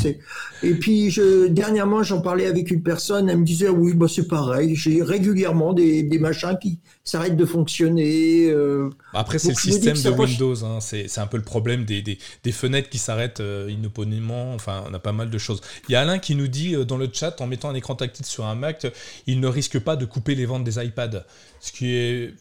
Et 0.63 0.75
puis, 0.75 1.11
je, 1.11 1.47
dernièrement, 1.49 2.03
j'en 2.03 2.21
parlais 2.21 2.47
avec 2.47 2.71
une 2.71 2.83
personne, 2.83 3.29
elle 3.29 3.39
me 3.39 3.45
disait, 3.45 3.69
oui, 3.69 3.95
bah, 3.95 4.07
c'est 4.09 4.27
pareil, 4.29 4.75
j'ai 4.75 5.03
régulièrement 5.03 5.73
des, 5.73 6.03
des 6.03 6.19
machins 6.19 6.57
qui 6.61 6.79
s'arrêtent 7.05 7.37
de 7.37 7.45
fonctionner. 7.45 8.51
euh. 8.51 8.91
Après, 9.15 9.39
c'est 9.39 9.51
le 9.51 9.55
système 9.55 9.97
de 10.01 10.11
Windows. 10.11 10.65
hein. 10.65 10.79
C'est, 10.81 11.19
un 11.19 11.27
peu 11.27 11.37
le 11.37 11.43
problème 11.43 11.85
des, 11.85 12.03
des, 12.03 12.19
des 12.45 12.53
fenêtres 12.53 12.89
qui 12.89 12.99
s'arrêtent 12.99 13.41
euh, 13.41 13.69
inopinément. 13.71 14.55
Enfin, 14.55 14.85
on 14.89 14.95
a 14.95 14.99
pas 14.99 15.13
mal 15.13 15.31
de 15.31 15.39
choses. 15.39 15.61
Il 15.89 15.93
y 15.93 15.97
a 15.97 16.01
Alain 16.01 16.19
qui 16.19 16.35
nous 16.35 16.49
dit 16.49 16.75
euh, 16.75 16.85
dans 16.85 16.97
le 16.97 17.09
chat, 17.13 17.41
en 17.41 17.47
mettant 17.47 17.71
un 17.71 17.75
écran 17.75 17.95
tactile 17.95 18.27
sur 18.27 18.47
un 18.47 18.55
Mac, 18.55 18.87
il 19.27 19.41
ne 19.41 19.47
risque 19.49 19.79
pas 19.79 19.97
de 19.97 20.05
couper 20.05 20.35
les 20.35 20.47
ventes 20.47 20.65
des 20.65 20.83
iPads. 20.85 21.25
Ce 21.61 21.73
qui 21.73 21.95
est 21.95 22.35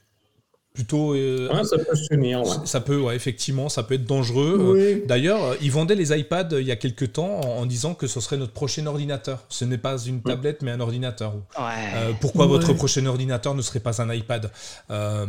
plutôt. 0.77 1.13
euh, 1.15 1.49
Ouais, 1.51 1.63
ça 1.63 1.77
peut 1.77 1.95
se 1.95 2.07
tenir, 2.07 2.41
ouais. 2.43 2.55
Ça 2.65 2.79
peut, 2.81 2.99
ouais, 2.99 3.15
effectivement, 3.15 3.67
ça 3.69 3.81
peut 3.83 3.95
être 3.95 4.05
dangereux. 4.05 4.57
Euh, 4.59 4.95
Oui. 4.95 5.03
D'ailleurs, 5.07 5.55
ils 5.61 5.71
vendaient 5.71 5.95
les 5.95 6.17
iPads 6.17 6.49
euh, 6.53 6.61
il 6.61 6.67
y 6.67 6.71
a 6.71 6.75
quelques 6.75 7.13
temps 7.13 7.41
en, 7.41 7.61
en 7.61 7.65
disant 7.65 7.95
que 7.95 8.05
ce 8.07 8.19
serait 8.19 8.37
notre 8.37 8.53
prochain 8.53 8.85
ordinateur. 8.85 9.43
Ce 9.49 9.65
n'est 9.65 9.77
pas 9.79 9.97
une 9.97 10.21
tablette, 10.21 10.61
mais 10.61 10.71
un 10.71 10.79
ordinateur. 10.79 11.33
Ouais. 11.57 11.63
Euh, 11.95 12.11
pourquoi 12.21 12.45
Ouais. 12.45 12.51
votre 12.51 12.73
prochain 12.73 13.05
ordinateur 13.07 13.55
ne 13.55 13.61
serait 13.61 13.79
pas 13.79 14.01
un 14.01 14.13
iPad? 14.13 14.51
Euh, 14.91 15.25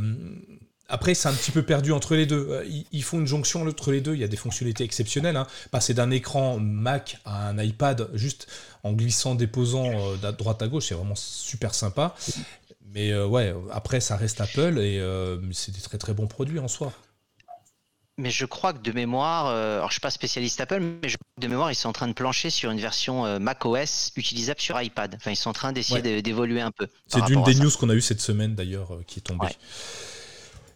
Après, 0.90 1.12
c'est 1.14 1.28
un 1.28 1.34
petit 1.34 1.51
peu 1.51 1.62
perdu 1.62 1.92
entre 1.92 2.14
les 2.14 2.24
deux. 2.24 2.62
Ils, 2.66 2.86
ils 2.92 3.03
font 3.03 3.18
une 3.20 3.26
jonction 3.26 3.62
entre 3.66 3.90
les 3.92 4.01
deux. 4.01 4.14
Il 4.14 4.20
y 4.20 4.24
a 4.24 4.28
des 4.28 4.38
fonctionnalités 4.38 4.84
exceptionnelles. 4.84 5.36
hein. 5.36 5.46
Passer 5.70 5.92
d'un 5.92 6.11
écran 6.11 6.59
Mac 6.59 7.18
à 7.26 7.49
un 7.51 7.59
iPad 7.62 8.09
juste 8.14 8.46
en 8.84 8.92
glissant, 8.94 9.34
déposant 9.34 9.84
euh, 9.90 10.16
de 10.16 10.34
droite 10.36 10.62
à 10.62 10.68
gauche, 10.68 10.86
c'est 10.88 10.94
vraiment 10.94 11.14
super 11.16 11.74
sympa. 11.74 12.14
Mais 12.95 13.12
euh, 13.12 13.26
ouais, 13.26 13.55
après, 13.70 14.01
ça 14.01 14.16
reste 14.16 14.41
Apple 14.41 14.78
et 14.78 14.99
euh, 14.99 15.39
c'est 15.53 15.72
des 15.72 15.80
très 15.80 15.99
très 15.99 16.14
bons 16.14 16.26
produits 16.26 16.59
en 16.59 16.68
soi. 16.68 16.93
Mais 18.16 18.30
je 18.30 18.47
crois 18.47 18.72
que 18.72 18.78
de 18.78 18.91
mémoire, 18.91 19.47
euh, 19.47 19.76
alors 19.76 19.91
je 19.91 19.95
suis 19.95 20.01
pas 20.01 20.11
spécialiste 20.11 20.61
Apple, 20.61 20.80
mais 20.80 21.09
je 21.09 21.16
crois 21.16 21.26
que 21.36 21.41
de 21.41 21.47
mémoire, 21.47 21.70
ils 21.70 21.76
sont 21.76 21.89
en 21.89 21.93
train 21.93 22.09
de 22.09 22.14
plancher 22.14 22.51
sur 22.51 22.70
une 22.70 22.80
version 22.80 23.39
macOS 23.39 24.11
utilisable 24.16 24.61
sur 24.61 24.80
iPad. 24.80 25.14
Enfin, 25.14 25.30
ils 25.30 25.36
sont 25.36 25.51
en 25.51 25.53
train 25.53 25.72
d'essayer 25.72 26.01
Ouais. 26.03 26.22
d'évoluer 26.22 26.61
un 26.61 26.72
peu. 26.72 26.89
C'est 27.07 27.24
d'une 27.26 27.45
des 27.45 27.55
news 27.55 27.70
qu'on 27.70 27.91
a 27.91 27.95
eu 27.95 28.01
cette 28.01 28.20
semaine 28.20 28.57
d'ailleurs 28.57 28.99
qui 29.07 29.20
est 29.20 29.22
tombée. 29.22 29.47
Ouais. 29.47 29.57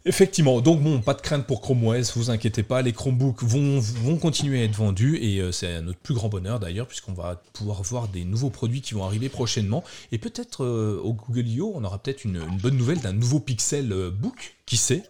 Effectivement, 0.04 0.60
donc 0.60 0.80
bon, 0.82 1.00
pas 1.00 1.14
de 1.14 1.20
crainte 1.20 1.46
pour 1.46 1.60
Chrome 1.60 1.84
OS, 1.86 2.16
vous 2.16 2.30
inquiétez 2.30 2.64
pas, 2.64 2.82
les 2.82 2.92
Chromebooks 2.92 3.44
vont, 3.44 3.78
vont 3.78 4.16
continuer 4.16 4.60
à 4.60 4.64
être 4.64 4.74
vendus 4.74 5.16
et 5.22 5.38
euh, 5.40 5.52
c'est 5.52 5.80
notre 5.80 6.00
plus 6.00 6.14
grand 6.14 6.28
bonheur 6.28 6.58
d'ailleurs 6.58 6.88
puisqu'on 6.88 7.12
va 7.12 7.40
pouvoir 7.52 7.82
voir 7.84 8.08
des 8.08 8.24
nouveaux 8.24 8.50
produits 8.50 8.80
qui 8.80 8.94
vont 8.94 9.04
arriver 9.04 9.28
prochainement 9.28 9.84
et 10.10 10.18
peut-être 10.18 10.64
euh, 10.64 11.00
au 11.04 11.12
Google 11.12 11.46
I.O. 11.46 11.72
on 11.76 11.84
aura 11.84 11.98
peut-être 11.98 12.24
une, 12.24 12.36
une 12.36 12.58
bonne 12.58 12.76
nouvelle 12.76 12.98
d'un 13.00 13.12
nouveau 13.12 13.38
Pixel 13.38 13.92
euh, 13.92 14.10
Book, 14.10 14.56
qui 14.66 14.76
sait? 14.76 15.04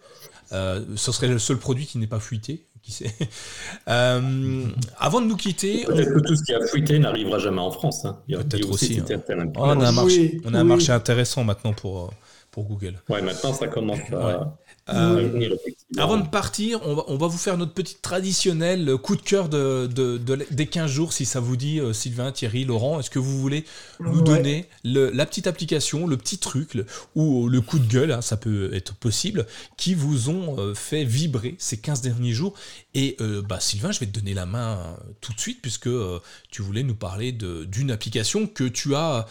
Euh, 0.51 0.85
Ce 0.95 1.11
serait 1.11 1.27
le 1.27 1.39
seul 1.39 1.57
produit 1.57 1.87
qui 1.87 1.97
n'est 1.97 2.05
pas 2.05 2.19
fuité, 2.19 2.63
qui 2.83 2.91
sait? 2.91 3.11
Euh, 3.87 4.65
Avant 4.99 5.21
de 5.21 5.25
nous 5.25 5.35
quitter, 5.37 5.85
on- 5.89 5.93
Peut-être 5.95 6.13
que 6.13 6.19
tout 6.19 6.35
ce 6.35 6.43
qui 6.43 6.53
a 6.53 6.63
fuité 6.67 6.99
n'arrivera 6.99 7.39
jamais 7.39 7.59
en 7.61 7.71
France. 7.71 8.05
hein. 8.05 8.19
Peut-être 8.27 8.69
aussi, 8.69 8.99
hein. 8.99 9.05
Oh, 9.27 9.49
on 9.57 9.81
a 9.81 9.87
un 9.87 9.89
Oui, 9.89 9.95
marché, 9.95 10.41
on 10.45 10.53
a 10.53 10.59
un 10.59 10.61
oui. 10.61 10.67
marché 10.67 10.91
intéressant 10.91 11.43
maintenant 11.43 11.73
pour, 11.73 12.13
pour 12.51 12.65
Google. 12.65 13.01
Ouais, 13.09 13.21
maintenant 13.23 13.53
ça 13.53 13.67
commence 13.67 13.99
à, 14.11 14.25
Ouais. 14.27 14.45
Euh. 14.89 15.49
Avant 15.97 16.17
de 16.17 16.27
partir, 16.27 16.81
on 16.85 16.95
va, 16.95 17.03
on 17.07 17.15
va 17.17 17.27
vous 17.27 17.37
faire 17.37 17.57
notre 17.57 17.73
petite 17.73 18.01
traditionnelle 18.01 18.97
coup 18.97 19.15
de 19.15 19.21
cœur 19.21 19.47
de, 19.47 19.87
de- 19.87 20.17
de- 20.17 20.45
des 20.51 20.67
15 20.67 20.91
jours, 20.91 21.13
si 21.13 21.25
ça 21.25 21.39
vous 21.39 21.55
dit, 21.55 21.79
euh, 21.79 21.93
Sylvain, 21.93 22.31
Thierry, 22.33 22.65
Laurent. 22.65 22.99
Est-ce 22.99 23.09
que 23.09 23.19
vous 23.19 23.39
voulez 23.39 23.63
nous 24.01 24.17
Ouais. 24.17 24.23
donner 24.23 24.69
le- 24.83 25.09
la 25.11 25.25
petite 25.25 25.47
application, 25.47 26.05
le 26.05 26.17
petit 26.17 26.37
truc, 26.37 26.73
le- 26.73 26.85
ou 27.15 27.47
le 27.47 27.61
coup 27.61 27.79
de 27.79 27.87
gueule, 27.87 28.11
hein, 28.11 28.21
ça 28.21 28.35
peut 28.35 28.73
être 28.73 28.93
possible, 28.95 29.45
qui 29.77 29.93
vous 29.93 30.29
ont 30.29 30.59
euh, 30.59 30.73
fait 30.73 31.05
vibrer 31.05 31.55
ces 31.59 31.77
15 31.79 32.01
derniers 32.01 32.33
jours? 32.33 32.53
Et 32.93 33.15
euh, 33.21 33.41
bah, 33.41 33.61
Sylvain, 33.61 33.91
je 33.93 33.99
vais 34.01 34.07
te 34.07 34.19
donner 34.19 34.33
la 34.33 34.45
main 34.45 34.79
euh, 34.79 35.11
tout 35.21 35.31
de 35.31 35.39
suite, 35.39 35.61
puisque 35.61 35.87
euh, 35.87 36.19
tu 36.51 36.61
voulais 36.61 36.83
nous 36.83 36.95
parler 36.95 37.31
de- 37.31 37.63
d'une 37.63 37.89
application 37.91 38.47
que 38.47 38.65
tu 38.65 38.95
as 38.95 39.27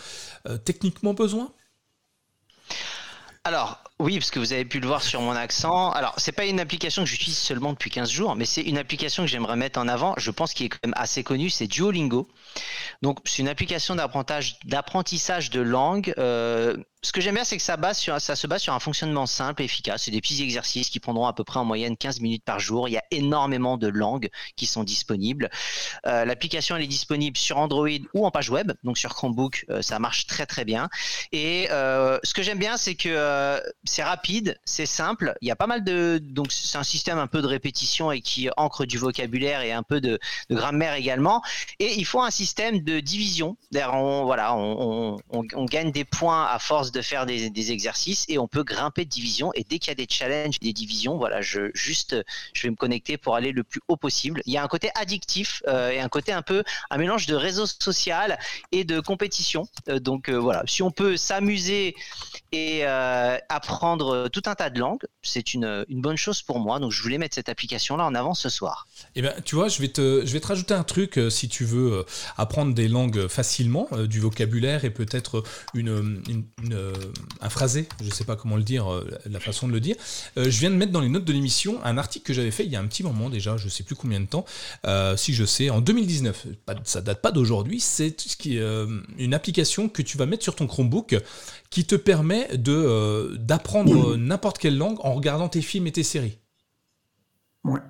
euh, 0.48 0.57
techniquement 0.57 1.12
besoin 1.12 1.53
Alors, 3.44 3.82
oui, 4.03 4.18
parce 4.18 4.32
que 4.32 4.40
vous 4.40 4.53
avez 4.53 4.64
pu 4.64 4.80
le 4.80 4.86
voir 4.88 5.00
sur 5.03 5.20
mon 5.20 5.30
accent. 5.30 5.92
Alors, 5.92 6.14
c'est 6.16 6.32
pas 6.32 6.44
une 6.44 6.59
application 6.59 7.05
que 7.05 7.09
j'utilise 7.09 7.38
seulement 7.38 7.72
depuis 7.72 7.88
15 7.88 8.11
jours, 8.11 8.34
mais 8.34 8.44
c'est 8.44 8.62
une 8.62 8.76
application 8.76 9.22
que 9.22 9.28
j'aimerais 9.28 9.55
mettre 9.55 9.78
en 9.78 9.86
avant. 9.86 10.14
Je 10.18 10.32
pense 10.32 10.55
qu'il 10.55 10.66
est 10.66 10.70
quand 10.70 10.84
même 10.84 10.94
assez 10.96 11.22
connue, 11.22 11.50
c'est 11.50 11.68
Duolingo. 11.68 12.26
Donc, 13.03 13.20
c'est 13.24 13.42
une 13.42 13.48
application 13.48 13.94
d'apprentissage, 13.94 14.59
d'apprentissage 14.64 15.50
de 15.50 15.61
langue. 15.61 16.12
euh, 16.18 16.76
ce 17.05 17.11
que 17.11 17.20
j'aime 17.20 17.34
bien, 17.34 17.42
c'est 17.42 17.57
que 17.57 17.62
ça, 17.62 17.76
se 17.76 18.46
base 18.46 18.62
sur 18.62 18.72
un 18.72 18.78
fonctionnement 18.78 19.26
simple 19.26 19.62
et 19.62 19.64
efficace. 19.64 20.05
C'est 20.05 20.12
des 20.12 20.20
petits 20.20 20.40
exercices 20.40 20.88
qui 20.88 21.00
prendront 21.00 21.26
à 21.26 21.32
peu 21.32 21.42
près 21.42 21.59
en 21.59 21.64
moyenne 21.64 21.96
15 21.96 22.20
minutes 22.20 22.44
par 22.44 22.61
jour. 22.61 22.88
Il 22.88 22.92
y 22.92 22.96
a 22.96 23.03
énormément 23.11 23.76
de 23.76 23.88
langues 23.88 24.30
qui 24.55 24.66
sont 24.66 24.84
disponibles. 24.84 25.50
Euh, 26.07 26.24
l'application, 26.24 26.76
elle 26.76 26.82
est 26.82 26.86
disponible 26.86 27.36
sur 27.36 27.59
Android 27.59 27.88
ou 28.14 28.24
en 28.24 28.30
page 28.30 28.50
web. 28.50 28.72
Donc 28.84 28.98
sur 28.98 29.16
Chromebook, 29.16 29.64
euh, 29.68 29.82
ça 29.82 29.98
marche 29.98 30.28
très 30.28 30.46
très 30.46 30.64
bien. 30.64 30.88
Et 31.32 31.66
euh, 31.72 32.20
ce 32.22 32.34
que 32.34 32.42
j'aime 32.44 32.59
bien, 32.59 32.76
c'est 32.76 32.94
que 32.94 33.61
c'est 33.82 34.05
rapide, 34.05 34.61
c'est 34.64 34.86
simple. 34.86 35.34
Il 35.40 35.48
y 35.48 35.50
a 35.50 35.57
pas 35.57 35.66
mal 35.66 35.82
de... 35.82 36.20
Donc 36.22 36.53
c'est 36.53 36.78
un 36.78 36.84
système 36.84 37.18
un 37.18 37.26
peu 37.26 37.42
de 37.42 37.48
répétition 37.48 38.12
et 38.12 38.20
qui 38.20 38.48
ancre 38.57 38.86
du 38.86 38.98
vocabulaire 38.98 39.62
et 39.62 39.72
un 39.72 39.82
peu 39.82 40.00
de, 40.00 40.20
grammaire 40.50 40.94
également. 40.94 41.42
Et 41.80 41.94
il 41.98 42.05
faut 42.05 42.22
un 42.22 42.30
système 42.30 42.78
de 42.80 43.00
division. 43.00 43.57
D'ailleurs, 43.72 43.94
on, 43.94 44.24
voilà, 44.24 44.55
on 44.55 45.18
gagne 45.64 45.90
des 45.90 46.05
points 46.05 46.46
à 46.46 46.61
force 46.61 46.91
de 46.93 47.03
faire 47.03 47.26
des, 47.26 47.72
exercices 47.72 48.24
et 48.28 48.38
on 48.38 48.49
peut 48.49 48.64
grimper 48.64 49.05
de 49.05 49.11
division. 49.11 49.53
Et 49.55 49.64
dès 49.64 49.78
qu'il 49.78 49.88
y 49.88 49.93
a 49.93 49.95
des 49.95 50.07
challenges, 50.09 50.59
des 50.59 50.72
divisions, 50.72 51.16
voilà, 51.16 51.40
je 51.40 51.70
juste, 51.74 52.16
je 52.53 52.62
vais 52.62 52.70
me 52.70 52.76
connecter 52.76 53.16
pour 53.16 53.36
aller 53.36 53.53
le 53.53 53.62
plus 53.62 53.80
haut 53.88 53.97
possible. 53.97 54.43
Il 54.47 54.53
y 54.53 54.57
a 54.57 54.62
un 54.62 54.68
côté 54.68 54.90
addictif 54.95 55.62
euh, 55.68 55.90
et 55.90 56.01
un 56.01 56.09
côté 56.09 56.32
un 56.32 56.43
peu 56.43 56.64
un 56.90 56.99
mélange 56.99 57.26
de 57.26 57.34
réseau 57.34 57.66
social 57.66 58.38
et 58.72 58.84
de 58.84 59.01
compétition. 59.01 59.66
Euh, 59.88 59.99
donc 59.99 60.28
euh, 60.28 60.36
voilà, 60.36 60.62
si 60.66 60.82
on 60.82 60.90
peut 60.90 61.16
s'amuser 61.16 61.95
et 62.51 62.84
apprendre 62.84 64.28
tout 64.28 64.43
un 64.45 64.55
tas 64.55 64.68
de 64.68 64.78
langues, 64.78 65.05
c'est 65.23 65.55
une, 65.55 65.85
bonne 65.89 66.16
chose 66.16 66.43
pour 66.43 66.59
moi. 66.59 66.79
Donc 66.79 66.93
je 66.93 67.03
voulais 67.03 67.18
mettre 67.18 67.35
cette 67.35 67.49
application 67.49 67.97
là 67.97 68.05
en 68.05 68.14
avant 68.14 68.35
ce 68.35 68.49
soir. 68.49 68.87
Eh 69.14 69.23
ben, 69.23 69.35
tu 69.45 69.55
vois, 69.55 69.68
je 69.68 69.81
vais 69.81 69.89
te, 69.89 70.47
rajouter 70.47 70.75
un 70.75 70.85
truc 70.85 71.20
si 71.31 71.49
tu 71.49 71.64
veux 71.64 72.05
apprendre 72.37 72.75
des 72.75 72.89
langues 72.89 73.29
facilement, 73.29 73.89
du 74.09 74.20
vocabulaire 74.20 74.85
et 74.85 74.91
peut-être 74.91 75.43
une, 75.75 76.23
euh, 76.73 76.93
un 77.41 77.49
phrasé, 77.49 77.89
je 78.01 78.07
ne 78.07 78.11
sais 78.11 78.25
pas 78.25 78.37
comment 78.37 78.57
le 78.57 78.62
dire, 78.62 78.93
euh, 78.93 79.09
la 79.27 79.41
façon 79.41 79.66
de 79.66 79.73
le 79.73 79.81
dire. 79.81 79.97
Euh, 80.37 80.45
je 80.45 80.61
viens 80.61 80.70
de 80.70 80.77
mettre 80.77 80.93
dans 80.93 81.01
les 81.01 81.09
notes 81.09 81.25
de 81.25 81.33
l'émission 81.33 81.83
un 81.85 81.99
article 81.99 82.27
que 82.27 82.33
j'avais 82.33 82.51
fait 82.51 82.64
il 82.64 82.70
y 82.70 82.77
a 82.77 82.81
un 82.81 82.87
petit 82.87 83.03
moment 83.03 83.31
déjà, 83.31 83.57
je 83.57 83.64
ne 83.64 83.70
sais 83.70 83.83
plus 83.83 83.95
combien 83.95 84.20
de 84.20 84.27
temps, 84.27 84.45
si 85.16 85.35
je 85.35 85.45
sais, 85.45 85.70
en 85.70 85.81
2019. 85.81 86.47
Ça 86.85 87.01
date 87.01 87.20
pas 87.20 87.33
d'aujourd'hui, 87.33 87.81
c'est 87.81 88.16
une 88.47 89.35
application 89.35 89.89
que 89.89 90.03
tu 90.03 90.16
vas 90.16 90.27
mettre 90.27 90.43
sur 90.43 90.55
ton 90.55 90.66
Chromebook 90.66 91.16
qui 91.73 91.87
te 91.87 91.95
permet 91.95 92.59
de 92.59 93.35
d'apprendre 93.39 94.14
n'importe 94.16 94.59
quelle 94.59 94.77
langue 94.77 94.99
en 95.01 95.14
regardant 95.14 95.49
tes 95.49 95.62
films 95.62 95.87
et 95.87 95.93
tes 95.93 96.03
séries. 96.03 96.39
Ouais. 97.64 97.81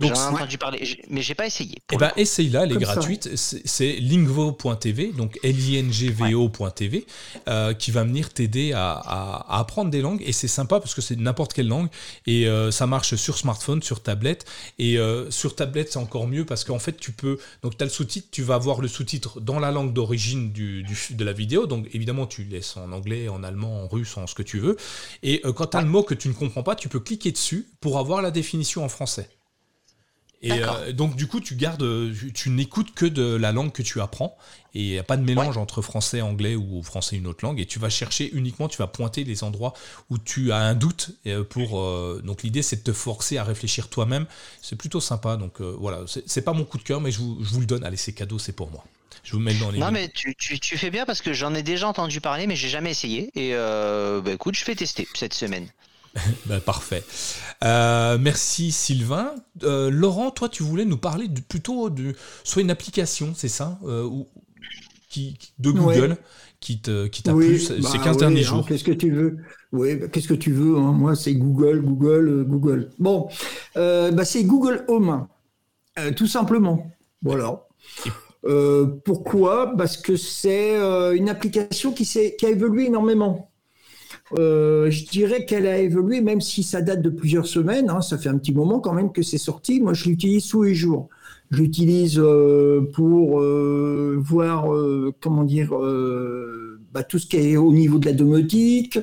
Ouais. 0.00 0.08
J'en 0.08 0.14
ai 0.14 0.34
entendu 0.34 0.58
parler, 0.58 0.98
mais 1.08 1.22
j'ai 1.22 1.36
pas 1.36 1.46
essayé. 1.46 1.76
Eh 1.92 1.96
ben, 1.96 2.10
essaye-la, 2.16 2.64
elle 2.64 2.72
est 2.72 2.78
gratuite. 2.78 3.30
C'est 3.36 3.92
lingvo.tv, 4.00 5.12
donc 5.12 5.38
L-I-N-G-V-O.tv, 5.44 7.06
euh, 7.48 7.74
qui 7.74 7.92
va 7.92 8.02
venir 8.02 8.32
t'aider 8.32 8.72
à, 8.72 9.46
apprendre 9.48 9.92
des 9.92 10.00
langues. 10.00 10.20
Et 10.26 10.32
c'est 10.32 10.48
sympa 10.48 10.80
parce 10.80 10.94
que 10.94 11.00
c'est 11.00 11.16
n'importe 11.16 11.52
quelle 11.52 11.68
langue. 11.68 11.88
Et 12.26 12.48
euh, 12.48 12.72
ça 12.72 12.88
marche 12.88 13.14
sur 13.14 13.38
smartphone, 13.38 13.82
sur 13.82 14.02
tablette. 14.02 14.46
Et 14.80 14.98
euh, 14.98 15.30
sur 15.30 15.54
tablette, 15.54 15.92
c'est 15.92 16.00
encore 16.00 16.26
mieux 16.26 16.44
parce 16.44 16.64
qu'en 16.64 16.80
fait, 16.80 16.96
tu 16.96 17.12
peux. 17.12 17.38
Donc, 17.62 17.76
tu 17.76 17.84
as 17.84 17.86
le 17.86 17.92
sous-titre, 17.92 18.28
tu 18.32 18.42
vas 18.42 18.58
voir 18.58 18.80
le 18.80 18.88
sous-titre 18.88 19.40
dans 19.40 19.60
la 19.60 19.70
langue 19.70 19.92
d'origine 19.92 20.50
du, 20.50 20.84
de 21.10 21.24
la 21.24 21.32
vidéo. 21.32 21.66
Donc, 21.66 21.86
évidemment, 21.92 22.26
tu 22.26 22.42
laisses 22.42 22.76
en 22.76 22.90
anglais, 22.90 23.28
en 23.28 23.44
allemand, 23.44 23.84
en 23.84 23.86
russe, 23.86 24.16
en 24.16 24.26
ce 24.26 24.34
que 24.34 24.42
tu 24.42 24.58
veux. 24.58 24.76
Et 25.22 25.40
quand 25.54 25.68
tu 25.68 25.76
as 25.76 25.80
un 25.80 25.84
mot 25.84 26.02
que 26.02 26.14
tu 26.14 26.26
ne 26.26 26.34
comprends 26.34 26.64
pas, 26.64 26.74
tu 26.74 26.88
peux 26.88 27.00
cliquer 27.00 27.30
dessus 27.30 27.68
pour 27.80 27.98
avoir 27.98 28.22
la 28.22 28.32
définition 28.32 28.84
en 28.84 28.88
français. 28.88 29.28
Et 30.44 30.52
euh, 30.52 30.92
donc 30.92 31.16
du 31.16 31.26
coup, 31.26 31.40
tu 31.40 31.56
gardes, 31.56 32.12
tu, 32.34 32.50
n'écoutes 32.50 32.92
que 32.94 33.06
de 33.06 33.34
la 33.34 33.50
langue 33.50 33.72
que 33.72 33.82
tu 33.82 34.02
apprends 34.02 34.36
et 34.74 34.82
il 34.82 34.90
n'y 34.90 34.98
a 34.98 35.02
pas 35.02 35.16
de 35.16 35.22
mélange 35.22 35.56
entre 35.56 35.80
français, 35.80 36.20
anglais 36.20 36.54
ou 36.54 36.82
français 36.82 37.16
une 37.16 37.26
autre 37.26 37.46
langue. 37.46 37.60
Et 37.60 37.66
tu 37.66 37.78
vas 37.78 37.88
chercher 37.88 38.30
uniquement, 38.34 38.68
tu 38.68 38.76
vas 38.76 38.86
pointer 38.86 39.24
les 39.24 39.42
endroits 39.42 39.72
où 40.10 40.18
tu 40.18 40.52
as 40.52 40.58
un 40.58 40.74
doute. 40.74 41.12
Euh, 41.26 41.44
pour 41.44 41.80
euh, 41.80 42.20
donc 42.22 42.42
l'idée, 42.42 42.60
c'est 42.60 42.76
de 42.76 42.82
te 42.82 42.92
forcer 42.92 43.38
à 43.38 43.44
réfléchir 43.44 43.88
toi-même. 43.88 44.26
C'est 44.60 44.76
plutôt 44.76 45.00
sympa. 45.00 45.36
Donc 45.36 45.62
voilà, 45.62 46.04
c'est 46.26 46.42
pas 46.42 46.52
mon 46.52 46.64
coup 46.64 46.76
de 46.76 46.82
cœur, 46.82 47.00
mais 47.00 47.10
je 47.10 47.20
vous, 47.20 47.38
je 47.42 47.48
vous 47.48 47.60
le 47.60 47.66
donne. 47.66 47.82
Allez, 47.82 47.96
c'est 47.96 48.12
cadeau, 48.12 48.38
c'est 48.38 48.52
pour 48.52 48.70
moi. 48.70 48.84
Je 49.22 49.32
vous 49.32 49.40
mets 49.40 49.54
dans 49.54 49.70
les. 49.70 49.78
Non, 49.78 49.90
mais 49.90 50.10
tu, 50.10 50.34
tu, 50.34 50.60
tu, 50.60 50.76
fais 50.76 50.90
bien 50.90 51.06
parce 51.06 51.22
que 51.22 51.32
j'en 51.32 51.54
ai 51.54 51.62
déjà 51.62 51.88
entendu 51.88 52.20
parler, 52.20 52.46
mais 52.46 52.56
j'ai 52.56 52.68
jamais 52.68 52.90
essayé. 52.90 53.30
Et 53.34 53.54
bah, 53.54 54.32
écoute, 54.32 54.56
je 54.56 54.64
vais 54.66 54.74
tester 54.74 55.08
cette 55.14 55.32
semaine. 55.32 55.68
Ben, 56.46 56.60
parfait. 56.60 57.04
Euh, 57.64 58.18
merci 58.20 58.72
Sylvain. 58.72 59.34
Euh, 59.62 59.90
Laurent, 59.90 60.30
toi, 60.30 60.48
tu 60.48 60.62
voulais 60.62 60.84
nous 60.84 60.96
parler 60.96 61.28
plutôt 61.48 61.90
de 61.90 62.14
soit 62.44 62.62
une 62.62 62.70
application, 62.70 63.32
c'est 63.34 63.48
ça, 63.48 63.78
euh, 63.84 64.04
ou, 64.04 64.28
qui, 65.08 65.36
de 65.58 65.70
Google 65.70 66.16
qui 66.60 66.80
t'a 66.80 67.08
qui 67.10 67.22
plu 67.22 67.58
ces 67.58 67.74
15 67.74 67.82
bah 67.82 68.14
derniers 68.14 68.40
hein, 68.40 68.44
jours. 68.44 68.66
qu'est-ce 68.66 68.84
que 68.84 68.92
tu 68.92 69.10
veux? 69.10 69.36
Oui, 69.72 69.96
bah, 69.96 70.08
qu'est-ce 70.08 70.28
que 70.28 70.34
tu 70.34 70.50
veux 70.50 70.78
hein, 70.78 70.92
Moi, 70.92 71.14
c'est 71.14 71.34
Google, 71.34 71.82
Google, 71.82 72.44
Google. 72.48 72.90
Bon, 72.98 73.28
bah, 73.74 74.24
c'est 74.24 74.44
Google 74.44 74.84
Home, 74.88 75.26
tout 76.16 76.26
simplement. 76.26 76.90
Voilà. 77.22 77.66
pourquoi? 79.04 79.76
Parce 79.76 79.98
que 79.98 80.16
c'est 80.16 80.76
une 81.14 81.28
application 81.28 81.92
qui, 81.92 82.06
qui 82.06 82.46
a 82.46 82.48
évolué 82.48 82.86
énormément. 82.86 83.50
Euh, 84.38 84.90
je 84.90 85.04
dirais 85.06 85.44
qu'elle 85.44 85.66
a 85.66 85.78
évolué, 85.78 86.20
même 86.20 86.40
si 86.40 86.62
ça 86.62 86.82
date 86.82 87.02
de 87.02 87.10
plusieurs 87.10 87.46
semaines. 87.46 87.90
Hein, 87.90 88.00
ça 88.00 88.18
fait 88.18 88.28
un 88.28 88.38
petit 88.38 88.52
moment 88.52 88.80
quand 88.80 88.92
même 88.92 89.12
que 89.12 89.22
c'est 89.22 89.38
sorti. 89.38 89.80
Moi, 89.80 89.94
je 89.94 90.08
l'utilise 90.08 90.48
tous 90.48 90.62
les 90.62 90.74
jours. 90.74 91.08
Je 91.50 91.58
l'utilise 91.58 92.18
euh, 92.18 92.90
pour 92.92 93.40
euh, 93.40 94.16
voir, 94.18 94.66
comment 95.20 95.44
dire, 95.44 95.70
bah, 96.92 97.02
tout 97.02 97.18
ce 97.18 97.26
qui 97.26 97.36
est 97.36 97.56
au 97.56 97.72
niveau 97.72 97.98
de 97.98 98.06
la 98.06 98.12
domotique, 98.12 98.98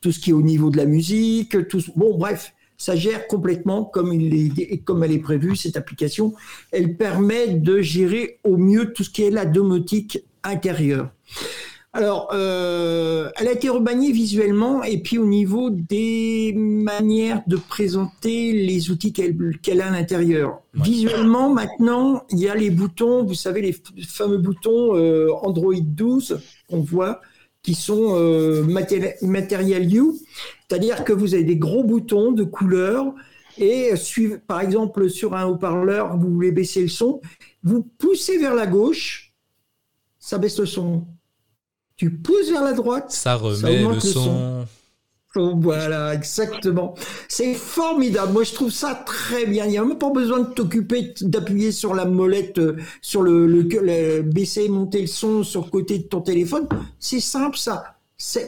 tout 0.00 0.12
ce 0.12 0.20
qui 0.20 0.30
est 0.30 0.34
au 0.34 0.42
niveau 0.42 0.70
de 0.70 0.76
la 0.76 0.86
musique. 0.86 1.56
Bon, 1.96 2.16
bref, 2.16 2.52
ça 2.76 2.94
gère 2.94 3.26
complètement 3.26 3.84
comme, 3.84 4.12
il 4.12 4.60
est, 4.60 4.78
comme 4.78 5.02
elle 5.02 5.12
est 5.12 5.18
prévue, 5.18 5.56
cette 5.56 5.76
application. 5.76 6.34
Elle 6.72 6.96
permet 6.96 7.48
de 7.48 7.80
gérer 7.80 8.38
au 8.44 8.56
mieux 8.56 8.92
tout 8.92 9.04
ce 9.04 9.10
qui 9.10 9.22
est 9.22 9.30
la 9.30 9.46
domotique 9.46 10.24
intérieure. 10.42 11.10
Alors, 11.96 12.28
euh, 12.34 13.30
elle 13.36 13.48
a 13.48 13.52
été 13.52 13.70
remaniée 13.70 14.12
visuellement 14.12 14.84
et 14.84 14.98
puis 14.98 15.16
au 15.16 15.24
niveau 15.24 15.70
des 15.70 16.52
manières 16.54 17.42
de 17.46 17.56
présenter 17.56 18.52
les 18.52 18.90
outils 18.90 19.14
qu'elle 19.14 19.80
a 19.80 19.86
à 19.86 19.90
l'intérieur. 19.90 20.60
Visuellement, 20.74 21.48
maintenant, 21.48 22.22
il 22.28 22.40
y 22.40 22.48
a 22.50 22.54
les 22.54 22.68
boutons, 22.68 23.24
vous 23.24 23.32
savez, 23.32 23.62
les 23.62 23.74
fameux 24.06 24.36
boutons 24.36 24.94
euh, 24.94 25.30
Android 25.40 25.72
12 25.80 26.38
qu'on 26.68 26.82
voit, 26.82 27.22
qui 27.62 27.72
sont 27.72 28.14
euh, 28.18 28.62
Material 28.62 29.90
You, 29.90 30.18
c'est-à-dire 30.68 31.02
que 31.02 31.14
vous 31.14 31.32
avez 31.32 31.44
des 31.44 31.56
gros 31.56 31.82
boutons 31.82 32.30
de 32.30 32.44
couleur 32.44 33.06
et 33.56 33.92
par 34.46 34.60
exemple 34.60 35.08
sur 35.08 35.34
un 35.34 35.46
haut-parleur, 35.46 36.18
vous 36.18 36.28
voulez 36.28 36.52
baisser 36.52 36.82
le 36.82 36.88
son, 36.88 37.22
vous 37.62 37.84
poussez 37.96 38.36
vers 38.36 38.54
la 38.54 38.66
gauche, 38.66 39.32
ça 40.18 40.36
baisse 40.36 40.58
le 40.58 40.66
son 40.66 41.06
tu 41.96 42.10
pousses 42.10 42.50
vers 42.50 42.64
la 42.64 42.72
droite, 42.72 43.10
ça 43.10 43.34
remet 43.36 43.82
le, 43.82 44.00
son. 44.00 44.66
Oh, 45.36 45.54
voilà, 45.56 46.14
exactement. 46.14 46.94
C'est 47.28 47.54
formidable. 47.54 48.32
Moi, 48.32 48.44
je 48.44 48.54
trouve 48.54 48.70
ça 48.70 48.94
très 48.94 49.44
bien. 49.44 49.66
Il 49.66 49.70
n'y 49.70 49.78
a 49.78 49.84
même 49.84 49.98
pas 49.98 50.10
besoin 50.10 50.40
de 50.40 50.46
t'occuper 50.46 51.12
d'appuyer 51.20 51.72
sur 51.72 51.94
la 51.94 52.06
molette, 52.06 52.58
euh, 52.58 52.76
sur 53.02 53.22
le, 53.22 53.46
le, 53.46 54.22
baisser 54.22 54.64
et 54.64 54.68
monter 54.68 55.02
le 55.02 55.06
son 55.06 55.42
sur 55.42 55.64
le 55.64 55.70
côté 55.70 55.98
de 55.98 56.04
ton 56.04 56.22
téléphone. 56.22 56.66
C'est 56.98 57.20
simple, 57.20 57.58
ça. 57.58 57.96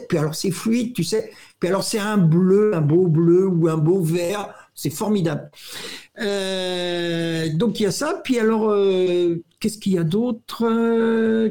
Puis 0.07 0.17
alors, 0.17 0.33
c'est 0.33 0.49
fluide, 0.49 0.93
tu 0.93 1.03
sais. 1.03 1.31
Puis 1.59 1.69
alors, 1.69 1.83
c'est 1.83 1.99
un 1.99 2.17
bleu, 2.17 2.73
un 2.73 2.81
beau 2.81 3.07
bleu 3.07 3.47
ou 3.47 3.67
un 3.67 3.77
beau 3.77 4.01
vert. 4.01 4.49
C'est 4.73 4.89
formidable. 4.89 5.51
Euh, 6.19 7.49
donc, 7.53 7.79
il 7.79 7.83
y 7.83 7.85
a 7.85 7.91
ça. 7.91 8.19
Puis 8.23 8.39
alors, 8.39 8.67
euh, 8.71 9.43
qu'est-ce 9.59 9.77
qu'il 9.77 9.93
y 9.93 9.99
a 9.99 10.03
d'autre? 10.03 10.63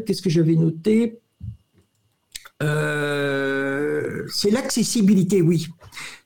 Qu'est-ce 0.05 0.23
que 0.23 0.31
j'avais 0.31 0.57
noté? 0.57 1.21
Euh, 2.63 4.25
c'est 4.33 4.51
l'accessibilité, 4.51 5.43
oui. 5.43 5.69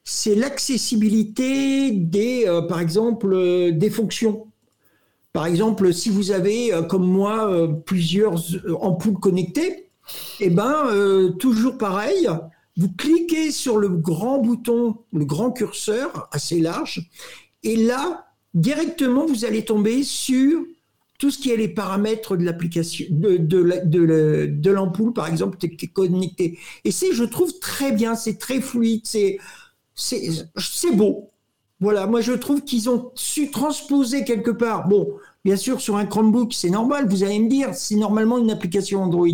C'est 0.04 0.34
l'accessibilité 0.34 1.90
des, 1.90 2.44
euh, 2.46 2.62
par 2.62 2.80
exemple, 2.80 3.32
euh, 3.32 3.70
des 3.72 3.90
fonctions. 3.90 4.46
Par 5.32 5.46
exemple, 5.46 5.92
si 5.94 6.10
vous 6.10 6.30
avez, 6.30 6.72
comme 6.90 7.06
moi, 7.06 7.66
plusieurs 7.86 8.38
ampoules 8.82 9.18
connectées, 9.18 9.88
eh 10.40 10.50
ben, 10.50 11.32
toujours 11.38 11.78
pareil, 11.78 12.28
vous 12.76 12.92
cliquez 12.92 13.50
sur 13.50 13.78
le 13.78 13.88
grand 13.88 14.40
bouton, 14.40 14.98
le 15.10 15.24
grand 15.24 15.50
curseur 15.50 16.28
assez 16.32 16.60
large, 16.60 17.08
et 17.62 17.76
là, 17.76 18.26
directement, 18.52 19.24
vous 19.24 19.46
allez 19.46 19.64
tomber 19.64 20.02
sur 20.02 20.60
tout 21.22 21.30
ce 21.30 21.38
qui 21.38 21.52
est 21.52 21.56
les 21.56 21.68
paramètres 21.68 22.36
de 22.36 22.44
l'application, 22.44 23.06
de, 23.08 24.70
l'ampoule, 24.70 25.12
par 25.12 25.28
exemple, 25.28 25.56
qui 25.56 25.66
est 25.66 25.92
connecté. 25.92 26.58
Et 26.82 26.90
c'est, 26.90 27.12
je 27.12 27.22
trouve, 27.22 27.60
très 27.60 27.92
bien, 27.92 28.16
c'est 28.16 28.38
très 28.38 28.60
fluide, 28.60 29.02
c'est, 29.04 29.38
c'est, 29.94 30.96
beau. 30.96 31.30
Voilà, 31.78 32.08
moi 32.08 32.22
je 32.22 32.32
trouve 32.32 32.62
qu'ils 32.64 32.90
ont 32.90 33.12
su 33.14 33.52
transposer 33.52 34.24
quelque 34.24 34.50
part. 34.50 34.88
Bon, 34.88 35.14
bien 35.44 35.54
sûr, 35.54 35.80
sur 35.80 35.96
un 35.96 36.06
Chromebook, 36.06 36.52
c'est 36.54 36.70
normal, 36.70 37.06
vous 37.08 37.22
allez 37.22 37.38
me 37.38 37.48
dire, 37.48 37.72
c'est 37.72 37.94
normalement 37.94 38.38
une 38.38 38.50
application 38.50 39.00
Android. 39.04 39.28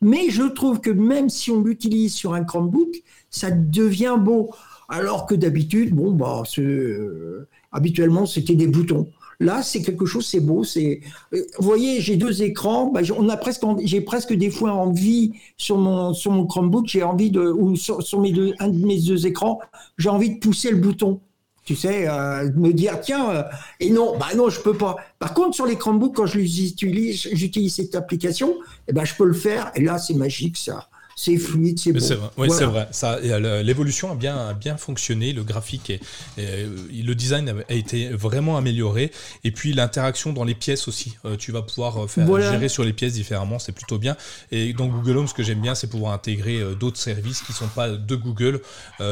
Mais 0.00 0.30
je 0.30 0.44
trouve 0.44 0.80
que 0.80 0.88
même 0.88 1.28
si 1.28 1.50
on 1.50 1.62
l'utilise 1.62 2.14
sur 2.14 2.32
un 2.32 2.44
Chromebook, 2.44 3.02
ça 3.28 3.50
devient 3.50 4.16
beau. 4.18 4.48
Alors 4.88 5.26
que 5.26 5.34
d'habitude, 5.34 5.94
bon, 5.94 6.10
bah, 6.12 6.42
euh, 6.56 7.46
habituellement, 7.70 8.24
c'était 8.24 8.54
des 8.54 8.66
boutons. 8.66 9.10
Là, 9.44 9.62
c'est 9.62 9.82
quelque 9.82 10.06
chose, 10.06 10.26
c'est 10.26 10.40
beau. 10.40 10.64
C'est, 10.64 11.00
euh, 11.34 11.42
vous 11.58 11.66
voyez, 11.66 12.00
j'ai 12.00 12.16
deux 12.16 12.42
écrans. 12.42 12.86
Bah, 12.86 13.00
j'ai 13.02 14.00
presque 14.00 14.32
des 14.32 14.50
fois 14.50 14.72
envie 14.72 15.32
sur 15.58 15.76
mon 15.76 16.14
sur 16.14 16.32
mon 16.32 16.46
Chromebook, 16.46 16.86
j'ai 16.86 17.02
envie 17.02 17.30
de 17.30 17.42
ou 17.42 17.76
sur, 17.76 17.98
un 17.98 18.68
de 18.68 18.86
mes 18.86 18.98
deux 18.98 19.26
écrans, 19.26 19.60
j'ai 19.98 20.08
envie 20.08 20.30
de 20.30 20.38
pousser 20.38 20.70
le 20.70 20.78
bouton. 20.78 21.20
Tu 21.64 21.76
sais, 21.76 22.08
euh, 22.08 22.50
me 22.56 22.72
dire 22.72 23.00
tiens 23.02 23.30
euh, 23.30 23.42
et 23.80 23.90
non, 23.90 24.16
bah 24.18 24.28
non, 24.34 24.48
je 24.48 24.60
peux 24.60 24.76
pas. 24.76 24.96
Par 25.18 25.34
contre, 25.34 25.54
sur 25.54 25.66
les 25.66 25.76
Chromebooks, 25.76 26.16
quand 26.16 26.26
je 26.26 26.40
j'utilise 26.40 27.74
cette 27.74 27.94
application, 27.94 28.52
et 28.52 28.54
eh 28.88 28.92
ben 28.94 29.04
je 29.04 29.14
peux 29.14 29.26
le 29.26 29.34
faire. 29.34 29.72
Et 29.74 29.82
là, 29.82 29.98
c'est 29.98 30.14
magique 30.14 30.56
ça 30.56 30.88
c'est 31.16 31.36
fluide, 31.36 31.78
c'est. 31.78 31.98
C'est 32.00 32.14
vrai, 32.14 32.30
oui, 32.36 32.48
c'est 32.50 32.64
vrai. 32.64 32.88
Euh, 33.04 33.62
l'évolution 33.62 34.10
a 34.10 34.14
bien, 34.14 34.52
bien 34.54 34.76
fonctionné, 34.76 35.32
le 35.32 35.44
graphique 35.44 35.90
et, 35.90 36.00
euh, 36.38 36.66
le 36.92 37.14
design 37.14 37.62
a, 37.68 37.72
été 37.72 38.08
vraiment 38.08 38.56
amélioré, 38.56 39.12
et 39.44 39.50
puis 39.52 39.72
l'interaction 39.72 40.32
dans 40.32 40.44
les 40.44 40.54
pièces 40.54 40.88
aussi. 40.88 41.16
Euh, 41.24 41.36
tu 41.36 41.52
vas 41.52 41.62
pouvoir 41.62 42.10
faire 42.10 42.26
gérer 42.26 42.68
sur 42.68 42.84
les 42.84 42.92
pièces 42.92 43.14
différemment, 43.14 43.58
c'est 43.58 43.72
plutôt 43.72 43.98
bien. 43.98 44.16
Et 44.50 44.72
dans 44.72 44.86
Google 44.86 45.18
Home, 45.18 45.28
ce 45.28 45.34
que 45.34 45.42
j'aime 45.42 45.60
bien, 45.60 45.74
c'est 45.74 45.86
pouvoir 45.86 46.12
intégrer 46.12 46.60
d'autres 46.78 46.98
services 46.98 47.42
qui 47.42 47.52
sont 47.52 47.68
pas 47.68 47.90
de 47.90 48.16
Google, 48.16 48.60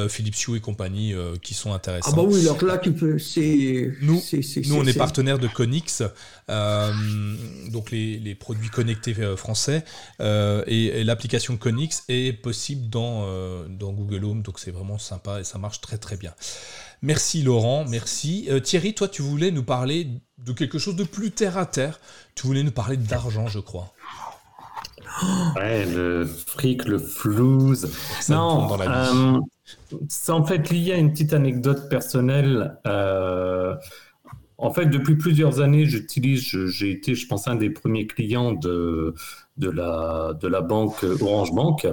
Philips 0.08 0.46
Hue 0.46 0.56
et 0.56 0.60
compagnie, 0.60 1.14
qui 1.42 1.54
sont 1.54 1.72
intéressants. 1.72 2.10
Ah 2.12 2.16
bah 2.16 2.22
oui, 2.26 2.40
alors 2.42 2.62
là 2.64 2.78
tu 2.78 2.92
peux, 2.92 3.18
c'est 3.18 3.92
nous, 4.00 4.20
nous 4.66 4.76
on 4.76 4.84
est, 4.84 4.96
partenaire 4.96 5.38
de 5.38 5.48
Conix, 5.48 6.02
donc 6.48 7.90
les, 7.90 8.18
les, 8.18 8.34
produits 8.34 8.70
connectés 8.70 9.14
français, 9.36 9.84
et, 10.20 10.86
et 10.86 11.04
l'application 11.04 11.56
Conix 11.56 11.91
est 12.08 12.32
possible 12.32 12.88
dans, 12.88 13.24
euh, 13.26 13.66
dans 13.68 13.92
Google 13.92 14.24
Home, 14.24 14.42
donc 14.42 14.58
c'est 14.58 14.70
vraiment 14.70 14.98
sympa 14.98 15.40
et 15.40 15.44
ça 15.44 15.58
marche 15.58 15.80
très 15.80 15.98
très 15.98 16.16
bien. 16.16 16.32
Merci 17.02 17.42
Laurent, 17.42 17.84
merci. 17.88 18.46
Euh, 18.50 18.60
Thierry, 18.60 18.94
toi 18.94 19.08
tu 19.08 19.22
voulais 19.22 19.50
nous 19.50 19.62
parler 19.62 20.08
de 20.38 20.52
quelque 20.52 20.78
chose 20.78 20.96
de 20.96 21.04
plus 21.04 21.30
terre 21.30 21.58
à 21.58 21.66
terre, 21.66 22.00
tu 22.34 22.46
voulais 22.46 22.62
nous 22.62 22.72
parler 22.72 22.96
d'argent 22.96 23.46
je 23.46 23.60
crois. 23.60 23.92
Ouais, 25.56 25.84
le 25.86 26.24
fric, 26.24 26.86
le 26.86 26.98
flouze. 26.98 27.90
non, 28.28 28.66
dans 28.66 28.76
la 28.76 29.12
euh, 29.12 29.40
c'est 30.08 30.32
en 30.32 30.44
fait 30.44 30.70
lié 30.70 30.92
à 30.92 30.96
une 30.96 31.12
petite 31.12 31.32
anecdote 31.32 31.88
personnelle. 31.88 32.78
en 34.58 34.70
fait, 34.72 34.86
depuis 34.86 35.16
plusieurs 35.16 35.60
années, 35.60 35.84
j'utilise, 35.86 36.40
j'ai 36.40 36.90
été, 36.90 37.14
je 37.14 37.26
pense, 37.26 37.46
un 37.48 37.56
des 37.56 37.68
premiers 37.68 38.06
clients 38.06 38.52
de, 38.52 39.14
de 39.56 39.70
la, 39.70 40.32
de 40.40 40.48
la 40.48 40.60
banque 40.60 41.04
Orange 41.20 41.52
Bank. 41.52 41.86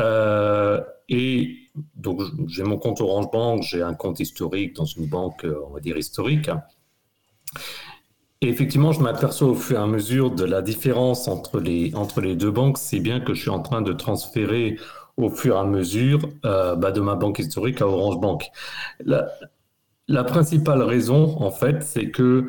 Euh, 0.00 0.80
et 1.08 1.56
donc, 1.94 2.20
j'ai 2.48 2.62
mon 2.62 2.78
compte 2.78 3.00
Orange 3.00 3.30
Bank, 3.30 3.62
j'ai 3.62 3.82
un 3.82 3.94
compte 3.94 4.20
historique 4.20 4.74
dans 4.76 4.84
une 4.84 5.06
banque, 5.06 5.46
on 5.68 5.72
va 5.72 5.80
dire, 5.80 5.96
historique. 5.96 6.50
Et 8.42 8.48
effectivement, 8.48 8.92
je 8.92 9.00
m'aperçois 9.00 9.48
au 9.48 9.54
fur 9.54 9.78
et 9.78 9.82
à 9.82 9.86
mesure 9.86 10.30
de 10.30 10.44
la 10.44 10.60
différence 10.62 11.26
entre 11.26 11.58
les, 11.58 11.94
entre 11.94 12.20
les 12.20 12.36
deux 12.36 12.50
banques, 12.50 12.78
c'est 12.78 13.00
bien 13.00 13.20
que 13.20 13.32
je 13.34 13.40
suis 13.40 13.50
en 13.50 13.60
train 13.60 13.80
de 13.80 13.92
transférer 13.92 14.78
au 15.16 15.30
fur 15.30 15.56
et 15.56 15.58
à 15.58 15.64
mesure 15.64 16.20
euh, 16.44 16.76
bah, 16.76 16.92
de 16.92 17.00
ma 17.00 17.14
banque 17.14 17.38
historique 17.38 17.80
à 17.80 17.86
Orange 17.86 18.20
Bank. 18.20 18.50
La, 19.04 19.28
la 20.08 20.24
principale 20.24 20.82
raison, 20.82 21.40
en 21.40 21.50
fait, 21.50 21.82
c'est 21.82 22.10
que 22.10 22.48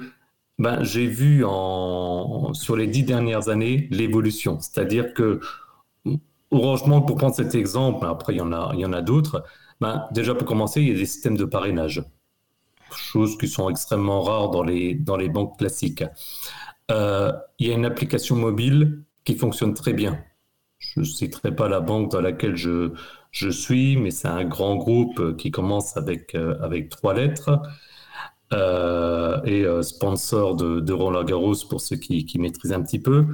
ben, 0.60 0.84
J'ai 0.84 1.08
vu 1.08 1.44
en, 1.46 2.54
sur 2.54 2.76
les 2.76 2.88
dix 2.88 3.04
dernières 3.04 3.50
années 3.50 3.88
l'évolution. 3.92 4.60
C'est-à-dire 4.60 5.14
que, 5.14 5.40
Orange 6.52 6.88
Bank, 6.88 7.08
pour 7.08 7.18
prendre 7.18 7.36
cet 7.36 7.56
exemple, 7.56 8.06
après 8.06 8.34
il 8.34 8.38
y 8.38 8.42
en 8.42 8.54
a, 8.54 8.72
il 8.74 8.80
y 8.80 8.86
en 8.86 8.94
a 8.94 9.02
d'autres, 9.02 9.44
ben, 9.82 10.06
déjà 10.12 10.34
pour 10.34 10.48
commencer, 10.48 10.82
il 10.82 10.88
y 10.90 10.92
a 10.92 10.96
des 10.96 11.06
systèmes 11.06 11.38
de 11.38 11.46
parrainage. 11.46 12.04
Choses 12.96 13.38
qui 13.38 13.48
sont 13.48 13.70
extrêmement 13.70 14.22
rares 14.22 14.50
dans 14.50 14.64
les, 14.64 14.96
dans 14.96 15.18
les 15.18 15.30
banques 15.30 15.58
classiques. 15.58 16.04
Euh, 16.92 17.34
il 17.60 17.68
y 17.68 17.72
a 17.72 17.76
une 17.76 17.86
application 17.86 18.36
mobile 18.36 19.04
qui 19.26 19.36
fonctionne 19.36 19.74
très 19.74 19.94
bien. 19.94 20.24
Je 20.80 21.02
ne 21.02 21.06
citerai 21.06 21.56
pas 21.56 21.68
la 21.68 21.82
banque 21.82 22.12
dans 22.12 22.22
laquelle 22.22 22.56
je, 22.56 22.94
je 23.32 23.50
suis, 23.50 23.98
mais 23.98 24.12
c'est 24.12 24.28
un 24.30 24.46
grand 24.46 24.76
groupe 24.78 25.36
qui 25.38 25.52
commence 25.52 25.98
avec, 25.98 26.36
euh, 26.36 26.58
avec 26.62 26.90
trois 26.90 27.14
lettres. 27.14 27.62
Euh, 28.54 29.42
et 29.44 29.66
euh, 29.66 29.82
sponsor 29.82 30.56
de, 30.56 30.94
Roland 30.94 31.24
Garros 31.26 31.56
pour 31.70 31.82
ceux 31.82 31.98
qui, 31.98 32.26
maîtrisent 32.40 32.74
un 32.74 32.82
petit 32.82 33.00
peu. 33.00 33.26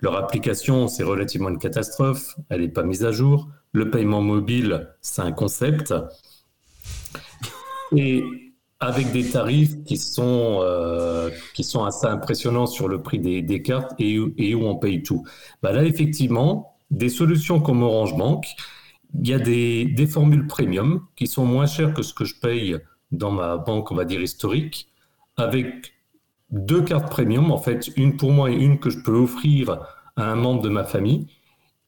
Leur 0.00 0.16
application, 0.16 0.88
c'est 0.88 1.04
relativement 1.04 1.50
une 1.50 1.58
catastrophe, 1.58 2.34
elle 2.48 2.62
n'est 2.62 2.68
pas 2.68 2.82
mise 2.82 3.04
à 3.04 3.12
jour. 3.12 3.48
Le 3.72 3.90
paiement 3.90 4.22
mobile, 4.22 4.88
c'est 5.00 5.22
un 5.22 5.32
concept. 5.32 5.94
Et 7.94 8.24
avec 8.80 9.12
des 9.12 9.28
tarifs 9.28 9.84
qui 9.84 9.96
sont, 9.96 10.58
euh, 10.62 11.30
qui 11.54 11.62
sont 11.62 11.84
assez 11.84 12.06
impressionnants 12.06 12.66
sur 12.66 12.88
le 12.88 13.00
prix 13.02 13.18
des, 13.18 13.62
cartes 13.62 13.92
et, 13.98 14.18
où 14.18 14.64
on 14.64 14.76
paye 14.76 15.02
tout. 15.02 15.24
Bah 15.62 15.72
là, 15.72 15.84
effectivement, 15.84 16.76
des 16.90 17.08
solutions 17.08 17.60
comme 17.60 17.82
Orange 17.82 18.16
Bank, 18.16 18.46
il 19.14 19.28
y 19.28 19.34
a 19.34 19.38
des 19.38 20.06
formules 20.10 20.46
premium 20.46 21.06
qui 21.16 21.26
sont 21.26 21.44
moins 21.44 21.66
chères 21.66 21.94
que 21.94 22.02
ce 22.02 22.14
que 22.14 22.24
je 22.24 22.34
paye 22.40 22.78
dans 23.12 23.30
ma 23.30 23.56
banque, 23.58 23.92
on 23.92 23.94
va 23.94 24.04
dire 24.04 24.20
historique, 24.20 24.88
avec 25.36 25.92
deux 26.50 26.82
cartes 26.82 27.10
premium, 27.10 27.50
en 27.50 27.58
fait, 27.58 27.90
une 27.96 28.16
pour 28.16 28.32
moi 28.32 28.50
et 28.50 28.54
une 28.54 28.78
que 28.78 28.90
je 28.90 28.98
peux 28.98 29.16
offrir 29.16 29.78
à 30.16 30.24
un 30.24 30.34
membre 30.34 30.62
de 30.62 30.68
ma 30.68 30.84
famille. 30.84 31.26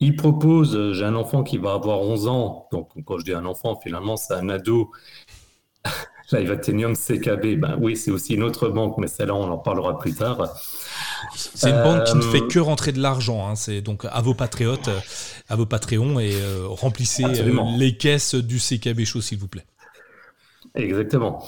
Il 0.00 0.16
propose, 0.16 0.92
j'ai 0.92 1.04
un 1.04 1.14
enfant 1.14 1.42
qui 1.42 1.58
va 1.58 1.74
avoir 1.74 2.00
11 2.00 2.28
ans, 2.28 2.68
donc 2.72 2.90
quand 3.04 3.18
je 3.18 3.24
dis 3.24 3.32
un 3.32 3.44
enfant, 3.44 3.78
finalement, 3.82 4.16
c'est 4.16 4.34
un 4.34 4.48
ado. 4.48 4.90
Tenium 6.30 6.94
CKB, 6.94 7.60
ben 7.60 7.76
oui, 7.80 7.96
c'est 7.96 8.10
aussi 8.10 8.34
une 8.34 8.42
autre 8.42 8.68
banque, 8.68 8.96
mais 8.98 9.06
celle-là, 9.06 9.34
on 9.34 9.50
en 9.50 9.58
parlera 9.58 9.98
plus 9.98 10.14
tard. 10.14 10.48
C'est 11.36 11.70
une 11.70 11.82
banque 11.82 12.04
qui 12.04 12.16
ne 12.16 12.22
fait 12.22 12.42
euh, 12.42 12.48
que 12.48 12.58
rentrer 12.58 12.92
de 12.92 13.00
l'argent. 13.00 13.48
Hein. 13.48 13.54
C'est 13.56 13.80
donc 13.82 14.06
à 14.10 14.20
vos 14.20 14.34
patriotes, 14.34 14.88
à 15.48 15.56
vos 15.56 15.66
Patreons, 15.66 16.18
et 16.18 16.34
euh, 16.34 16.66
remplissez 16.68 17.24
euh, 17.24 17.76
les 17.76 17.96
caisses 17.96 18.34
du 18.34 18.58
CKB 18.58 19.04
chaud, 19.04 19.20
s'il 19.20 19.38
vous 19.38 19.48
plaît. 19.48 19.66
Exactement. 20.74 21.44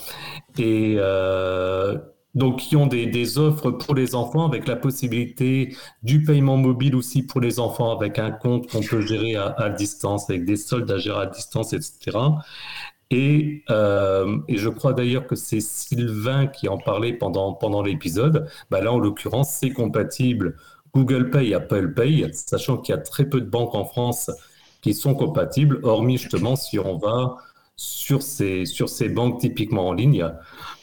Et 0.58 0.96
euh, 0.98 1.98
donc, 2.34 2.58
qui 2.58 2.76
ont 2.76 2.86
des, 2.86 3.38
offres 3.38 3.70
pour 3.70 3.94
les 3.94 4.14
enfants 4.14 4.46
avec 4.46 4.68
la 4.68 4.76
possibilité 4.76 5.74
du 6.02 6.22
paiement 6.22 6.56
mobile 6.56 6.94
aussi 6.94 7.22
pour 7.22 7.40
les 7.40 7.58
enfants 7.58 7.96
avec 7.96 8.18
un 8.18 8.30
compte 8.30 8.70
qu'on 8.70 8.82
peut 8.82 9.00
gérer 9.00 9.36
à, 9.36 9.70
distance, 9.70 10.30
avec 10.30 10.44
des 10.44 10.56
soldes 10.56 10.90
à 10.90 10.98
gérer 10.98 11.22
à 11.22 11.26
distance, 11.26 11.72
etc. 11.72 12.18
Et, 13.10 13.62
euh, 13.70 14.38
et 14.48 14.58
je 14.58 14.68
crois 14.68 14.92
d'ailleurs 14.92 15.26
que 15.26 15.36
c'est 15.36 15.60
Sylvain 15.60 16.46
qui 16.46 16.68
en 16.68 16.78
parlait 16.78 17.12
pendant, 17.12 17.54
pendant 17.54 17.82
l'épisode. 17.82 18.48
Bah 18.70 18.80
là, 18.80 18.92
en 18.92 18.98
l'occurrence, 18.98 19.50
c'est 19.50 19.70
compatible 19.70 20.56
Google 20.94 21.30
Pay, 21.30 21.54
Apple 21.54 21.94
Pay, 21.94 22.30
sachant 22.32 22.78
qu'il 22.78 22.94
y 22.94 22.98
a 22.98 23.00
très 23.00 23.26
peu 23.26 23.40
de 23.40 23.48
banques 23.48 23.74
en 23.74 23.84
France 23.84 24.30
qui 24.82 24.94
sont 24.94 25.14
compatibles, 25.14 25.80
hormis 25.82 26.18
justement 26.18 26.54
si 26.54 26.78
on 26.78 26.96
va 26.98 27.36
sur 27.76 28.22
ces, 28.22 28.64
sur 28.64 28.88
ces 28.88 29.08
banques 29.08 29.40
typiquement 29.40 29.88
en 29.88 29.92
ligne. 29.92 30.26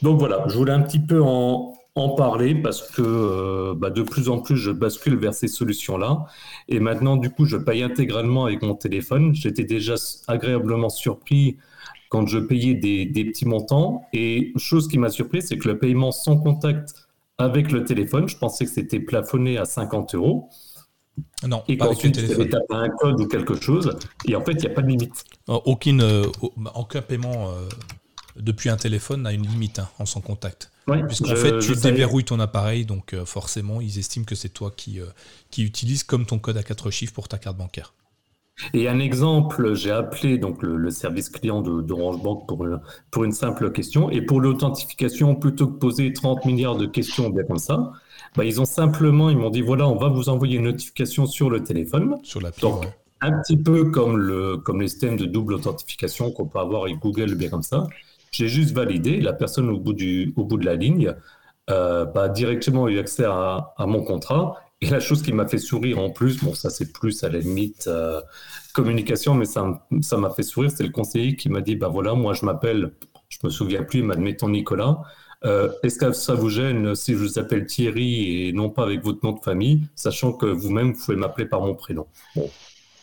Donc 0.02 0.18
voilà, 0.18 0.44
je 0.48 0.56
voulais 0.56 0.72
un 0.72 0.82
petit 0.82 1.00
peu 1.00 1.20
en, 1.22 1.74
en 1.96 2.08
parler 2.10 2.54
parce 2.54 2.82
que 2.90 3.02
euh, 3.02 3.74
bah 3.76 3.90
de 3.90 4.02
plus 4.02 4.28
en 4.28 4.40
plus 4.40 4.56
je 4.56 4.70
bascule 4.70 5.16
vers 5.16 5.34
ces 5.34 5.48
solutions-là. 5.48 6.26
Et 6.68 6.80
maintenant, 6.80 7.16
du 7.16 7.30
coup, 7.30 7.44
je 7.44 7.56
paye 7.56 7.82
intégralement 7.82 8.46
avec 8.46 8.62
mon 8.62 8.74
téléphone. 8.74 9.34
J'étais 9.34 9.64
déjà 9.64 9.94
agréablement 10.28 10.88
surpris 10.88 11.56
quand 12.08 12.26
je 12.26 12.38
payais 12.38 12.74
des, 12.74 13.06
des 13.06 13.24
petits 13.24 13.46
montants. 13.46 14.06
Et 14.12 14.52
chose 14.56 14.88
qui 14.88 14.98
m'a 14.98 15.10
surpris, 15.10 15.42
c'est 15.42 15.58
que 15.58 15.68
le 15.68 15.78
paiement 15.78 16.12
sans 16.12 16.36
contact 16.36 16.94
avec 17.38 17.72
le 17.72 17.84
téléphone, 17.84 18.28
je 18.28 18.36
pensais 18.38 18.64
que 18.64 18.70
c'était 18.70 19.00
plafonné 19.00 19.58
à 19.58 19.64
50 19.64 20.14
euros. 20.14 20.48
Non, 21.46 21.62
et 21.68 21.78
avais 21.80 22.48
tapé 22.48 22.74
un 22.74 22.88
code 22.88 23.20
ou 23.20 23.26
quelque 23.26 23.60
chose, 23.60 23.96
et 24.26 24.34
en 24.34 24.44
fait, 24.44 24.52
il 24.52 24.60
n'y 24.60 24.66
a 24.66 24.70
pas 24.70 24.82
de 24.82 24.88
limite. 24.88 25.24
Euh, 25.48 25.60
aucune, 25.64 26.00
euh, 26.00 26.24
aucun 26.74 27.02
paiement 27.02 27.50
euh, 27.50 27.68
depuis 28.36 28.70
un 28.70 28.76
téléphone 28.76 29.22
n'a 29.22 29.32
une 29.32 29.46
limite 29.46 29.78
hein, 29.78 29.88
en 29.98 30.06
sans 30.06 30.20
contact. 30.20 30.70
Puisqu'en 31.08 31.36
fait, 31.36 31.58
tu 31.60 31.74
déverrouilles 31.76 32.24
ton 32.24 32.40
appareil, 32.40 32.84
donc 32.84 33.14
forcément, 33.24 33.80
ils 33.80 33.98
estiment 33.98 34.24
que 34.24 34.34
c'est 34.34 34.50
toi 34.50 34.70
qui, 34.74 35.00
qui 35.50 35.64
utilises 35.64 36.02
comme 36.02 36.26
ton 36.26 36.38
code 36.38 36.58
à 36.58 36.62
quatre 36.62 36.90
chiffres 36.90 37.14
pour 37.14 37.26
ta 37.26 37.38
carte 37.38 37.56
bancaire. 37.56 37.94
Et 38.74 38.86
un 38.88 38.98
exemple, 38.98 39.74
j'ai 39.74 39.90
appelé 39.90 40.36
donc 40.36 40.62
le, 40.62 40.90
service 40.90 41.30
client 41.30 41.62
d'Orange 41.62 42.22
Bank 42.22 42.46
pour, 42.46 42.66
pour 43.10 43.24
une 43.24 43.32
simple 43.32 43.72
question. 43.72 44.10
Et 44.10 44.20
pour 44.20 44.42
l'authentification, 44.42 45.34
plutôt 45.36 45.68
que 45.68 45.78
poser 45.78 46.12
30 46.12 46.44
milliards 46.44 46.76
de 46.76 46.84
questions 46.84 47.30
bien 47.30 47.44
comme 47.44 47.56
ça, 47.56 47.92
bah, 48.36 48.44
ils 48.44 48.60
ont 48.60 48.64
simplement, 48.64 49.30
ils 49.30 49.36
m'ont 49.36 49.50
dit 49.50 49.62
voilà, 49.62 49.88
on 49.88 49.96
va 49.96 50.08
vous 50.08 50.28
envoyer 50.28 50.56
une 50.56 50.64
notification 50.64 51.26
sur 51.26 51.50
le 51.50 51.62
téléphone. 51.62 52.16
Sur 52.22 52.40
l'appli. 52.40 52.62
Donc, 52.62 52.86
un 53.20 53.40
petit 53.40 53.56
peu 53.56 53.90
comme, 53.90 54.16
le, 54.18 54.58
comme 54.58 54.80
les 54.82 54.88
systèmes 54.88 55.16
de 55.16 55.24
double 55.24 55.54
authentification 55.54 56.30
qu'on 56.30 56.46
peut 56.46 56.58
avoir 56.58 56.82
avec 56.82 56.98
Google, 56.98 57.34
bien 57.36 57.48
comme 57.48 57.62
ça. 57.62 57.86
J'ai 58.32 58.48
juste 58.48 58.72
validé. 58.72 59.20
La 59.20 59.32
personne 59.32 59.70
au 59.70 59.78
bout, 59.78 59.92
du, 59.92 60.32
au 60.36 60.44
bout 60.44 60.58
de 60.58 60.66
la 60.66 60.74
ligne 60.74 61.14
euh, 61.70 62.04
bah, 62.04 62.28
directement 62.28 62.88
eu 62.88 62.98
accès 62.98 63.24
à, 63.24 63.72
à, 63.76 63.86
mon 63.86 64.02
contrat. 64.02 64.56
Et 64.80 64.90
la 64.90 65.00
chose 65.00 65.22
qui 65.22 65.32
m'a 65.32 65.46
fait 65.46 65.58
sourire 65.58 65.98
en 65.98 66.10
plus, 66.10 66.42
bon, 66.42 66.52
ça 66.52 66.68
c'est 66.68 66.92
plus 66.92 67.24
à 67.24 67.30
la 67.30 67.38
limite 67.38 67.86
euh, 67.86 68.20
communication, 68.74 69.34
mais 69.34 69.46
ça 69.46 69.80
m'a 70.18 70.30
fait 70.30 70.42
sourire, 70.42 70.70
c'est 70.70 70.82
le 70.82 70.90
conseiller 70.90 71.36
qui 71.36 71.48
m'a 71.48 71.62
dit 71.62 71.76
bah 71.76 71.88
voilà, 71.88 72.12
moi 72.14 72.34
je 72.34 72.44
m'appelle, 72.44 72.92
je 73.30 73.38
me 73.44 73.48
souviens 73.48 73.82
plus, 73.82 74.10
admettons 74.10 74.48
Nicolas. 74.48 75.00
Euh, 75.44 75.70
Est-ce 75.82 75.98
que 75.98 76.12
ça 76.12 76.34
vous 76.34 76.48
gêne 76.48 76.94
si 76.94 77.12
je 77.12 77.18
vous 77.18 77.38
appelle 77.38 77.66
Thierry 77.66 78.48
et 78.48 78.52
non 78.52 78.70
pas 78.70 78.84
avec 78.84 79.02
votre 79.02 79.24
nom 79.24 79.32
de 79.32 79.40
famille, 79.40 79.82
sachant 79.94 80.32
que 80.32 80.46
vous-même 80.46 80.92
vous 80.92 81.04
pouvez 81.04 81.16
m'appeler 81.16 81.46
par 81.46 81.60
mon 81.60 81.74
prénom? 81.74 82.06
Bon, 82.34 82.50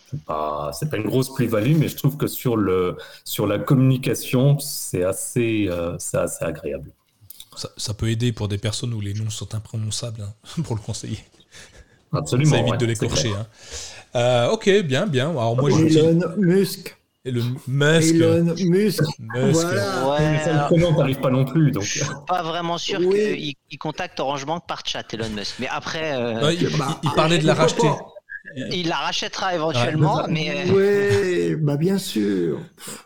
c'est 0.09 0.23
pas, 0.25 0.71
pas 0.89 0.97
une 0.97 1.07
grosse 1.07 1.33
plus-value, 1.33 1.75
mais 1.77 1.87
je 1.87 1.95
trouve 1.95 2.17
que 2.17 2.27
sur, 2.27 2.57
le, 2.57 2.97
sur 3.23 3.47
la 3.47 3.59
communication, 3.59 4.59
c'est 4.59 5.03
assez, 5.03 5.67
euh, 5.69 5.95
assez 6.13 6.43
agréable. 6.43 6.91
Ça, 7.55 7.69
ça, 7.77 7.93
peut 7.93 8.09
aider 8.09 8.31
pour 8.31 8.47
des 8.47 8.57
personnes 8.57 8.93
où 8.93 9.01
les 9.01 9.13
noms 9.13 9.29
sont 9.29 9.53
imprononçables 9.53 10.21
hein, 10.21 10.61
pour 10.63 10.75
le 10.75 10.81
conseiller. 10.81 11.19
Absolument. 12.13 12.51
Ça 12.51 12.59
évite 12.59 12.79
de 12.79 12.85
l'écorcher. 12.85 13.31
Hein. 13.33 13.47
Euh, 14.15 14.49
ok, 14.49 14.69
bien, 14.83 15.07
bien. 15.07 15.29
Alors 15.29 15.55
moi, 15.55 15.69
Elon 15.71 16.19
Musk. 16.37 16.97
Et 17.23 17.29
le 17.31 17.41
Musk. 17.67 18.15
Elon 18.15 18.43
Musk. 18.43 19.03
Musk. 19.19 19.53
Voilà. 19.53 20.09
Ouais, 20.09 20.31
Mais 20.31 20.43
ça, 20.43 20.63
prénom 20.63 20.91
n'arrive 20.97 21.19
pas 21.19 21.29
non 21.29 21.45
plus. 21.45 21.71
Donc. 21.71 21.83
Je 21.83 22.03
suis 22.03 22.13
pas 22.27 22.41
vraiment 22.41 22.77
sûr 22.79 22.99
Oui. 22.99 23.09
qu'il 23.09 23.53
il 23.69 23.77
contacte 23.77 24.19
Orange 24.19 24.45
Bank 24.47 24.63
par 24.67 24.81
chat, 24.85 25.03
Elon 25.13 25.29
Musk. 25.29 25.55
Mais 25.59 25.67
après, 25.69 26.15
euh, 26.15 26.41
Non, 26.41 26.49
il, 26.49 26.77
Bah, 26.77 26.99
il- 27.03 27.09
il 27.09 27.13
parlait 27.13 27.37
de 27.37 27.45
la 27.45 27.53
racheter. 27.53 27.87
il 28.71 28.87
la 28.87 28.95
rachètera 28.95 29.53
éventuellement. 29.53 30.23
mais 30.29 30.65
euh, 30.67 31.51
Oui, 31.53 31.55
bah 31.61 31.77
bien 31.77 31.99
sûr. 31.99 32.59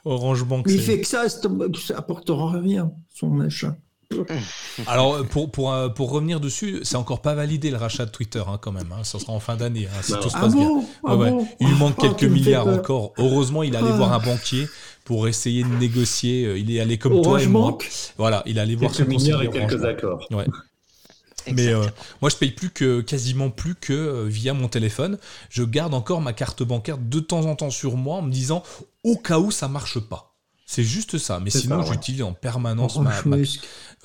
Orange 0.05 0.45
Bank. 0.45 0.65
Mais 0.65 0.73
il 0.75 0.81
fait 0.81 1.01
que 1.01 1.07
ça, 1.07 1.27
ça 1.27 1.49
apportera 1.97 2.59
rien, 2.59 2.91
son 3.13 3.41
achat. 3.41 3.75
Alors 4.87 5.25
pour, 5.25 5.51
pour, 5.51 5.73
euh, 5.73 5.89
pour 5.89 6.11
revenir 6.11 6.39
dessus, 6.39 6.79
c'est 6.83 6.95
encore 6.97 7.21
pas 7.21 7.33
validé 7.33 7.71
le 7.71 7.77
rachat 7.77 8.05
de 8.05 8.11
Twitter 8.11 8.41
hein, 8.47 8.57
quand 8.61 8.71
même. 8.71 8.91
Hein. 8.91 9.03
Ça 9.03 9.19
sera 9.19 9.33
en 9.33 9.39
fin 9.39 9.55
d'année 9.55 9.87
hein, 9.87 10.01
si 10.01 10.13
Non. 10.13 10.19
tout 10.19 10.29
se 10.29 10.35
Ah 10.37 10.41
passe 10.41 10.55
bien. 10.55 10.67
bon, 10.67 10.85
ah 11.05 11.15
Ouais, 11.15 11.23
ouais. 11.25 11.31
bon 11.31 11.47
Il 11.59 11.67
lui 11.67 11.75
manque 11.75 11.95
Ah, 11.97 12.01
quelques 12.01 12.23
milliards 12.31 12.67
encore. 12.67 13.13
Heureusement, 13.17 13.63
il 13.63 13.73
est 13.73 13.77
allé 13.77 13.89
Ah. 13.91 13.95
voir 13.97 14.13
un 14.13 14.19
banquier 14.19 14.67
pour 15.03 15.27
essayer 15.27 15.63
de 15.63 15.69
négocier. 15.75 16.45
Euh, 16.45 16.57
Il 16.57 16.71
est 16.75 16.79
allé 16.79 16.97
comme 16.97 17.21
toi 17.21 17.41
et 17.41 17.47
moi. 17.47 17.77
Voilà, 18.17 18.41
il 18.45 18.57
est 18.57 18.61
allé 18.61 18.75
voir 18.75 18.91
Quelques 18.91 19.05
son 19.07 19.13
conseiller 19.13 19.33
milliards 19.37 19.55
et 19.55 19.67
quelques 19.67 19.83
accords. 19.85 20.27
Mais 21.51 21.67
euh, 21.67 21.83
moi, 22.21 22.31
je 22.31 22.37
paye 22.37 22.49
plus 22.49 22.71
que 22.71 23.01
quasiment 23.01 23.51
plus 23.51 23.75
que 23.75 23.93
euh, 23.93 24.23
via 24.27 24.53
mon 24.55 24.67
téléphone. 24.67 25.19
Je 25.51 25.61
garde 25.63 25.93
encore 25.93 26.19
ma 26.21 26.33
carte 26.33 26.63
bancaire 26.63 26.97
de 26.97 27.19
temps 27.19 27.45
en 27.45 27.55
temps 27.55 27.69
sur 27.69 27.97
moi 27.97 28.17
en 28.17 28.21
me 28.23 28.31
disant 28.31 28.63
au 29.03 29.15
cas 29.15 29.37
où 29.37 29.51
ça 29.51 29.67
marche 29.67 29.99
pas. 29.99 30.31
C'est 30.65 30.83
juste 30.83 31.19
ça. 31.19 31.39
Mais 31.39 31.51
sinon, 31.51 31.81
ouais. 31.81 31.85
j'utilise 31.85 32.23
en 32.23 32.33
permanence 32.33 32.97
ma, 32.97 33.11
Orange 33.11 33.25
ma-. 33.25 33.37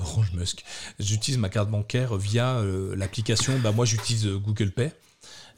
Orange 0.00 0.32
Musk. 0.34 0.64
J'utilise 0.98 1.38
ma 1.38 1.48
carte 1.48 1.70
bancaire 1.70 2.16
via 2.16 2.56
euh, 2.58 2.94
l'application. 2.96 3.58
Bah, 3.62 3.72
moi, 3.72 3.84
j'utilise 3.84 4.26
euh, 4.26 4.38
Google 4.38 4.70
Pay. 4.72 4.90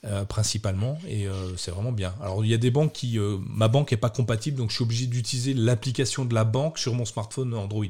euh, 0.05 0.24
principalement 0.24 0.99
et 1.07 1.28
euh, 1.28 1.57
c'est 1.57 1.70
vraiment 1.70 1.93
bien. 1.93 2.12
Alors 2.20 2.45
il 2.45 2.51
y 2.51 2.55
a 2.55 2.59
des 2.59 2.72
banques 2.72 2.93
qui 2.93 3.18
ma 3.49 3.68
banque 3.68 3.93
est 3.93 3.97
pas 3.97 4.11
compatible 4.11 4.57
donc 4.59 4.70
je 4.70 4.74
suis 4.74 4.82
obligé 4.82 5.07
d'utiliser 5.07 5.55
l'application 5.55 6.24
de 6.24 6.34
la 6.34 6.43
banque 6.43 6.78
sur 6.78 6.93
mon 6.95 7.05
smartphone 7.05 7.55
Android. 7.55 7.84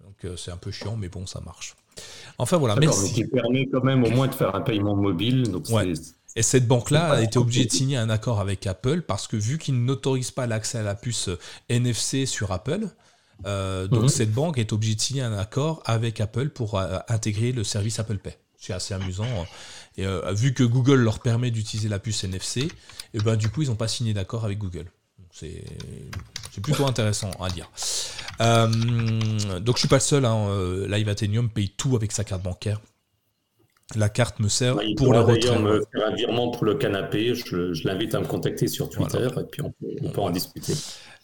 Donc 0.00 0.38
c'est 0.38 0.50
un 0.50 0.56
peu 0.56 0.70
chiant 0.70 0.96
mais 0.96 1.08
bon 1.10 1.26
ça 1.26 1.40
marche. 1.40 1.76
Enfin 2.38 2.56
voilà, 2.56 2.76
merci. 2.76 3.02
mais 3.02 3.10
qui 3.10 3.24
permet 3.26 3.66
quand 3.70 3.84
même 3.84 4.02
au 4.04 4.10
moins 4.10 4.26
de 4.26 4.34
faire 4.34 4.54
un 4.54 4.62
paiement 4.62 4.96
mobile. 4.96 5.42
Donc 5.50 5.68
Ouais. 5.68 5.92
Et 6.34 6.42
cette 6.42 6.66
banque-là 6.66 7.12
a 7.12 7.20
été 7.20 7.38
obligée 7.38 7.66
de 7.66 7.70
signer 7.70 7.98
un 7.98 8.08
accord 8.08 8.40
avec 8.40 8.66
Apple 8.66 9.02
parce 9.02 9.26
que 9.26 9.36
vu 9.36 9.58
qu'ils 9.58 9.84
n'autorisent 9.84 10.30
pas 10.30 10.46
l'accès 10.46 10.78
à 10.78 10.82
la 10.82 10.94
puce 10.94 11.28
NFC 11.68 12.24
sur 12.24 12.52
Apple, 12.52 12.86
euh, 13.46 13.86
donc 13.86 14.02
Mhm. 14.02 14.08
cette 14.08 14.32
banque 14.32 14.58
est 14.58 14.72
obligée 14.72 14.94
de 14.94 15.00
signer 15.00 15.22
un 15.22 15.36
accord 15.36 15.82
avec 15.84 16.20
Apple 16.20 16.50
pour 16.50 16.78
euh, 16.78 16.98
intégrer 17.08 17.52
le 17.52 17.64
service 17.64 17.98
Apple 17.98 18.18
Pay. 18.18 18.36
C'est 18.58 18.72
assez 18.72 18.94
amusant. 18.94 19.26
Et 19.96 20.06
euh, 20.06 20.32
vu 20.32 20.54
que 20.54 20.62
Google 20.62 21.00
leur 21.00 21.18
permet 21.18 21.50
d'utiliser 21.50 21.88
la 21.88 21.98
puce 21.98 22.24
NFC, 22.24 22.68
et 23.14 23.18
ben 23.18 23.36
du 23.36 23.48
coup 23.48 23.62
ils 23.62 23.68
n'ont 23.68 23.74
pas 23.76 23.88
signé 23.88 24.14
d'accord 24.14 24.44
avec 24.44 24.58
Google. 24.58 24.86
C'est 25.32 25.64
plutôt 26.62 26.86
intéressant 26.86 27.30
à 27.40 27.48
dire. 27.48 27.70
Euh, 28.40 28.68
donc 29.60 29.76
je 29.76 29.80
suis 29.80 29.88
pas 29.88 29.96
le 29.96 30.00
seul. 30.00 30.24
Hein, 30.24 30.86
Live 30.88 31.08
Athenium 31.08 31.48
paye 31.48 31.70
tout 31.70 31.96
avec 31.96 32.12
sa 32.12 32.22
carte 32.24 32.42
bancaire. 32.42 32.80
La 33.94 34.08
carte 34.08 34.40
me 34.40 34.48
sert 34.48 34.76
il 34.82 34.94
pour 34.94 35.12
le 35.12 35.20
retrait. 35.20 35.58
me 35.58 35.84
faire 35.92 36.06
un 36.06 36.14
virement 36.14 36.50
pour 36.50 36.64
le 36.64 36.76
canapé. 36.76 37.34
Je, 37.34 37.74
je 37.74 37.86
l'invite 37.88 38.14
à 38.14 38.20
me 38.20 38.26
contacter 38.26 38.66
sur 38.68 38.88
Twitter 38.88 39.26
et 39.38 39.44
puis 39.50 39.62
on 39.62 39.70
peut, 39.70 39.86
on 40.02 40.08
peut 40.10 40.20
en 40.20 40.30
discuter. 40.30 40.74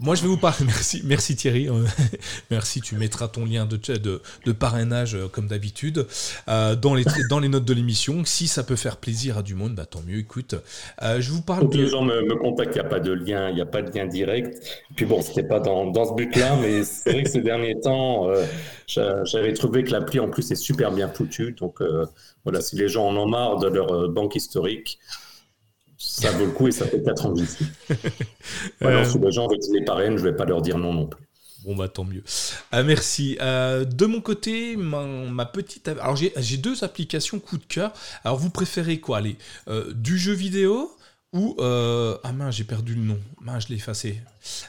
Moi, 0.01 0.15
je 0.15 0.23
vais 0.23 0.29
vous 0.29 0.37
parler. 0.37 0.59
Merci, 0.65 1.03
merci 1.05 1.35
Thierry. 1.35 1.69
Euh, 1.69 1.85
merci. 2.51 2.81
Tu 2.81 2.95
mettras 2.95 3.27
ton 3.27 3.45
lien 3.45 3.67
de, 3.67 3.77
de, 3.77 4.23
de 4.47 4.53
parrainage 4.53 5.17
euh, 5.17 5.27
comme 5.27 5.49
d'habitude 5.49 6.07
euh, 6.49 6.77
dans, 6.77 6.95
les, 6.95 7.05
dans 7.31 7.41
les 7.41 7.49
notes 7.49 7.65
de 7.65 7.75
l'émission. 7.75 8.25
Si 8.25 8.47
ça 8.47 8.63
peut 8.63 8.77
faire 8.77 8.99
plaisir 8.99 9.39
à 9.39 9.43
du 9.43 9.55
monde, 9.57 9.75
bah, 9.75 9.87
tant 9.87 10.01
mieux. 10.07 10.19
Écoute, 10.19 10.55
euh, 11.03 11.21
je 11.21 11.33
vous 11.33 11.43
parle 11.43 11.69
que 11.69 11.77
les 11.77 11.85
de. 11.85 11.89
gens 11.89 12.03
me, 12.03 12.23
me 12.23 12.37
contactent, 12.37 12.77
il 12.77 12.81
n'y 12.81 12.87
a 12.87 12.89
pas 12.89 13.01
de 13.01 13.11
lien, 13.13 13.49
il 13.49 13.57
n'y 13.57 13.61
a 13.61 13.67
pas 13.67 13.83
de 13.83 13.91
lien 13.91 14.07
direct. 14.07 14.63
Puis 14.95 15.05
bon, 15.05 15.21
c'était 15.21 15.43
pas 15.43 15.59
dans, 15.59 15.87
dans 15.91 16.05
ce 16.09 16.15
but-là, 16.15 16.57
mais 16.63 16.85
c'est 16.85 17.11
vrai 17.13 17.23
que 17.25 17.31
ces 17.31 17.41
derniers 17.43 17.81
temps, 17.81 18.29
euh, 18.31 18.45
j'a- 18.87 19.25
j'avais 19.25 19.53
trouvé 19.53 19.83
que 19.83 19.91
l'appli 19.91 20.21
en 20.21 20.29
plus 20.31 20.49
est 20.53 20.57
super 20.57 20.93
bien 20.93 21.09
foutue. 21.09 21.53
Donc 21.59 21.81
voilà, 22.45 22.61
si 22.61 22.77
les 22.77 22.89
gens 22.89 23.09
en 23.09 23.17
ont 23.17 23.27
marre 23.29 23.59
de 23.59 23.67
leur 23.69 24.09
banque 24.09 24.37
historique, 24.37 24.99
ça 25.99 26.31
vaut 26.31 26.47
le 26.47 26.53
coup 26.53 26.69
et 26.69 26.73
ça 26.73 26.87
fait 26.87 27.03
4 27.03 27.27
ans 27.27 27.35
suis. 27.37 27.67
Alors, 28.81 29.01
Euh, 29.01 29.05
si 29.05 29.19
les 29.19 29.33
gens 29.33 29.49
veulent 29.49 29.59
qu'ils 29.59 29.75
les 29.75 29.85
parrainent, 29.85 30.17
je 30.17 30.25
ne 30.25 30.31
vais 30.31 30.37
pas 30.37 30.45
leur 30.45 30.63
dire 30.63 30.79
non 30.79 30.93
non 30.93 31.07
plus. 31.07 31.29
Bon 31.65 31.75
bah 31.75 31.89
tant 31.89 32.05
mieux. 32.05 32.23
Ah, 32.71 32.83
merci. 32.85 33.37
Euh, 33.41 33.85
de 33.85 34.07
mon 34.07 34.21
côté, 34.21 34.77
ma, 34.77 35.05
ma 35.05 35.45
petite. 35.45 35.89
Alors 35.89 36.17
j'ai 36.17 36.57
deux 36.57 36.85
applications 36.85 37.41
coup 37.41 37.59
de 37.59 37.65
cœur. 37.65 37.93
Alors 38.25 38.39
vous 38.39 38.49
préférez 38.51 39.01
quoi? 39.01 39.19
Allez, 39.19 39.37
euh, 39.69 39.93
du 39.93 40.19
jeu 40.19 40.33
vidéo 40.33 40.95
ou 41.35 41.57
euh, 41.59 42.17
ah 42.23 42.33
mince 42.33 42.55
j'ai 42.55 42.65
perdu 42.65 42.95
le 42.95 43.03
nom. 43.03 43.19
Mince 43.43 43.65
je 43.65 43.71
l'ai 43.71 43.75
effacé. 43.75 44.23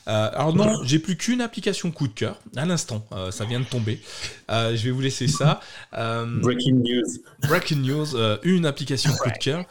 Alors 0.07 0.55
non, 0.55 0.79
j'ai 0.83 0.97
plus 0.97 1.15
qu'une 1.15 1.41
application 1.41 1.91
coup 1.91 2.07
de 2.07 2.13
cœur. 2.13 2.41
À 2.55 2.65
l'instant, 2.65 3.05
ça 3.29 3.45
vient 3.45 3.59
de 3.59 3.65
tomber. 3.65 4.01
Je 4.49 4.83
vais 4.83 4.91
vous 4.91 5.01
laisser 5.01 5.27
ça. 5.27 5.61
Breaking 5.93 6.81
news. 6.83 7.21
Breaking 7.43 7.81
news, 7.83 8.07
une 8.43 8.65
application 8.65 9.11
coup 9.11 9.29
de 9.29 9.37
cœur. 9.37 9.63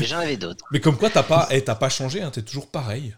j'en 0.00 0.18
avais 0.18 0.38
d'autres. 0.38 0.64
Mais 0.72 0.80
comme 0.80 0.96
quoi, 0.96 1.10
t'as 1.10 1.22
pas, 1.22 1.48
eh, 1.50 1.60
pas 1.60 1.88
changé, 1.90 2.22
hein, 2.22 2.30
t'es 2.30 2.42
toujours 2.42 2.68
pareil. 2.68 3.14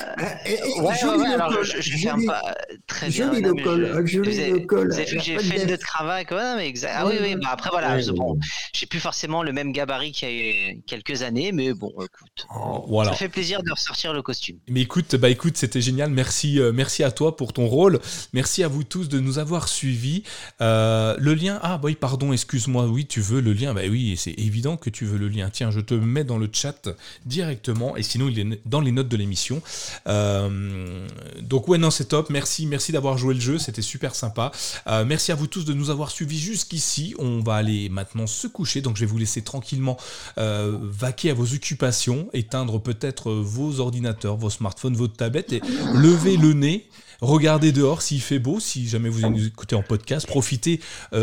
Euh, 0.00 0.82
ouais, 0.82 1.04
ouais, 1.04 1.34
alors 1.34 1.62
je, 1.64 1.80
je 1.80 1.96
ferme 1.96 2.24
pas 2.26 2.54
très 2.86 3.08
bien. 3.08 3.32
Joli 3.32 3.42
le 3.42 3.54
col, 3.54 4.06
joli 4.06 4.50
le 4.50 4.60
col. 4.60 4.92
J'ai 4.92 5.38
fait 5.38 5.66
de 5.66 5.76
travail, 5.76 6.24
quoi, 6.26 6.56
mais 6.56 6.68
exact. 6.68 6.92
Ah 6.96 7.06
oui, 7.06 7.14
oui, 7.20 7.34
bah 7.36 7.48
après 7.52 7.70
voilà, 7.70 7.98
bon, 8.12 8.38
j'ai 8.72 8.86
plus 8.86 9.00
forcément 9.00 9.42
le 9.42 9.52
même 9.52 9.72
gabarit 9.72 10.12
qu'il 10.12 10.30
y 10.30 10.70
a 10.70 10.74
quelques 10.86 11.22
années, 11.22 11.52
mais 11.52 11.74
bon, 11.74 11.90
écoute, 11.90 12.46
oh, 12.54 12.84
voilà. 12.88 13.10
ça 13.10 13.16
fait 13.16 13.28
plaisir 13.28 13.62
de 13.62 13.70
ressortir 13.70 14.12
le 14.12 14.22
costume. 14.22 14.58
Mais 14.68 14.82
écoute, 14.82 15.16
bah 15.16 15.28
écoute, 15.28 15.56
c'était 15.56 15.80
génial. 15.80 16.10
Merci, 16.10 16.60
euh, 16.60 16.72
merci 16.72 17.02
à 17.02 17.10
toi 17.10 17.36
pour 17.36 17.52
ton 17.52 17.66
rôle. 17.66 18.00
Merci 18.32 18.62
à 18.62 18.68
vous 18.68 18.84
tous 18.84 19.08
de 19.08 19.18
nous 19.18 19.38
avoir 19.38 19.68
suivis. 19.68 20.22
Euh, 20.60 21.16
le 21.18 21.34
lien, 21.34 21.58
ah 21.62 21.78
bah 21.78 21.84
oui, 21.84 21.94
pardon, 21.94 22.32
excuse-moi, 22.32 22.86
oui, 22.86 23.06
tu 23.06 23.20
veux 23.20 23.40
le 23.40 23.52
lien, 23.52 23.74
bah 23.74 23.82
oui, 23.88 24.16
c'est 24.16 24.34
évident 24.38 24.76
que 24.76 24.90
tu 24.90 25.04
veux 25.04 25.18
le 25.18 25.28
lien. 25.28 25.50
Tiens, 25.50 25.70
je 25.70 25.80
te 25.80 25.94
mets 25.94 26.24
dans 26.24 26.38
le 26.38 26.48
chat 26.52 26.88
directement, 27.26 27.96
et 27.96 28.02
sinon 28.02 28.28
il 28.28 28.38
est 28.38 28.60
dans 28.66 28.80
les 28.80 28.92
notes 28.92 29.08
de 29.08 29.16
l'émission. 29.16 29.62
Euh, 30.06 31.06
donc 31.40 31.68
ouais, 31.68 31.78
non, 31.78 31.90
c'est 31.90 32.06
top. 32.06 32.30
Merci, 32.30 32.66
merci 32.66 32.92
d'avoir 32.92 33.18
joué 33.18 33.34
le 33.34 33.40
jeu, 33.40 33.58
c'était 33.58 33.82
super 33.82 34.14
sympa. 34.14 34.52
Euh, 34.86 35.04
merci 35.04 35.32
à 35.32 35.34
vous 35.34 35.46
tous 35.46 35.64
de 35.64 35.72
nous 35.72 35.90
avoir 35.90 36.10
suivis 36.10 36.38
jusqu'ici. 36.38 37.14
On 37.18 37.40
va 37.40 37.54
aller 37.56 37.88
maintenant 37.88 38.26
se 38.26 38.46
coucher, 38.46 38.80
donc 38.80 38.96
je 38.96 39.00
vais 39.00 39.10
vous 39.10 39.18
laisser 39.18 39.42
tranquillement 39.42 39.96
euh, 40.38 40.78
vaquer 40.82 41.30
à 41.30 41.34
vos 41.34 41.52
occupations, 41.54 42.28
éteindre 42.32 42.80
peut-être 42.80 43.32
vos 43.32 43.80
ordinateurs, 43.80 44.36
vos 44.36 44.50
smartphones, 44.50 44.96
votre 44.96 45.16
tablette 45.16 45.52
et 45.52 45.60
lever 45.94 46.36
le 46.36 46.52
nez 46.52 46.88
Regardez 47.20 47.72
dehors 47.72 48.02
s'il 48.02 48.20
fait 48.20 48.38
beau, 48.38 48.60
si 48.60 48.88
jamais 48.88 49.08
vous 49.08 49.24
écoutez 49.46 49.76
en 49.76 49.82
podcast, 49.82 50.26
profitez 50.26 50.80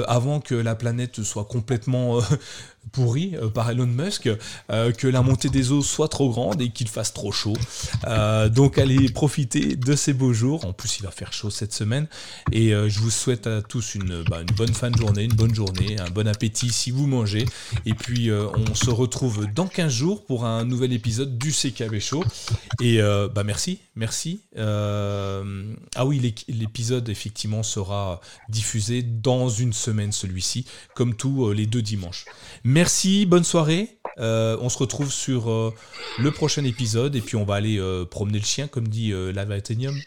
avant 0.07 0.39
que 0.39 0.55
la 0.55 0.75
planète 0.75 1.23
soit 1.23 1.45
complètement 1.45 2.19
pourri 2.91 3.35
euh, 3.35 3.47
par 3.47 3.69
Elon 3.69 3.85
Musk, 3.85 4.29
euh, 4.69 4.91
que 4.91 5.07
la 5.07 5.21
montée 5.21 5.49
des 5.49 5.71
eaux 5.71 5.81
soit 5.81 6.07
trop 6.07 6.29
grande 6.29 6.61
et 6.61 6.69
qu'il 6.69 6.87
fasse 6.87 7.13
trop 7.13 7.31
chaud. 7.31 7.55
Euh, 8.07 8.49
donc 8.49 8.77
allez 8.77 9.09
profiter 9.09 9.75
de 9.75 9.95
ces 9.95 10.13
beaux 10.13 10.33
jours. 10.33 10.65
En 10.65 10.73
plus, 10.73 10.99
il 10.99 11.03
va 11.03 11.11
faire 11.11 11.33
chaud 11.33 11.49
cette 11.49 11.73
semaine. 11.73 12.07
Et 12.51 12.71
je 12.71 12.99
vous 12.99 13.09
souhaite 13.09 13.47
à 13.47 13.61
tous 13.61 13.95
une, 13.95 14.23
bah, 14.23 14.41
une, 14.41 14.55
bonne 14.55 14.73
fin 14.73 14.89
de 14.89 14.97
journée, 14.97 15.23
une 15.23 15.33
bonne 15.33 15.53
journée, 15.53 15.99
un 15.99 16.09
bon 16.09 16.27
appétit 16.27 16.71
si 16.71 16.91
vous 16.91 17.07
mangez. 17.07 17.45
Et 17.85 17.93
puis 17.93 18.29
on 18.31 18.75
se 18.75 18.89
retrouve 18.89 19.47
dans 19.53 19.67
15 19.67 19.91
jours 19.91 20.23
pour 20.23 20.45
un 20.45 20.65
nouvel 20.65 20.93
épisode 20.93 21.37
du 21.37 21.51
CKB 21.51 21.99
Show. 21.99 22.23
Et 22.81 22.99
bah 23.33 23.43
merci, 23.43 23.79
merci. 23.95 24.41
Ah 25.95 26.05
oui, 26.05 26.35
l'épisode 26.47 27.09
effectivement 27.09 27.63
sera 27.63 28.21
diffusé 28.49 29.03
dans 29.03 29.49
une 29.49 29.73
semaine 29.73 30.11
celui-ci, 30.11 30.65
comme 30.95 31.15
tous 31.15 31.51
les 31.51 31.65
deux 31.65 31.81
dimanches. 31.81 32.25
Merci, 32.63 33.25
bonne 33.25 33.43
soirée. 33.43 33.99
Euh, 34.17 34.57
on 34.61 34.69
se 34.69 34.77
retrouve 34.77 35.11
sur 35.11 35.49
euh, 35.49 35.73
le 36.19 36.31
prochain 36.31 36.63
épisode 36.63 37.15
et 37.15 37.21
puis 37.21 37.35
on 37.35 37.45
va 37.45 37.55
aller 37.55 37.77
euh, 37.79 38.05
promener 38.05 38.39
le 38.39 38.45
chien, 38.45 38.67
comme 38.67 38.87
dit 38.87 39.11
Lava 39.33 39.55
Athenium. 39.55 39.97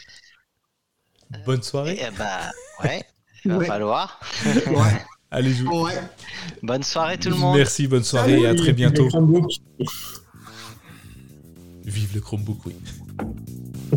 Bonne 1.47 1.63
soirée. 1.63 1.99
Eh 2.01 2.17
bah, 2.17 2.51
ouais, 2.83 3.03
il 3.45 3.53
va 3.53 3.65
falloir. 3.65 4.21
Allez, 5.31 5.53
joue. 5.53 5.89
Bonne 6.63 6.83
soirée 6.83 7.19
tout 7.19 7.31
le 7.31 7.37
monde. 7.37 7.57
Merci, 7.57 7.89
bonne 7.89 8.05
soirée 8.05 8.41
et 8.41 8.47
à 8.47 8.55
très 8.55 8.73
bientôt. 8.73 9.09
Vive 11.85 12.15
le 12.15 12.21
Chromebook, 12.21 12.67
oui. 12.67 12.75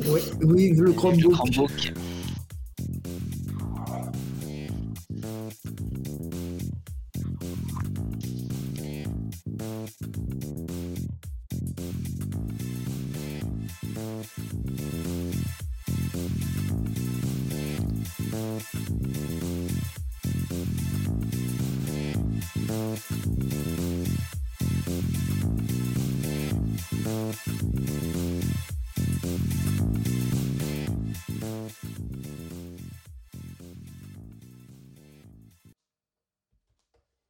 Oui, 0.05 0.71
le 0.75 0.91
Chromebook. 0.93 1.23
Le 1.23 1.29
Chromebook. 1.29 1.93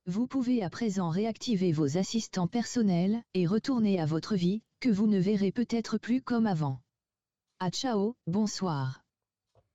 Vous 0.10 0.26
pouvez 0.26 0.64
à 0.64 0.70
présent 0.70 1.10
réactiver 1.10 1.74
vos 1.74 1.98
assistants 1.98 2.48
personnels 2.48 3.22
et 3.34 3.46
retourner 3.46 4.00
à 4.00 4.06
votre 4.06 4.36
vie, 4.36 4.62
que 4.80 4.88
vous 4.88 5.06
ne 5.06 5.20
verrez 5.20 5.52
peut-être 5.52 5.98
plus 5.98 6.22
comme 6.22 6.48
avant. 6.48 6.80
À 7.60 7.72
ciao, 7.72 8.16
bonsoir. 8.26 9.07